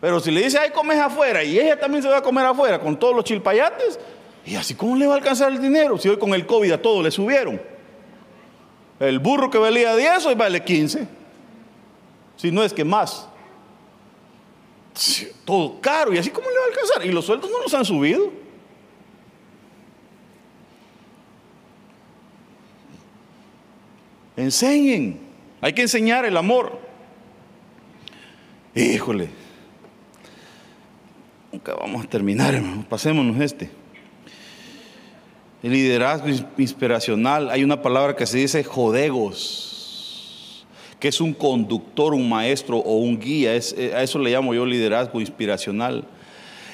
Pero 0.00 0.20
si 0.20 0.30
le 0.30 0.44
dice, 0.44 0.58
ay, 0.58 0.70
comes 0.70 0.98
afuera 0.98 1.42
y 1.42 1.58
ella 1.58 1.76
también 1.76 2.04
se 2.04 2.08
va 2.08 2.18
a 2.18 2.22
comer 2.22 2.46
afuera 2.46 2.78
con 2.78 2.96
todos 2.96 3.16
los 3.16 3.24
chilpayates, 3.24 3.98
¿y 4.44 4.54
así 4.54 4.74
cómo 4.74 4.94
le 4.94 5.08
va 5.08 5.14
a 5.14 5.16
alcanzar 5.16 5.50
el 5.50 5.60
dinero? 5.60 5.98
Si 5.98 6.08
hoy 6.08 6.18
con 6.18 6.32
el 6.34 6.46
COVID 6.46 6.70
a 6.70 6.80
todo 6.80 7.02
le 7.02 7.10
subieron. 7.10 7.75
El 8.98 9.18
burro 9.18 9.50
que 9.50 9.58
valía 9.58 9.94
10 9.94 10.26
hoy 10.26 10.34
vale 10.34 10.64
15. 10.64 11.06
Si 12.36 12.50
no 12.50 12.62
es 12.62 12.72
que 12.72 12.84
más. 12.84 13.28
Todo 15.44 15.80
caro. 15.80 16.14
¿Y 16.14 16.18
así 16.18 16.30
cómo 16.30 16.48
le 16.48 16.56
va 16.56 16.64
a 16.64 16.68
alcanzar? 16.68 17.06
Y 17.06 17.12
los 17.12 17.26
sueldos 17.26 17.50
no 17.50 17.60
los 17.60 17.74
han 17.74 17.84
subido. 17.84 18.32
Enseñen. 24.36 25.20
Hay 25.60 25.72
que 25.72 25.82
enseñar 25.82 26.24
el 26.24 26.36
amor. 26.36 26.78
Híjole. 28.74 29.28
Nunca 31.52 31.74
vamos 31.74 32.04
a 32.04 32.08
terminar, 32.08 32.54
hermano. 32.54 32.84
Pasémonos 32.88 33.40
este. 33.40 33.70
El 35.66 35.72
liderazgo 35.72 36.28
inspiracional, 36.58 37.50
hay 37.50 37.64
una 37.64 37.82
palabra 37.82 38.14
que 38.14 38.24
se 38.24 38.38
dice 38.38 38.62
jodegos, 38.62 40.64
que 41.00 41.08
es 41.08 41.20
un 41.20 41.34
conductor, 41.34 42.14
un 42.14 42.28
maestro 42.28 42.78
o 42.78 42.98
un 42.98 43.18
guía. 43.18 43.56
Eh, 43.56 43.92
a 43.92 44.04
eso 44.04 44.20
le 44.20 44.30
llamo 44.30 44.54
yo 44.54 44.64
liderazgo 44.64 45.20
inspiracional. 45.20 46.06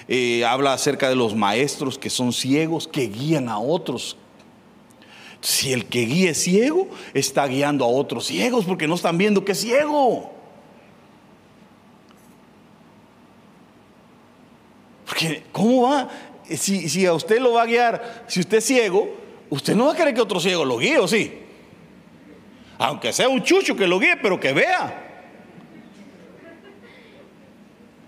Eh, 0.09 0.45
habla 0.45 0.74
acerca 0.74 1.09
de 1.09 1.14
los 1.14 1.34
maestros 1.34 1.97
que 1.97 2.11
son 2.11 2.34
ciegos, 2.34 2.86
que 2.86 3.07
guían 3.07 3.49
a 3.49 3.59
otros. 3.59 4.18
Si 5.40 5.72
el 5.72 5.86
que 5.86 6.03
guía 6.03 6.32
es 6.32 6.43
ciego, 6.43 6.90
está 7.14 7.47
guiando 7.47 7.86
a 7.86 7.88
otros 7.88 8.26
ciegos 8.26 8.66
porque 8.66 8.86
no 8.86 8.97
están 8.97 9.16
viendo 9.16 9.43
que 9.43 9.53
es 9.53 9.61
ciego. 9.62 10.30
Porque, 15.07 15.45
¿cómo 15.51 15.84
va? 15.84 16.11
Si, 16.45 17.07
a 17.07 17.12
usted 17.14 17.40
lo 17.40 17.53
va 17.53 17.62
a 17.62 17.66
guiar, 17.66 18.24
si 18.26 18.40
usted 18.40 18.59
es 18.59 18.64
ciego, 18.64 19.09
usted 19.51 19.74
no 19.74 19.86
va 19.86 19.93
a 19.93 19.97
querer 19.97 20.14
que 20.14 20.20
otro 20.20 20.40
ciego 20.40 20.64
lo 20.64 20.78
guíe, 20.78 20.99
¿o 20.99 21.09
sí? 21.09 21.40
Aunque 22.78 23.12
sea 23.12 23.28
un 23.28 23.43
chucho 23.43 23.76
que 23.76 23.86
lo 23.86 23.99
guíe, 23.99 24.16
pero 24.16 24.40
que 24.40 24.53
vea. 24.53 25.11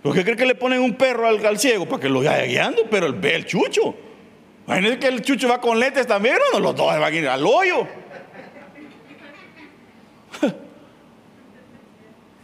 ¿Por 0.03 0.15
qué 0.15 0.25
cree 0.25 0.37
que 0.37 0.47
le 0.47 0.55
ponen 0.55 0.81
un 0.81 0.95
perro 0.97 1.27
al, 1.27 1.59
ciego? 1.59 1.87
Para 1.87 2.03
que 2.03 2.09
lo 2.09 2.23
vaya 2.23 2.45
guiando, 2.45 2.83
pero 2.91 3.07
él 3.07 3.15
ve 3.15 3.37
el 3.37 3.47
chucho. 3.47 3.95
Imagínense 4.67 4.99
que 4.99 5.07
el 5.07 5.23
chucho 5.23 5.49
va 5.49 5.61
con 5.61 5.79
lentes 5.79 6.07
también, 6.07 6.37
no, 6.53 6.61
los 6.61 6.75
dos 6.75 6.87
van 6.89 7.03
a 7.03 7.11
ir 7.11 7.29
al 7.29 7.47
hoyo. 7.47 7.87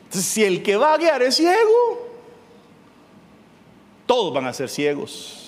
Entonces, 0.04 0.24
si 0.24 0.44
el 0.44 0.62
que 0.62 0.76
va 0.76 0.94
a 0.94 0.98
guiar 0.98 1.22
es 1.22 1.36
ciego, 1.36 2.08
todos 4.06 4.32
van 4.32 4.46
a 4.46 4.52
ser 4.52 4.68
ciegos. 4.68 5.39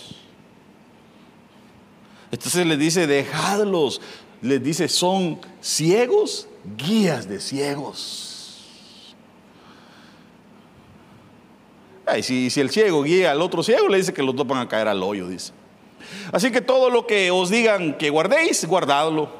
Entonces 2.33 2.66
les 2.66 2.78
dice, 2.78 3.07
dejadlos. 3.07 4.01
Les 4.41 4.61
dice, 4.61 4.89
son 4.89 5.39
ciegos, 5.61 6.49
guías 6.76 7.28
de 7.28 7.39
ciegos. 7.39 9.14
Y 12.18 12.51
si, 12.51 12.61
el 12.61 12.70
ciego 12.70 13.05
guía 13.05 13.30
al 13.30 13.41
otro 13.41 13.62
ciego, 13.62 13.89
le 13.89 13.99
dice 13.99 14.12
que 14.12 14.22
los 14.22 14.35
dos 14.35 14.47
van 14.47 14.59
a 14.59 14.68
caer 14.68 14.89
al 14.89 15.03
hoyo, 15.03 15.28
dice. 15.28 15.53
Así 16.33 16.51
que 16.51 16.61
todo 16.61 16.91
lo 16.91 17.07
que 17.07 17.30
os 17.30 17.49
digan 17.49 17.97
que 17.97 18.11
guardéis, 18.11 18.66
guardadlo. 18.66 19.30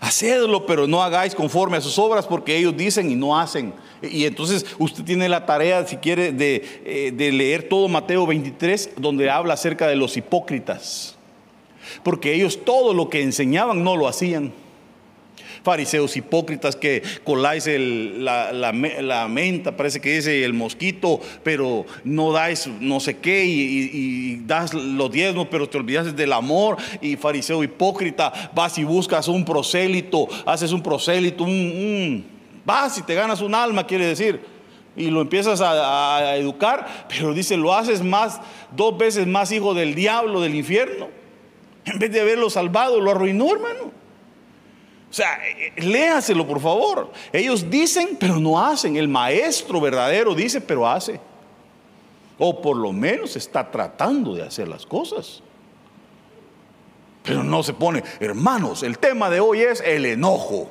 Hacedlo, 0.00 0.66
pero 0.66 0.86
no 0.86 1.02
hagáis 1.02 1.34
conforme 1.34 1.78
a 1.78 1.80
sus 1.80 1.98
obras, 1.98 2.26
porque 2.26 2.56
ellos 2.56 2.76
dicen 2.76 3.10
y 3.10 3.16
no 3.16 3.38
hacen. 3.38 3.72
Y 4.02 4.24
entonces 4.24 4.66
usted 4.78 5.02
tiene 5.02 5.28
la 5.28 5.46
tarea, 5.46 5.86
si 5.86 5.96
quiere, 5.96 6.32
de, 6.32 6.82
eh, 6.84 7.12
de 7.12 7.32
leer 7.32 7.68
todo 7.68 7.88
Mateo 7.88 8.26
23, 8.26 8.90
donde 8.98 9.30
habla 9.30 9.54
acerca 9.54 9.88
de 9.88 9.96
los 9.96 10.16
hipócritas. 10.16 11.16
Porque 12.02 12.34
ellos 12.34 12.64
todo 12.64 12.94
lo 12.94 13.08
que 13.08 13.22
enseñaban 13.22 13.84
no 13.84 13.96
lo 13.96 14.08
hacían 14.08 14.52
fariseos 15.64 16.16
hipócritas 16.16 16.76
que 16.76 17.02
coláis 17.24 17.66
la, 17.66 19.26
menta, 19.28 19.76
parece 19.76 20.00
que 20.00 20.16
dice 20.16 20.44
el 20.44 20.52
mosquito, 20.52 21.20
pero 21.42 21.86
no 22.04 22.32
dais 22.32 22.68
no 22.80 23.00
sé 23.00 23.16
qué 23.16 23.44
y, 23.46 24.36
das 24.44 24.74
los 24.74 25.10
diezmos, 25.10 25.48
pero 25.50 25.68
te 25.68 25.78
olvidas 25.78 26.14
del 26.14 26.32
amor. 26.32 26.76
Y 27.00 27.16
fariseo 27.16 27.64
hipócrita, 27.64 28.50
vas 28.54 28.76
y 28.78 28.84
buscas 28.84 29.26
un 29.26 29.44
prosélito, 29.44 30.28
haces 30.44 30.70
un 30.70 30.82
prosélito, 30.82 31.44
un, 31.44 32.24
vas 32.64 32.98
y 32.98 33.02
te 33.02 33.14
ganas 33.14 33.40
un 33.40 33.54
alma, 33.54 33.86
quiere 33.86 34.06
decir 34.06 34.54
y 34.96 35.10
lo 35.10 35.22
empiezas 35.22 35.60
a, 35.60 36.18
a, 36.18 36.36
educar, 36.36 37.06
pero 37.08 37.34
dice, 37.34 37.56
lo 37.56 37.74
haces 37.74 38.00
más, 38.00 38.40
dos 38.70 38.96
veces 38.96 39.26
más 39.26 39.50
hijo 39.50 39.74
del 39.74 39.96
diablo, 39.96 40.40
del 40.40 40.54
infierno. 40.54 41.23
En 41.84 41.98
vez 41.98 42.10
de 42.10 42.20
haberlo 42.20 42.48
salvado, 42.50 43.00
lo 43.00 43.10
arruinó, 43.10 43.52
hermano. 43.52 43.92
O 45.10 45.16
sea, 45.16 45.38
léaselo 45.76 46.46
por 46.46 46.60
favor. 46.60 47.12
Ellos 47.32 47.70
dicen, 47.70 48.16
pero 48.18 48.40
no 48.40 48.60
hacen. 48.60 48.96
El 48.96 49.06
maestro 49.06 49.80
verdadero 49.80 50.34
dice, 50.34 50.60
pero 50.60 50.88
hace. 50.88 51.20
O 52.38 52.60
por 52.60 52.76
lo 52.76 52.92
menos 52.92 53.36
está 53.36 53.70
tratando 53.70 54.34
de 54.34 54.42
hacer 54.42 54.66
las 54.66 54.84
cosas. 54.84 55.42
Pero 57.22 57.42
no 57.42 57.62
se 57.62 57.72
pone, 57.72 58.02
hermanos, 58.20 58.82
el 58.82 58.98
tema 58.98 59.30
de 59.30 59.40
hoy 59.40 59.62
es 59.62 59.80
el 59.80 60.04
enojo. 60.04 60.68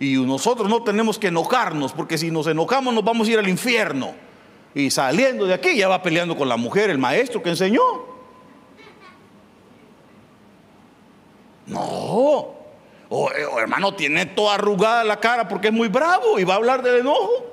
Y 0.00 0.14
nosotros 0.14 0.68
no 0.68 0.84
tenemos 0.84 1.18
que 1.18 1.26
enojarnos, 1.26 1.92
porque 1.92 2.16
si 2.16 2.30
nos 2.30 2.46
enojamos 2.46 2.94
nos 2.94 3.04
vamos 3.04 3.28
a 3.28 3.32
ir 3.32 3.38
al 3.38 3.48
infierno. 3.48 4.14
Y 4.74 4.90
saliendo 4.90 5.44
de 5.44 5.54
aquí 5.54 5.76
ya 5.76 5.88
va 5.88 6.02
peleando 6.02 6.36
con 6.36 6.48
la 6.48 6.56
mujer, 6.56 6.88
el 6.88 6.98
maestro 6.98 7.42
que 7.42 7.50
enseñó. 7.50 8.07
No, 11.68 12.58
o, 13.10 13.30
eh, 13.30 13.46
hermano, 13.58 13.94
tiene 13.94 14.26
toda 14.26 14.54
arrugada 14.54 15.04
la 15.04 15.18
cara 15.20 15.48
porque 15.48 15.68
es 15.68 15.74
muy 15.74 15.88
bravo 15.88 16.38
y 16.38 16.44
va 16.44 16.54
a 16.54 16.56
hablar 16.56 16.82
del 16.82 16.98
enojo. 16.98 17.46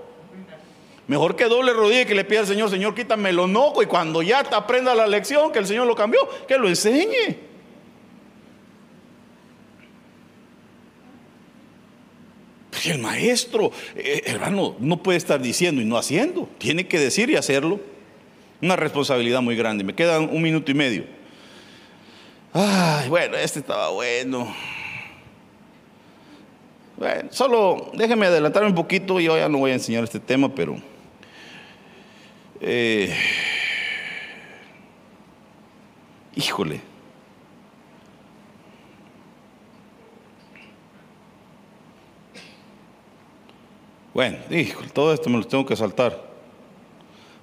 Mejor 1.07 1.36
que 1.36 1.45
doble 1.45 1.72
rodilla 1.72 2.01
y 2.01 2.05
que 2.05 2.16
le 2.16 2.26
pida 2.26 2.39
al 2.39 2.47
Señor, 2.47 2.70
Señor, 2.70 2.95
quítame 2.95 3.30
el 3.30 3.39
enojo 3.39 3.84
y 3.84 3.86
cuando 3.86 4.22
ya 4.22 4.43
te 4.43 4.55
aprenda 4.55 4.95
la 4.95 5.05
lección, 5.05 5.51
que 5.51 5.59
el 5.59 5.68
Señor 5.68 5.86
lo 5.86 5.95
cambió, 5.95 6.20
que 6.47 6.57
lo 6.57 6.68
enseñe. 6.68 7.38
Porque 12.72 12.91
el 12.91 12.99
maestro, 12.99 13.72
eh, 13.95 14.24
hermano, 14.26 14.76
no 14.80 15.01
puede 15.01 15.18
estar 15.18 15.41
diciendo 15.41 15.82
y 15.82 15.86
no 15.86 15.97
haciendo. 15.97 16.49
Tiene 16.57 16.88
que 16.88 16.99
decir 16.99 17.30
y 17.30 17.36
hacerlo. 17.36 17.80
Una 18.61 18.76
responsabilidad 18.76 19.41
muy 19.41 19.55
grande. 19.55 19.84
Me 19.84 19.93
quedan 19.93 20.30
un 20.30 20.41
minuto 20.41 20.72
y 20.72 20.74
medio. 20.74 21.14
Ay, 22.58 23.10
bueno, 23.10 23.36
este 23.36 23.60
estaba 23.60 23.89
bueno. 23.89 24.56
Bueno, 26.95 27.30
solo 27.30 27.91
déjeme 27.95 28.28
adelantarme 28.28 28.70
un 28.70 28.76
poquito, 28.76 29.20
yo 29.20 29.36
ya 29.36 29.49
no 29.49 29.58
voy 29.58 29.72
a 29.72 29.74
enseñar 29.74 30.06
este 30.06 30.22
tema, 30.22 30.47
pero... 30.47 30.78
Eh, 32.62 33.14
híjole. 36.34 36.80
Bueno, 44.14 44.38
híjole, 44.49 44.88
todo 44.91 45.14
esto 45.14 45.30
me 45.30 45.39
lo 45.39 45.43
tengo 45.45 45.66
que 45.66 45.76
saltar. 45.76 46.26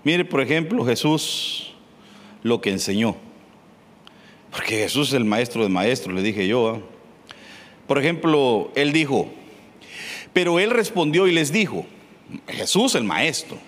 Mire, 0.04 0.24
por 0.24 0.40
ejemplo, 0.40 0.82
Jesús 0.86 1.74
lo 2.42 2.62
que 2.62 2.70
enseñó. 2.70 3.14
Porque 4.53 4.76
Jesús 4.76 5.09
es 5.09 5.14
el 5.14 5.24
maestro 5.24 5.62
de 5.62 5.70
maestros, 5.70 6.14
le 6.14 6.22
dije 6.22 6.46
yo. 6.46 6.68
¿ah? 6.68 6.78
Por 7.86 7.98
ejemplo, 7.98 8.70
él 8.74 8.92
dijo, 8.92 9.28
pero 10.32 10.61
él 10.61 10.70
respondió 10.70 11.26
y 11.26 11.32
les 11.32 11.53
dijo, 11.53 11.86
Jesús 12.46 12.94
el 12.94 13.05
maestro, 13.05 13.59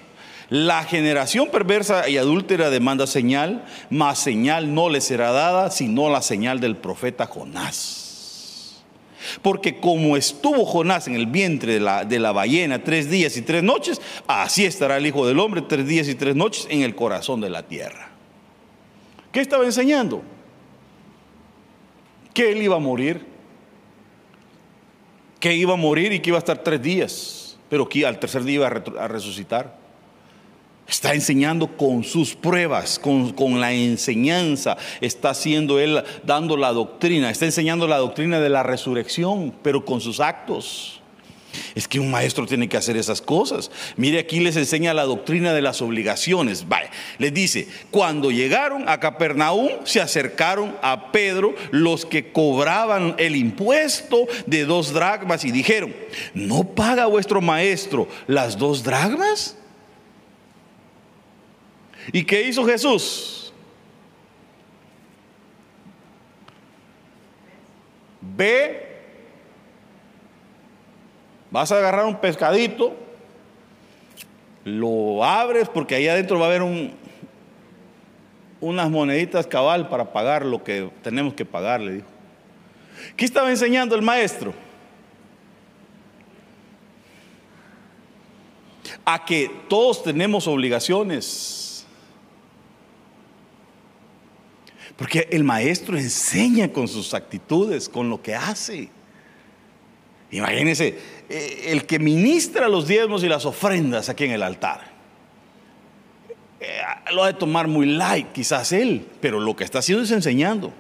la 0.51 0.85
generación 0.85 1.49
perversa 1.51 2.09
y 2.09 2.19
adúltera 2.19 2.69
demanda 2.69 3.07
señal, 3.07 3.65
mas 3.89 4.19
señal 4.19 4.75
no 4.75 4.91
le 4.91 5.01
será 5.01 5.33
dada, 5.33 5.71
sino 5.71 6.11
la 6.11 6.21
señal 6.21 6.61
del 6.61 6.77
profeta 6.77 7.27
Jonás. 7.27 8.83
Porque 9.41 9.81
como 9.81 10.19
estuvo 10.19 10.67
Jonás 10.67 11.09
en 11.09 11.15
el 11.15 11.27
vientre 11.27 11.75
de 11.75 11.81
la, 11.81 12.05
de 12.05 12.19
la 12.19 12.33
ballena 12.33 12.85
tres 12.85 13.11
días 13.11 13.39
y 13.39 13.43
tres 13.43 13.63
noches, 13.63 14.03
así 14.27 14.67
estará 14.67 14.99
el 14.99 15.07
Hijo 15.07 15.27
del 15.27 15.41
Hombre 15.41 15.63
tres 15.63 15.87
días 15.87 16.09
y 16.09 16.15
tres 16.15 16.37
noches 16.37 16.67
en 16.69 16.83
el 16.83 16.95
corazón 16.95 17.41
de 17.41 17.49
la 17.49 17.63
tierra. 17.63 18.11
¿Qué 19.33 19.41
estaba 19.41 19.65
enseñando? 19.65 20.23
Que 22.35 22.53
él 22.53 22.61
iba 22.61 22.77
a 22.77 22.81
morir 22.81 23.35
que 25.45 25.55
iba 25.55 25.75
a 25.75 25.77
morir 25.77 26.11
y 26.15 26.21
que 26.21 26.31
iba 26.31 26.39
a 26.39 26.41
estar 26.41 26.57
tres 26.57 26.81
días, 26.81 27.59
pero 27.69 27.87
que 27.87 28.07
al 28.07 28.19
tercer 28.19 28.45
día 28.45 28.55
iba 28.55 28.67
a 28.67 29.09
resucitar. 29.09 29.77
Está 30.89 31.13
enseñando 31.13 31.77
con 31.77 32.03
sus 32.03 32.35
pruebas, 32.35 32.99
con, 32.99 33.31
con, 33.35 33.61
la 33.61 33.71
enseñanza. 33.75 34.79
Está 35.03 35.29
haciendo 35.29 35.79
él, 35.79 36.03
dando 36.23 36.57
la 36.57 36.73
doctrina. 36.73 37.29
Está 37.29 37.45
enseñando 37.45 37.87
la 37.87 37.99
doctrina 37.99 38.41
de 38.41 38.49
la 38.49 38.63
resurrección, 38.63 39.53
pero 39.63 39.85
con 39.85 40.01
sus 40.01 40.19
actos. 40.19 41.03
Es 41.75 41.89
que 41.89 42.01
un 42.01 42.11
maestro 42.11 42.47
tiene 42.47 42.69
que 42.69 42.77
hacer 42.77 42.97
esas 42.97 43.21
cosas. 43.21 43.71
Mire, 43.97 44.19
aquí 44.19 44.41
les 44.41 44.57
enseña 44.57 44.95
la 44.95 45.05
doctrina 45.05 45.53
de 45.53 45.63
las 45.63 45.83
obligaciones. 45.83 46.69
Vale, 46.69 46.91
les 47.19 47.33
dice, 47.33 47.69
cuando 47.91 48.31
llegaron 48.31 48.89
a 48.89 49.01
Capernaum, 49.01 49.71
se 49.85 50.01
acercaron 50.01 50.77
a 50.83 51.13
Pedro 51.13 51.55
los 51.71 52.07
que 52.07 52.33
cobraban 52.33 53.15
el 53.19 53.37
impuesto 53.37 54.27
de 54.47 54.65
dos 54.65 54.93
dragmas 54.93 55.45
y 55.45 55.51
dijeron, 55.51 55.95
¿no 56.35 56.65
paga 56.65 57.07
vuestro 57.07 57.41
maestro 57.41 58.09
las 58.27 58.59
dos 58.59 58.83
dragmas? 58.83 59.57
¿Y 62.13 62.25
qué 62.25 62.43
hizo 62.43 62.65
Jesús? 62.65 63.53
Ve 68.21 68.94
Vas 71.55 71.71
a 71.71 71.79
agarrar 71.79 72.05
un 72.05 72.17
pescadito, 72.17 72.97
lo 74.65 75.23
abres 75.23 75.69
porque 75.69 75.95
ahí 75.95 76.09
adentro 76.09 76.37
va 76.37 76.47
a 76.47 76.49
haber 76.49 76.63
un, 76.63 76.93
unas 78.61 78.91
moneditas 78.91 79.47
cabal 79.47 79.89
para 79.89 80.13
pagar 80.13 80.45
lo 80.45 80.65
que 80.65 80.91
tenemos 81.05 81.33
que 81.35 81.45
pagar, 81.45 81.81
le 81.81 81.93
dijo. 81.93 82.07
¿Qué 83.17 83.25
estaba 83.25 83.51
enseñando 83.51 83.95
el 83.95 84.03
maestro? 84.03 84.53
A 89.05 89.25
que 89.25 89.49
todos 89.69 90.03
tenemos 90.03 90.49
obligaciones. 90.49 91.87
Porque 94.97 95.29
el 95.31 95.45
maestro 95.45 95.97
enseña 95.97 96.73
con 96.73 96.89
sus 96.89 97.15
actitudes, 97.15 97.89
con 97.89 98.11
lo 98.11 98.21
que 98.21 98.35
hace. 98.35 98.91
Imagínense, 100.35 100.99
eh, 101.29 101.67
el 101.69 101.87
que 101.87 102.01
ministra 102.01 102.69
los 102.69 102.89
diezmos 102.89 103.23
y 103.23 103.29
las 103.29 103.47
ofrendas 103.47 104.09
aquí 104.09 104.25
en 104.25 104.33
el 104.33 104.43
altar. 104.43 104.81
Eh, 106.59 106.67
lo 107.13 107.23
ha 107.23 107.29
de 107.29 107.35
tomar 107.35 107.69
muy 107.69 107.87
light, 107.87 108.33
quizás 108.33 108.73
él, 108.73 109.07
pero 109.21 109.39
lo 109.39 109.55
que 109.55 109.63
está 109.63 109.79
haciendo 109.79 110.03
es 110.03 110.11
enseñando. 110.11 110.73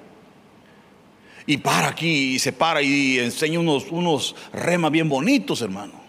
Y 1.46 1.58
para 1.58 1.88
aquí 1.88 2.34
y 2.34 2.38
se 2.40 2.52
para 2.52 2.82
y 2.82 3.20
enseña 3.20 3.60
unos, 3.60 4.34
remas 4.52 4.90
bien 4.90 5.08
bonitos, 5.08 5.62
hermano. 5.62 6.02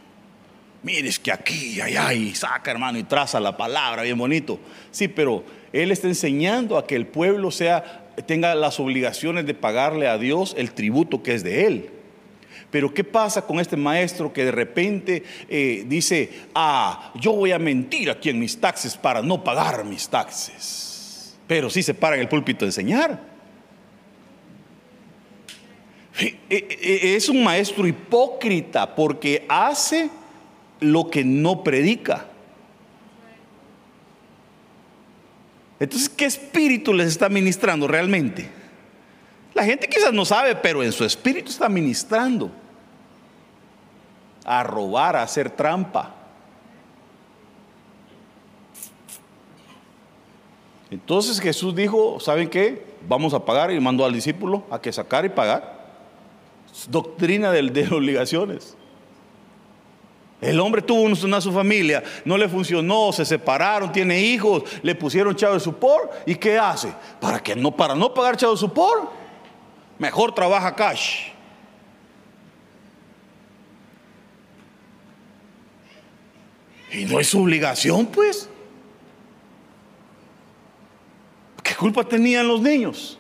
Mires 0.82 1.20
que 1.20 1.32
aquí 1.32 1.80
allá 1.82 2.14
y 2.14 2.34
saca, 2.34 2.72
hermano, 2.72 2.98
y 2.98 3.04
traza 3.04 3.40
la 3.40 3.56
palabra 3.56 4.02
bien 4.02 4.18
bonito. 4.18 4.60
Sí, 4.90 5.08
pero 5.08 5.44
él 5.72 5.92
está 5.92 6.08
enseñando 6.08 6.80
a 6.80 6.88
que 6.88 6.96
el 6.96 7.06
pueblo 7.06 7.52
sea, 7.52 8.08
tenga 8.26 8.56
las 8.56 8.80
obligaciones 8.80 9.46
de 9.46 9.54
pagarle 9.54 10.08
a 10.08 10.18
Dios 10.18 10.56
el 10.58 10.72
tributo 10.72 11.22
que 11.22 11.36
es 11.36 11.44
de 11.44 11.68
él. 11.68 11.95
Pero 12.72 12.94
¿qué 12.94 13.04
pasa 13.04 13.42
con 13.42 13.60
este 13.60 13.78
maestro 13.78 14.34
que 14.34 14.46
de 14.46 14.52
repente 14.52 15.24
eh, 15.48 15.86
dice, 15.88 16.30
ah, 16.54 17.14
yo 17.16 17.32
voy 17.34 17.52
a 17.52 17.60
mentir 17.60 18.10
aquí 18.10 18.30
en 18.30 18.40
mis 18.40 18.60
taxes 18.60 18.98
para 18.98 19.22
no 19.22 19.44
pagar 19.44 19.86
mis 19.86 20.10
taxes? 20.10 21.36
Pero 21.48 21.70
sí 21.70 21.84
se 21.84 21.94
para 21.94 22.16
en 22.16 22.22
el 22.22 22.28
púlpito 22.28 22.66
a 22.66 22.68
enseñar. 22.68 23.36
Eh, 26.20 26.38
eh, 26.50 27.16
es 27.16 27.30
un 27.30 27.44
maestro 27.44 27.86
hipócrita 27.86 28.96
porque 28.96 29.46
hace 29.48 30.10
lo 30.80 31.10
que 31.10 31.24
no 31.24 31.64
predica. 31.64 32.28
Entonces, 35.80 36.10
¿qué 36.10 36.26
espíritu 36.26 36.94
les 36.94 37.08
está 37.08 37.28
ministrando 37.28 37.88
realmente? 37.88 38.50
La 39.56 39.64
gente 39.64 39.88
quizás 39.88 40.12
no 40.12 40.26
sabe, 40.26 40.54
pero 40.54 40.84
en 40.84 40.92
su 40.92 41.06
espíritu 41.06 41.50
está 41.50 41.70
ministrando 41.70 42.52
a 44.44 44.62
robar, 44.64 45.16
a 45.16 45.24
hacer 45.24 45.50
trampa. 45.50 46.14
Entonces 50.92 51.40
Jesús 51.40 51.74
dijo, 51.74 52.20
¿saben 52.20 52.50
qué? 52.50 52.86
Vamos 53.08 53.34
a 53.34 53.46
pagar 53.46 53.72
y 53.72 53.80
mandó 53.80 54.04
al 54.04 54.12
discípulo 54.12 54.66
a 54.70 54.80
que 54.82 54.92
sacar 54.92 55.24
y 55.24 55.30
pagar. 55.30 55.74
Doctrina 56.90 57.50
de, 57.52 57.88
obligaciones. 57.92 58.76
El 60.42 60.60
hombre 60.60 60.82
tuvo 60.82 61.02
una 61.04 61.40
su 61.40 61.54
familia, 61.54 62.04
no 62.26 62.38
le 62.38 62.50
funcionó, 62.50 63.14
se 63.14 63.24
separaron, 63.24 63.94
tiene 63.94 64.20
hijos, 64.20 64.64
le 64.84 64.94
pusieron 64.94 65.34
chavo 65.34 65.54
de 65.54 65.62
supor 65.62 66.12
y 66.26 66.36
¿qué 66.36 66.60
hace? 66.60 66.94
Para 67.22 67.42
que 67.42 67.56
no 67.56 67.72
para 67.72 67.96
no 67.96 68.14
pagar 68.14 68.36
chavo 68.36 68.52
de 68.52 68.60
supor, 68.60 69.10
mejor 69.98 70.34
trabaja 70.34 70.76
cash. 70.76 71.30
Y 76.92 77.06
no 77.06 77.20
es 77.20 77.28
su 77.28 77.42
obligación, 77.42 78.06
pues. 78.06 78.50
¿Qué 81.62 81.76
culpa 81.76 82.04
tenían 82.04 82.48
los 82.48 82.62
niños? 82.62 83.20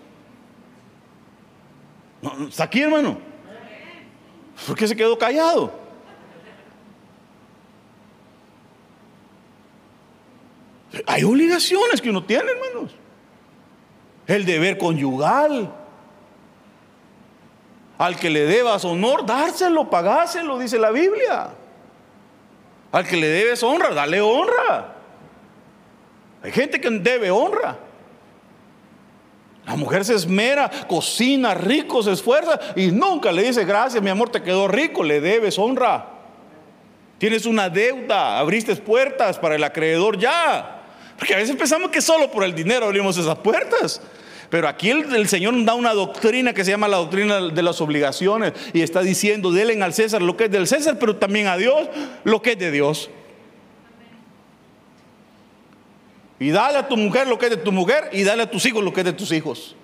¿Está 2.47 2.63
aquí, 2.63 2.81
hermano? 2.81 3.19
¿Por 4.65 4.75
qué 4.75 4.87
se 4.87 4.95
quedó 4.95 5.17
callado? 5.17 5.85
Hay 11.07 11.23
obligaciones 11.23 12.01
que 12.01 12.09
uno 12.09 12.23
tiene, 12.23 12.51
hermanos. 12.51 12.95
El 14.27 14.45
deber 14.45 14.77
conyugal. 14.77 15.84
Al 17.97 18.17
que 18.17 18.29
le 18.29 18.45
debas 18.45 18.83
honor, 18.83 19.25
dárselo, 19.25 19.89
pagárselo, 19.89 20.59
dice 20.59 20.77
la 20.77 20.91
Biblia. 20.91 21.49
Al 22.91 23.07
que 23.07 23.17
le 23.17 23.27
debes 23.27 23.63
honra, 23.63 23.93
dale 23.93 24.21
honra. 24.21 24.95
Hay 26.43 26.51
gente 26.51 26.79
que 26.79 26.89
debe 26.89 27.31
honra. 27.31 27.77
La 29.65 29.75
mujer 29.75 30.05
se 30.05 30.13
esmera, 30.13 30.69
cocina 30.87 31.53
rico, 31.55 32.03
se 32.03 32.11
esfuerza 32.11 32.59
y 32.75 32.91
nunca 32.91 33.31
le 33.31 33.43
dice 33.43 33.65
gracias, 33.65 34.01
mi 34.03 34.09
amor, 34.09 34.29
te 34.29 34.43
quedó 34.43 34.67
rico, 34.67 35.03
le 35.03 35.21
debes 35.21 35.57
honra. 35.57 36.05
Tienes 37.17 37.45
una 37.45 37.69
deuda, 37.69 38.37
abriste 38.37 38.75
puertas 38.75 39.39
para 39.39 39.55
el 39.55 39.63
acreedor 39.63 40.19
ya. 40.19 40.83
Porque 41.17 41.33
a 41.33 41.37
veces 41.37 41.55
pensamos 41.55 41.89
que 41.89 42.01
solo 42.01 42.29
por 42.29 42.43
el 42.43 42.53
dinero 42.53 42.85
abrimos 42.85 43.17
esas 43.17 43.37
puertas. 43.37 44.01
Pero 44.49 44.67
aquí 44.67 44.89
el, 44.89 45.27
Señor 45.27 45.53
nos 45.53 45.65
da 45.65 45.73
una 45.73 45.93
doctrina 45.93 46.53
que 46.53 46.63
se 46.63 46.71
llama 46.71 46.87
la 46.87 46.97
doctrina 46.97 47.41
de 47.49 47.63
las 47.63 47.81
obligaciones 47.81 48.53
y 48.73 48.81
está 48.81 49.01
diciendo, 49.01 49.51
denle 49.51 49.81
al 49.83 49.93
César 49.93 50.21
lo 50.21 50.37
que 50.37 50.45
es 50.45 50.51
del 50.51 50.67
César, 50.67 50.97
pero 50.99 51.15
también 51.15 51.47
a 51.47 51.57
Dios 51.57 51.87
lo 52.23 52.41
que 52.41 52.51
es 52.51 52.59
de 52.59 52.71
Dios. 52.71 53.09
Y 56.39 56.49
dale 56.49 56.77
a 56.77 56.87
tu 56.87 56.97
mujer 56.97 57.27
lo 57.27 57.37
que 57.37 57.45
es 57.45 57.51
de 57.51 57.57
tu 57.57 57.71
mujer 57.71 58.09
y 58.11 58.23
dale 58.23 58.43
a 58.43 58.51
tus 58.51 58.65
hijos 58.65 58.83
lo 58.83 58.93
que 58.93 59.01
es 59.01 59.05
de 59.05 59.13
tus 59.13 59.31
hijos. 59.31 59.75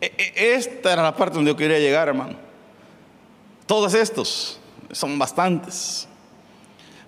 E, 0.00 0.12
e, 0.16 0.54
esta 0.54 0.92
era 0.92 1.02
la 1.02 1.14
parte 1.14 1.36
donde 1.36 1.50
yo 1.50 1.56
quería 1.56 1.78
llegar, 1.78 2.08
hermano. 2.08 2.36
Todos 3.66 3.94
estos 3.94 4.60
son 4.92 5.18
bastantes. 5.18 6.08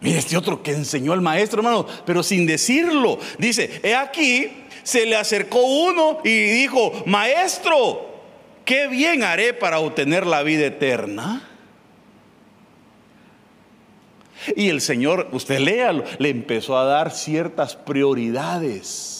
Mire 0.00 0.18
este 0.18 0.36
otro 0.36 0.62
que 0.62 0.72
enseñó 0.72 1.12
el 1.12 1.20
maestro, 1.20 1.60
hermano, 1.60 1.86
pero 2.06 2.22
sin 2.22 2.46
decirlo. 2.46 3.18
Dice, 3.38 3.80
he 3.82 3.94
aquí, 3.94 4.48
se 4.82 5.04
le 5.04 5.16
acercó 5.16 5.60
uno 5.60 6.20
y 6.24 6.30
dijo, 6.30 7.02
maestro, 7.06 8.08
¿qué 8.64 8.86
bien 8.88 9.22
haré 9.22 9.52
para 9.52 9.78
obtener 9.80 10.26
la 10.26 10.42
vida 10.42 10.66
eterna? 10.66 11.46
Y 14.56 14.70
el 14.70 14.80
Señor, 14.80 15.28
usted 15.32 15.58
léalo, 15.58 16.04
le 16.18 16.30
empezó 16.30 16.78
a 16.78 16.84
dar 16.84 17.10
ciertas 17.10 17.76
prioridades 17.76 19.19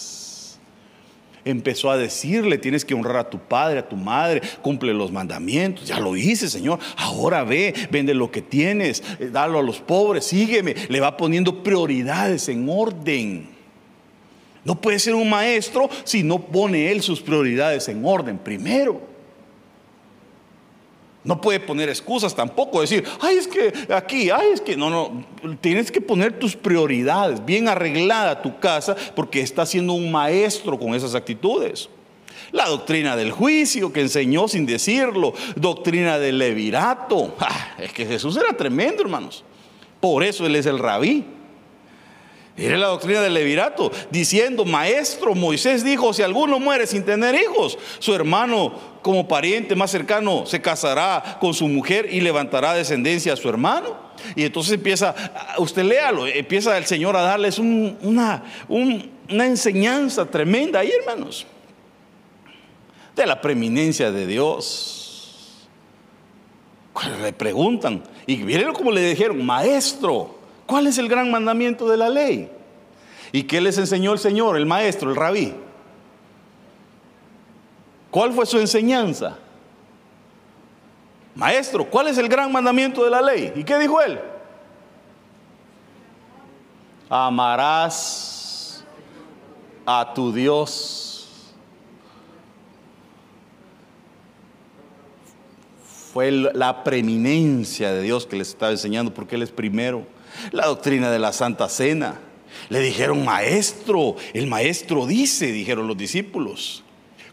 empezó 1.45 1.91
a 1.91 1.97
decirle, 1.97 2.59
tienes 2.59 2.85
que 2.85 2.95
honrar 2.95 3.17
a 3.17 3.31
tu 3.31 3.39
padre, 3.39 3.81
a 3.81 3.89
tu 3.89 3.97
madre, 3.97 4.43
cumple 4.63 4.95
los 4.95 5.13
mandamientos. 5.13 5.87
Ya 5.89 6.01
lo 6.01 6.17
hice, 6.17 6.49
Señor. 6.49 6.79
Ahora 6.97 7.45
ve, 7.45 7.75
vende 7.91 8.15
lo 8.15 8.31
que 8.31 8.43
tienes, 8.43 9.03
eh, 9.19 9.31
dalo 9.33 9.59
a 9.59 9.63
los 9.63 9.81
pobres, 9.81 10.25
sígueme. 10.25 10.75
Le 10.89 11.01
va 11.01 11.17
poniendo 11.17 11.63
prioridades 11.63 12.49
en 12.49 12.69
orden. 12.69 13.49
No 14.65 14.81
puede 14.81 14.99
ser 14.99 15.15
un 15.15 15.29
maestro 15.31 15.89
si 16.05 16.23
no 16.23 16.39
pone 16.39 16.91
él 16.91 17.03
sus 17.03 17.21
prioridades 17.21 17.89
en 17.89 18.05
orden 18.05 18.39
primero. 18.39 19.10
No 21.23 21.41
puede 21.41 21.61
poner 21.61 21.89
excusas 21.91 22.35
tampoco, 22.35 22.81
decir, 22.81 23.05
ay, 23.21 23.37
es 23.37 23.47
que 23.47 23.73
aquí, 23.93 24.31
ay, 24.31 24.49
es 24.55 24.61
que 24.61 24.75
no, 24.77 24.89
no, 24.89 25.25
tienes 25.61 25.93
que 25.93 26.01
poner 26.01 26.39
tus 26.39 26.57
prioridades, 26.57 27.45
bien 27.45 27.69
arreglada 27.69 28.41
tu 28.41 28.59
casa, 28.59 28.97
porque 29.15 29.41
está 29.41 29.67
siendo 29.67 29.93
un 29.93 30.11
maestro 30.11 30.79
con 30.79 30.95
esas 30.95 31.15
actitudes. 31.15 31.91
La 32.53 32.67
doctrina 32.67 33.17
del 33.17 33.33
juicio 33.33 33.93
que 33.93 34.01
enseñó 34.01 34.49
sin 34.49 34.65
decirlo, 34.65 35.35
doctrina 35.57 36.19
del 36.19 36.39
levirato. 36.39 37.35
Ah, 37.39 37.75
es 37.79 37.93
que 37.93 38.07
Jesús 38.07 38.37
era 38.37 38.57
tremendo, 38.57 39.03
hermanos. 39.03 39.45
Por 40.01 40.25
eso 40.25 40.47
Él 40.47 40.57
es 40.57 40.67
el 40.67 40.79
rabí. 40.79 41.25
Era 42.57 42.77
la 42.77 42.89
doctrina 42.89 43.23
del 43.23 43.33
levirato, 43.33 43.91
diciendo, 44.11 44.65
maestro, 44.65 45.35
Moisés 45.35 45.83
dijo, 45.83 46.13
si 46.13 46.23
alguno 46.23 46.59
muere 46.59 46.87
sin 46.87 47.05
tener 47.05 47.35
hijos, 47.35 47.79
su 48.01 48.15
hermano 48.15 48.75
como 49.03 49.27
pariente 49.27 49.75
más 49.75 49.91
cercano 49.91 50.45
se 50.45 50.61
casará 50.61 51.39
con 51.41 51.55
su 51.55 51.69
mujer 51.69 52.09
y 52.13 52.21
levantará 52.21 52.75
descendencia 52.75 53.33
a 53.33 53.37
su 53.37 53.49
hermano. 53.49 53.97
Y 54.37 54.45
entonces 54.45 54.75
empieza, 54.75 55.15
usted 55.59 55.85
léalo, 55.85 56.27
empieza 56.27 56.77
el 56.77 56.85
Señor 56.85 57.17
a 57.17 57.23
darles 57.23 57.59
una, 57.59 58.45
una 58.69 59.47
enseñanza 59.47 60.27
tremenda 60.27 60.81
ahí, 60.81 60.91
hermanos, 60.91 61.47
de 63.17 63.27
la 63.27 63.41
preeminencia 63.41 64.11
de 64.11 64.27
Dios. 64.27 65.69
Le 67.23 67.33
preguntan, 67.33 68.03
y 68.27 68.37
miren 68.39 68.75
como 68.75 68.91
le 68.91 69.01
dijeron, 69.01 69.43
maestro, 69.47 70.40
¿Cuál 70.71 70.87
es 70.87 70.99
el 70.99 71.09
gran 71.09 71.29
mandamiento 71.33 71.89
de 71.89 71.97
la 71.97 72.09
ley? 72.09 72.49
¿Y 73.33 73.43
qué 73.43 73.61
les 73.61 73.77
enseñó 73.77 74.13
el 74.13 74.21
Señor, 74.21 74.57
el 74.57 74.67
maestro, 74.67 75.11
el 75.11 75.17
rabí? 75.17 75.53
¿Cuál 78.09 78.33
fue 78.33 78.47
su 78.47 78.57
enseñanza? 78.57 79.37
Maestro, 81.35 81.91
¿cuál 81.91 82.07
es 82.07 82.19
el 82.19 82.29
gran 82.29 82.53
mandamiento 82.53 83.03
de 83.03 83.11
la 83.11 83.21
ley? 83.21 83.53
¿Y 83.57 83.65
qué 83.65 83.81
dijo 83.81 84.01
él? 84.01 84.21
Amarás 87.09 88.85
a 89.85 90.15
tu 90.15 90.33
Dios. 90.33 91.53
Fue 96.13 96.31
la 96.31 96.85
preeminencia 96.85 97.93
de 97.93 98.03
Dios 98.03 98.25
que 98.25 98.37
les 98.37 98.51
estaba 98.51 98.71
enseñando 98.71 99.13
porque 99.13 99.35
Él 99.35 99.43
es 99.43 99.51
primero 99.51 100.07
la 100.53 100.67
doctrina 100.67 101.11
de 101.11 101.19
la 101.19 101.33
Santa 101.33 101.69
Cena. 101.69 102.21
Le 102.69 102.81
dijeron, 102.81 103.25
maestro, 103.25 104.17
el 104.33 104.47
maestro 104.47 105.07
dice, 105.07 105.53
dijeron 105.53 105.87
los 105.87 105.97
discípulos, 105.97 106.83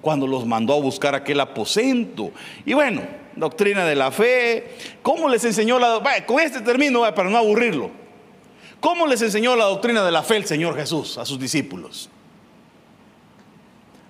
cuando 0.01 0.27
los 0.27 0.45
mandó 0.45 0.73
a 0.73 0.79
buscar 0.79 1.15
aquel 1.15 1.39
aposento. 1.39 2.31
Y 2.65 2.73
bueno, 2.73 3.01
doctrina 3.35 3.85
de 3.85 3.95
la 3.95 4.11
fe, 4.11 4.75
¿cómo 5.01 5.29
les 5.29 5.43
enseñó 5.43 5.79
la... 5.79 6.01
con 6.25 6.39
este 6.39 6.61
término, 6.61 7.01
para 7.13 7.29
no 7.29 7.37
aburrirlo, 7.37 7.91
¿cómo 8.79 9.07
les 9.07 9.21
enseñó 9.21 9.55
la 9.55 9.65
doctrina 9.65 10.03
de 10.03 10.11
la 10.11 10.23
fe 10.23 10.37
el 10.37 10.45
Señor 10.45 10.75
Jesús 10.75 11.17
a 11.17 11.25
sus 11.25 11.39
discípulos? 11.39 12.09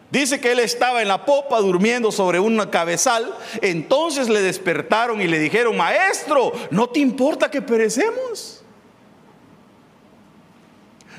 Dice 0.10 0.40
que 0.40 0.54
él 0.54 0.60
estaba 0.60 1.02
en 1.02 1.10
la 1.10 1.26
popa 1.26 1.60
durmiendo 1.60 2.12
sobre 2.12 2.40
una 2.40 2.70
cabezal. 2.70 3.36
Entonces 3.62 4.30
le 4.30 4.42
despertaron 4.42 5.22
y 5.22 5.28
le 5.28 5.38
dijeron, 5.38 5.76
maestro, 5.76 6.54
¿no 6.72 6.88
te 6.88 7.00
importa 7.00 7.52
que 7.52 7.62
perecemos? 7.62 8.57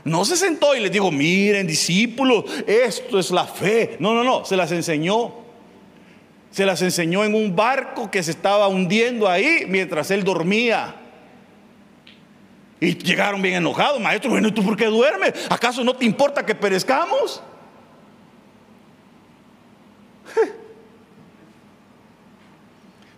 No 0.08 0.24
se 0.24 0.36
sentó 0.36 0.74
y 0.74 0.80
les 0.80 0.90
dijo, 0.90 1.10
miren 1.10 1.66
discípulos, 1.66 2.44
esto 2.66 3.18
es 3.18 3.30
la 3.30 3.44
fe. 3.44 3.96
No, 4.00 4.14
no, 4.14 4.24
no, 4.24 4.44
se 4.44 4.56
las 4.56 4.72
enseñó. 4.72 5.34
Se 6.50 6.64
las 6.64 6.80
enseñó 6.82 7.24
en 7.24 7.34
un 7.34 7.54
barco 7.54 8.10
que 8.10 8.22
se 8.22 8.30
estaba 8.30 8.68
hundiendo 8.68 9.28
ahí 9.28 9.64
mientras 9.68 10.10
él 10.10 10.24
dormía. 10.24 10.96
Y 12.80 12.96
llegaron 12.96 13.42
bien 13.42 13.56
enojados, 13.56 14.00
maestro, 14.00 14.30
bueno, 14.30 14.54
¿tú 14.54 14.64
por 14.64 14.76
qué 14.76 14.86
duermes? 14.86 15.34
¿Acaso 15.50 15.84
no 15.84 15.94
te 15.94 16.04
importa 16.04 16.46
que 16.46 16.54
perezcamos? 16.54 17.42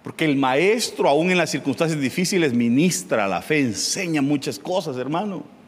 Porque 0.02 0.24
el 0.24 0.36
maestro, 0.36 1.08
aún 1.08 1.30
en 1.30 1.36
las 1.38 1.50
circunstancias 1.50 2.00
difíciles, 2.00 2.54
ministra 2.54 3.28
la 3.28 3.42
fe, 3.42 3.60
enseña 3.60 4.22
muchas 4.22 4.58
cosas, 4.58 4.96
hermano. 4.96 5.59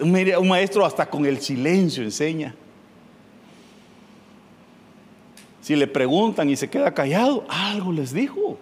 Un 0.00 0.48
maestro 0.48 0.84
hasta 0.84 1.08
con 1.08 1.26
el 1.26 1.40
silencio 1.40 2.02
enseña. 2.02 2.54
Si 5.60 5.76
le 5.76 5.86
preguntan 5.86 6.48
y 6.48 6.56
se 6.56 6.68
queda 6.68 6.92
callado, 6.92 7.44
algo 7.48 7.92
les 7.92 8.12
dijo. 8.12 8.58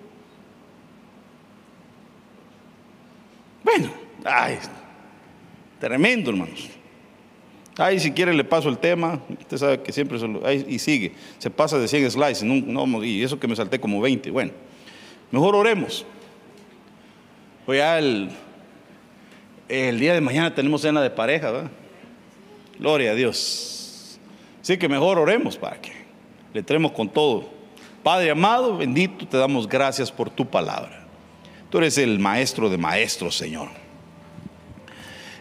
Bueno, 3.62 3.90
ay, 4.24 4.58
tremendo, 5.78 6.30
hermanos. 6.30 6.68
Ahí 7.76 8.00
si 8.00 8.10
quiere 8.10 8.34
le 8.34 8.42
paso 8.42 8.68
el 8.68 8.78
tema, 8.78 9.20
usted 9.40 9.56
sabe 9.56 9.82
que 9.82 9.92
siempre 9.92 10.18
y 10.66 10.80
sigue, 10.80 11.12
se 11.38 11.48
pasa 11.48 11.78
de 11.78 11.86
100 11.86 12.10
slides, 12.10 12.42
no, 12.42 13.04
y 13.04 13.22
eso 13.22 13.38
que 13.38 13.46
me 13.46 13.54
salté 13.54 13.78
como 13.78 14.00
20, 14.00 14.32
bueno, 14.32 14.50
mejor 15.30 15.54
oremos. 15.54 16.04
Pues 17.64 17.78
ya 17.78 17.98
el, 17.98 18.30
el 19.68 20.00
día 20.00 20.14
de 20.14 20.20
mañana 20.20 20.54
tenemos 20.54 20.82
cena 20.82 21.02
de 21.02 21.10
pareja, 21.10 21.50
¿verdad? 21.50 21.70
Gloria 22.78 23.12
a 23.12 23.14
Dios. 23.14 24.18
Así 24.62 24.76
que 24.76 24.88
mejor 24.88 25.18
oremos 25.18 25.56
para 25.56 25.80
que 25.80 25.92
le 26.52 26.60
entremos 26.60 26.92
con 26.92 27.08
todo. 27.08 27.48
Padre 28.02 28.30
amado, 28.30 28.76
bendito, 28.76 29.26
te 29.26 29.36
damos 29.36 29.68
gracias 29.68 30.10
por 30.10 30.30
tu 30.30 30.46
palabra. 30.46 31.06
Tú 31.70 31.78
eres 31.78 31.98
el 31.98 32.18
maestro 32.18 32.70
de 32.70 32.78
maestros, 32.78 33.36
Señor. 33.36 33.68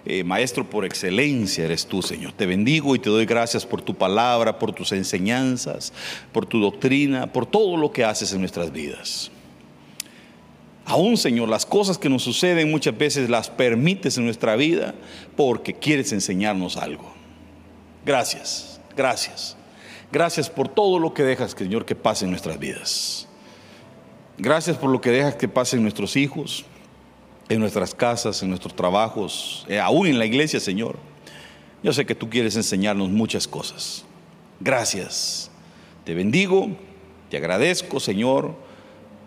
Eh, 0.05 0.23
maestro 0.23 0.69
por 0.69 0.85
excelencia 0.85 1.65
eres 1.65 1.85
tú, 1.85 2.01
Señor. 2.01 2.31
Te 2.33 2.45
bendigo 2.45 2.95
y 2.95 2.99
te 2.99 3.09
doy 3.09 3.25
gracias 3.25 3.65
por 3.65 3.81
tu 3.81 3.93
palabra, 3.93 4.57
por 4.57 4.73
tus 4.73 4.93
enseñanzas, 4.93 5.93
por 6.31 6.45
tu 6.45 6.59
doctrina, 6.59 7.31
por 7.31 7.45
todo 7.45 7.77
lo 7.77 7.91
que 7.91 8.05
haces 8.05 8.31
en 8.33 8.39
nuestras 8.39 8.71
vidas. 8.71 9.31
Aún, 10.89 11.17
Señor, 11.17 11.49
las 11.49 11.65
cosas 11.65 11.97
que 11.97 12.07
nos 12.07 12.23
suceden 12.23 12.71
muchas 12.71 12.97
veces 12.97 13.29
las 13.29 13.49
permites 13.49 14.17
en 14.17 14.23
nuestra 14.23 14.55
vida 14.55 14.95
porque 15.35 15.73
quieres 15.73 16.13
enseñarnos 16.13 16.77
algo. 16.77 17.13
Gracias, 18.05 18.79
gracias. 18.95 19.57
Gracias 20.13 20.49
por 20.49 20.69
todo 20.69 20.97
lo 20.97 21.13
que 21.13 21.23
dejas, 21.23 21.51
Señor, 21.51 21.83
que 21.83 21.93
pase 21.93 22.23
en 22.23 22.31
nuestras 22.31 22.57
vidas. 22.57 23.27
Gracias 24.37 24.77
por 24.77 24.89
lo 24.89 25.01
que 25.01 25.11
dejas 25.11 25.35
que 25.35 25.49
pase 25.49 25.75
en 25.75 25.83
nuestros 25.83 26.15
hijos, 26.15 26.63
en 27.49 27.59
nuestras 27.59 27.93
casas, 27.93 28.41
en 28.41 28.47
nuestros 28.47 28.73
trabajos, 28.73 29.65
eh, 29.67 29.81
aún 29.81 30.07
en 30.07 30.17
la 30.17 30.25
iglesia, 30.25 30.61
Señor. 30.61 30.97
Yo 31.83 31.91
sé 31.91 32.05
que 32.05 32.15
tú 32.15 32.29
quieres 32.29 32.55
enseñarnos 32.55 33.09
muchas 33.09 33.45
cosas. 33.45 34.05
Gracias. 34.61 35.51
Te 36.05 36.13
bendigo, 36.13 36.69
te 37.29 37.35
agradezco, 37.35 37.99
Señor, 37.99 38.55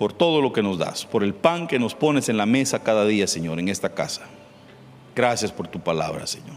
por 0.01 0.15
todo 0.15 0.41
lo 0.41 0.51
que 0.51 0.63
nos 0.63 0.79
das, 0.79 1.05
por 1.05 1.23
el 1.23 1.35
pan 1.35 1.67
que 1.67 1.79
nos 1.79 1.95
pones 1.95 2.31
en 2.31 2.39
la 2.39 2.47
mesa 2.47 2.83
cada 2.83 3.05
día, 3.05 3.27
Señor, 3.27 3.59
en 3.61 3.69
esta 3.69 3.93
casa. 3.93 4.23
Gracias 5.15 5.53
por 5.53 5.69
tu 5.69 5.79
palabra, 5.79 6.27
Señor. 6.27 6.57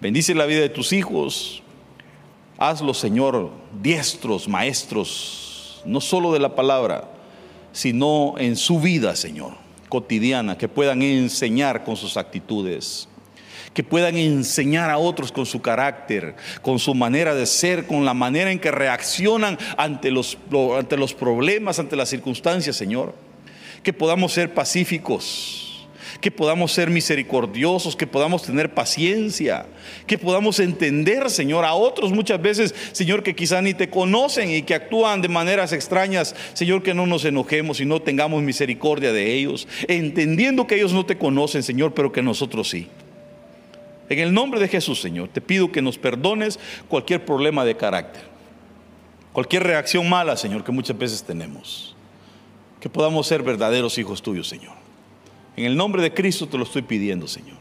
Bendice 0.00 0.34
la 0.34 0.46
vida 0.46 0.62
de 0.62 0.70
tus 0.70 0.94
hijos. 0.94 1.62
Hazlo, 2.56 2.94
Señor, 2.94 3.50
diestros, 3.82 4.48
maestros, 4.48 5.82
no 5.84 6.00
solo 6.00 6.32
de 6.32 6.38
la 6.38 6.54
palabra, 6.54 7.10
sino 7.72 8.36
en 8.38 8.56
su 8.56 8.80
vida, 8.80 9.14
Señor 9.14 9.52
cotidiana, 9.90 10.56
que 10.56 10.68
puedan 10.68 11.02
enseñar 11.02 11.84
con 11.84 11.96
sus 11.96 12.16
actitudes, 12.16 13.08
que 13.78 13.84
puedan 13.84 14.16
enseñar 14.16 14.90
a 14.90 14.98
otros 14.98 15.30
con 15.30 15.46
su 15.46 15.62
carácter, 15.62 16.34
con 16.62 16.80
su 16.80 16.96
manera 16.96 17.36
de 17.36 17.46
ser, 17.46 17.86
con 17.86 18.04
la 18.04 18.12
manera 18.12 18.50
en 18.50 18.58
que 18.58 18.72
reaccionan 18.72 19.56
ante 19.76 20.10
los, 20.10 20.36
ante 20.76 20.96
los 20.96 21.14
problemas, 21.14 21.78
ante 21.78 21.94
las 21.94 22.08
circunstancias, 22.08 22.74
Señor. 22.74 23.14
Que 23.84 23.92
podamos 23.92 24.32
ser 24.32 24.52
pacíficos 24.52 25.86
que 26.20 26.32
podamos 26.32 26.72
ser 26.72 26.90
misericordiosos, 26.90 27.94
que 27.94 28.08
podamos 28.08 28.42
tener 28.42 28.74
paciencia, 28.74 29.66
que 30.08 30.18
podamos 30.18 30.58
entender, 30.58 31.30
Señor, 31.30 31.64
a 31.64 31.74
otros 31.74 32.10
muchas 32.10 32.42
veces, 32.42 32.74
Señor, 32.90 33.22
que 33.22 33.36
quizá 33.36 33.62
ni 33.62 33.74
te 33.74 33.88
conocen 33.88 34.50
y 34.50 34.62
que 34.62 34.74
actúan 34.74 35.22
de 35.22 35.28
maneras 35.28 35.72
extrañas, 35.72 36.34
Señor, 36.54 36.82
que 36.82 36.94
no 36.94 37.06
nos 37.06 37.24
enojemos 37.24 37.78
y 37.78 37.84
no 37.84 38.02
tengamos 38.02 38.42
misericordia 38.42 39.12
de 39.12 39.34
ellos, 39.34 39.68
entendiendo 39.86 40.66
que 40.66 40.74
ellos 40.74 40.92
no 40.92 41.06
te 41.06 41.16
conocen, 41.16 41.62
Señor, 41.62 41.94
pero 41.94 42.10
que 42.10 42.22
nosotros 42.22 42.68
sí. 42.68 42.88
En 44.08 44.18
el 44.18 44.32
nombre 44.32 44.60
de 44.60 44.68
Jesús, 44.68 45.00
Señor, 45.00 45.28
te 45.28 45.40
pido 45.40 45.70
que 45.70 45.82
nos 45.82 45.98
perdones 45.98 46.58
cualquier 46.88 47.24
problema 47.24 47.64
de 47.64 47.76
carácter, 47.76 48.22
cualquier 49.32 49.64
reacción 49.64 50.08
mala, 50.08 50.36
Señor, 50.36 50.64
que 50.64 50.72
muchas 50.72 50.96
veces 50.96 51.22
tenemos. 51.22 51.94
Que 52.80 52.88
podamos 52.88 53.26
ser 53.26 53.42
verdaderos 53.42 53.98
hijos 53.98 54.22
tuyos, 54.22 54.48
Señor. 54.48 54.74
En 55.56 55.64
el 55.64 55.76
nombre 55.76 56.00
de 56.00 56.14
Cristo 56.14 56.46
te 56.46 56.56
lo 56.56 56.64
estoy 56.64 56.82
pidiendo, 56.82 57.26
Señor. 57.26 57.58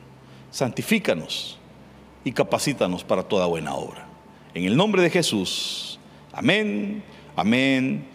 Santifícanos 0.52 1.58
y 2.24 2.32
capacítanos 2.32 3.04
para 3.04 3.24
toda 3.24 3.48
buena 3.48 3.74
obra. 3.74 4.08
En 4.54 4.64
el 4.66 4.78
nombre 4.78 5.02
de 5.02 5.10
Jesús. 5.10 6.00
Amén, 6.32 7.04
amén 7.36 8.04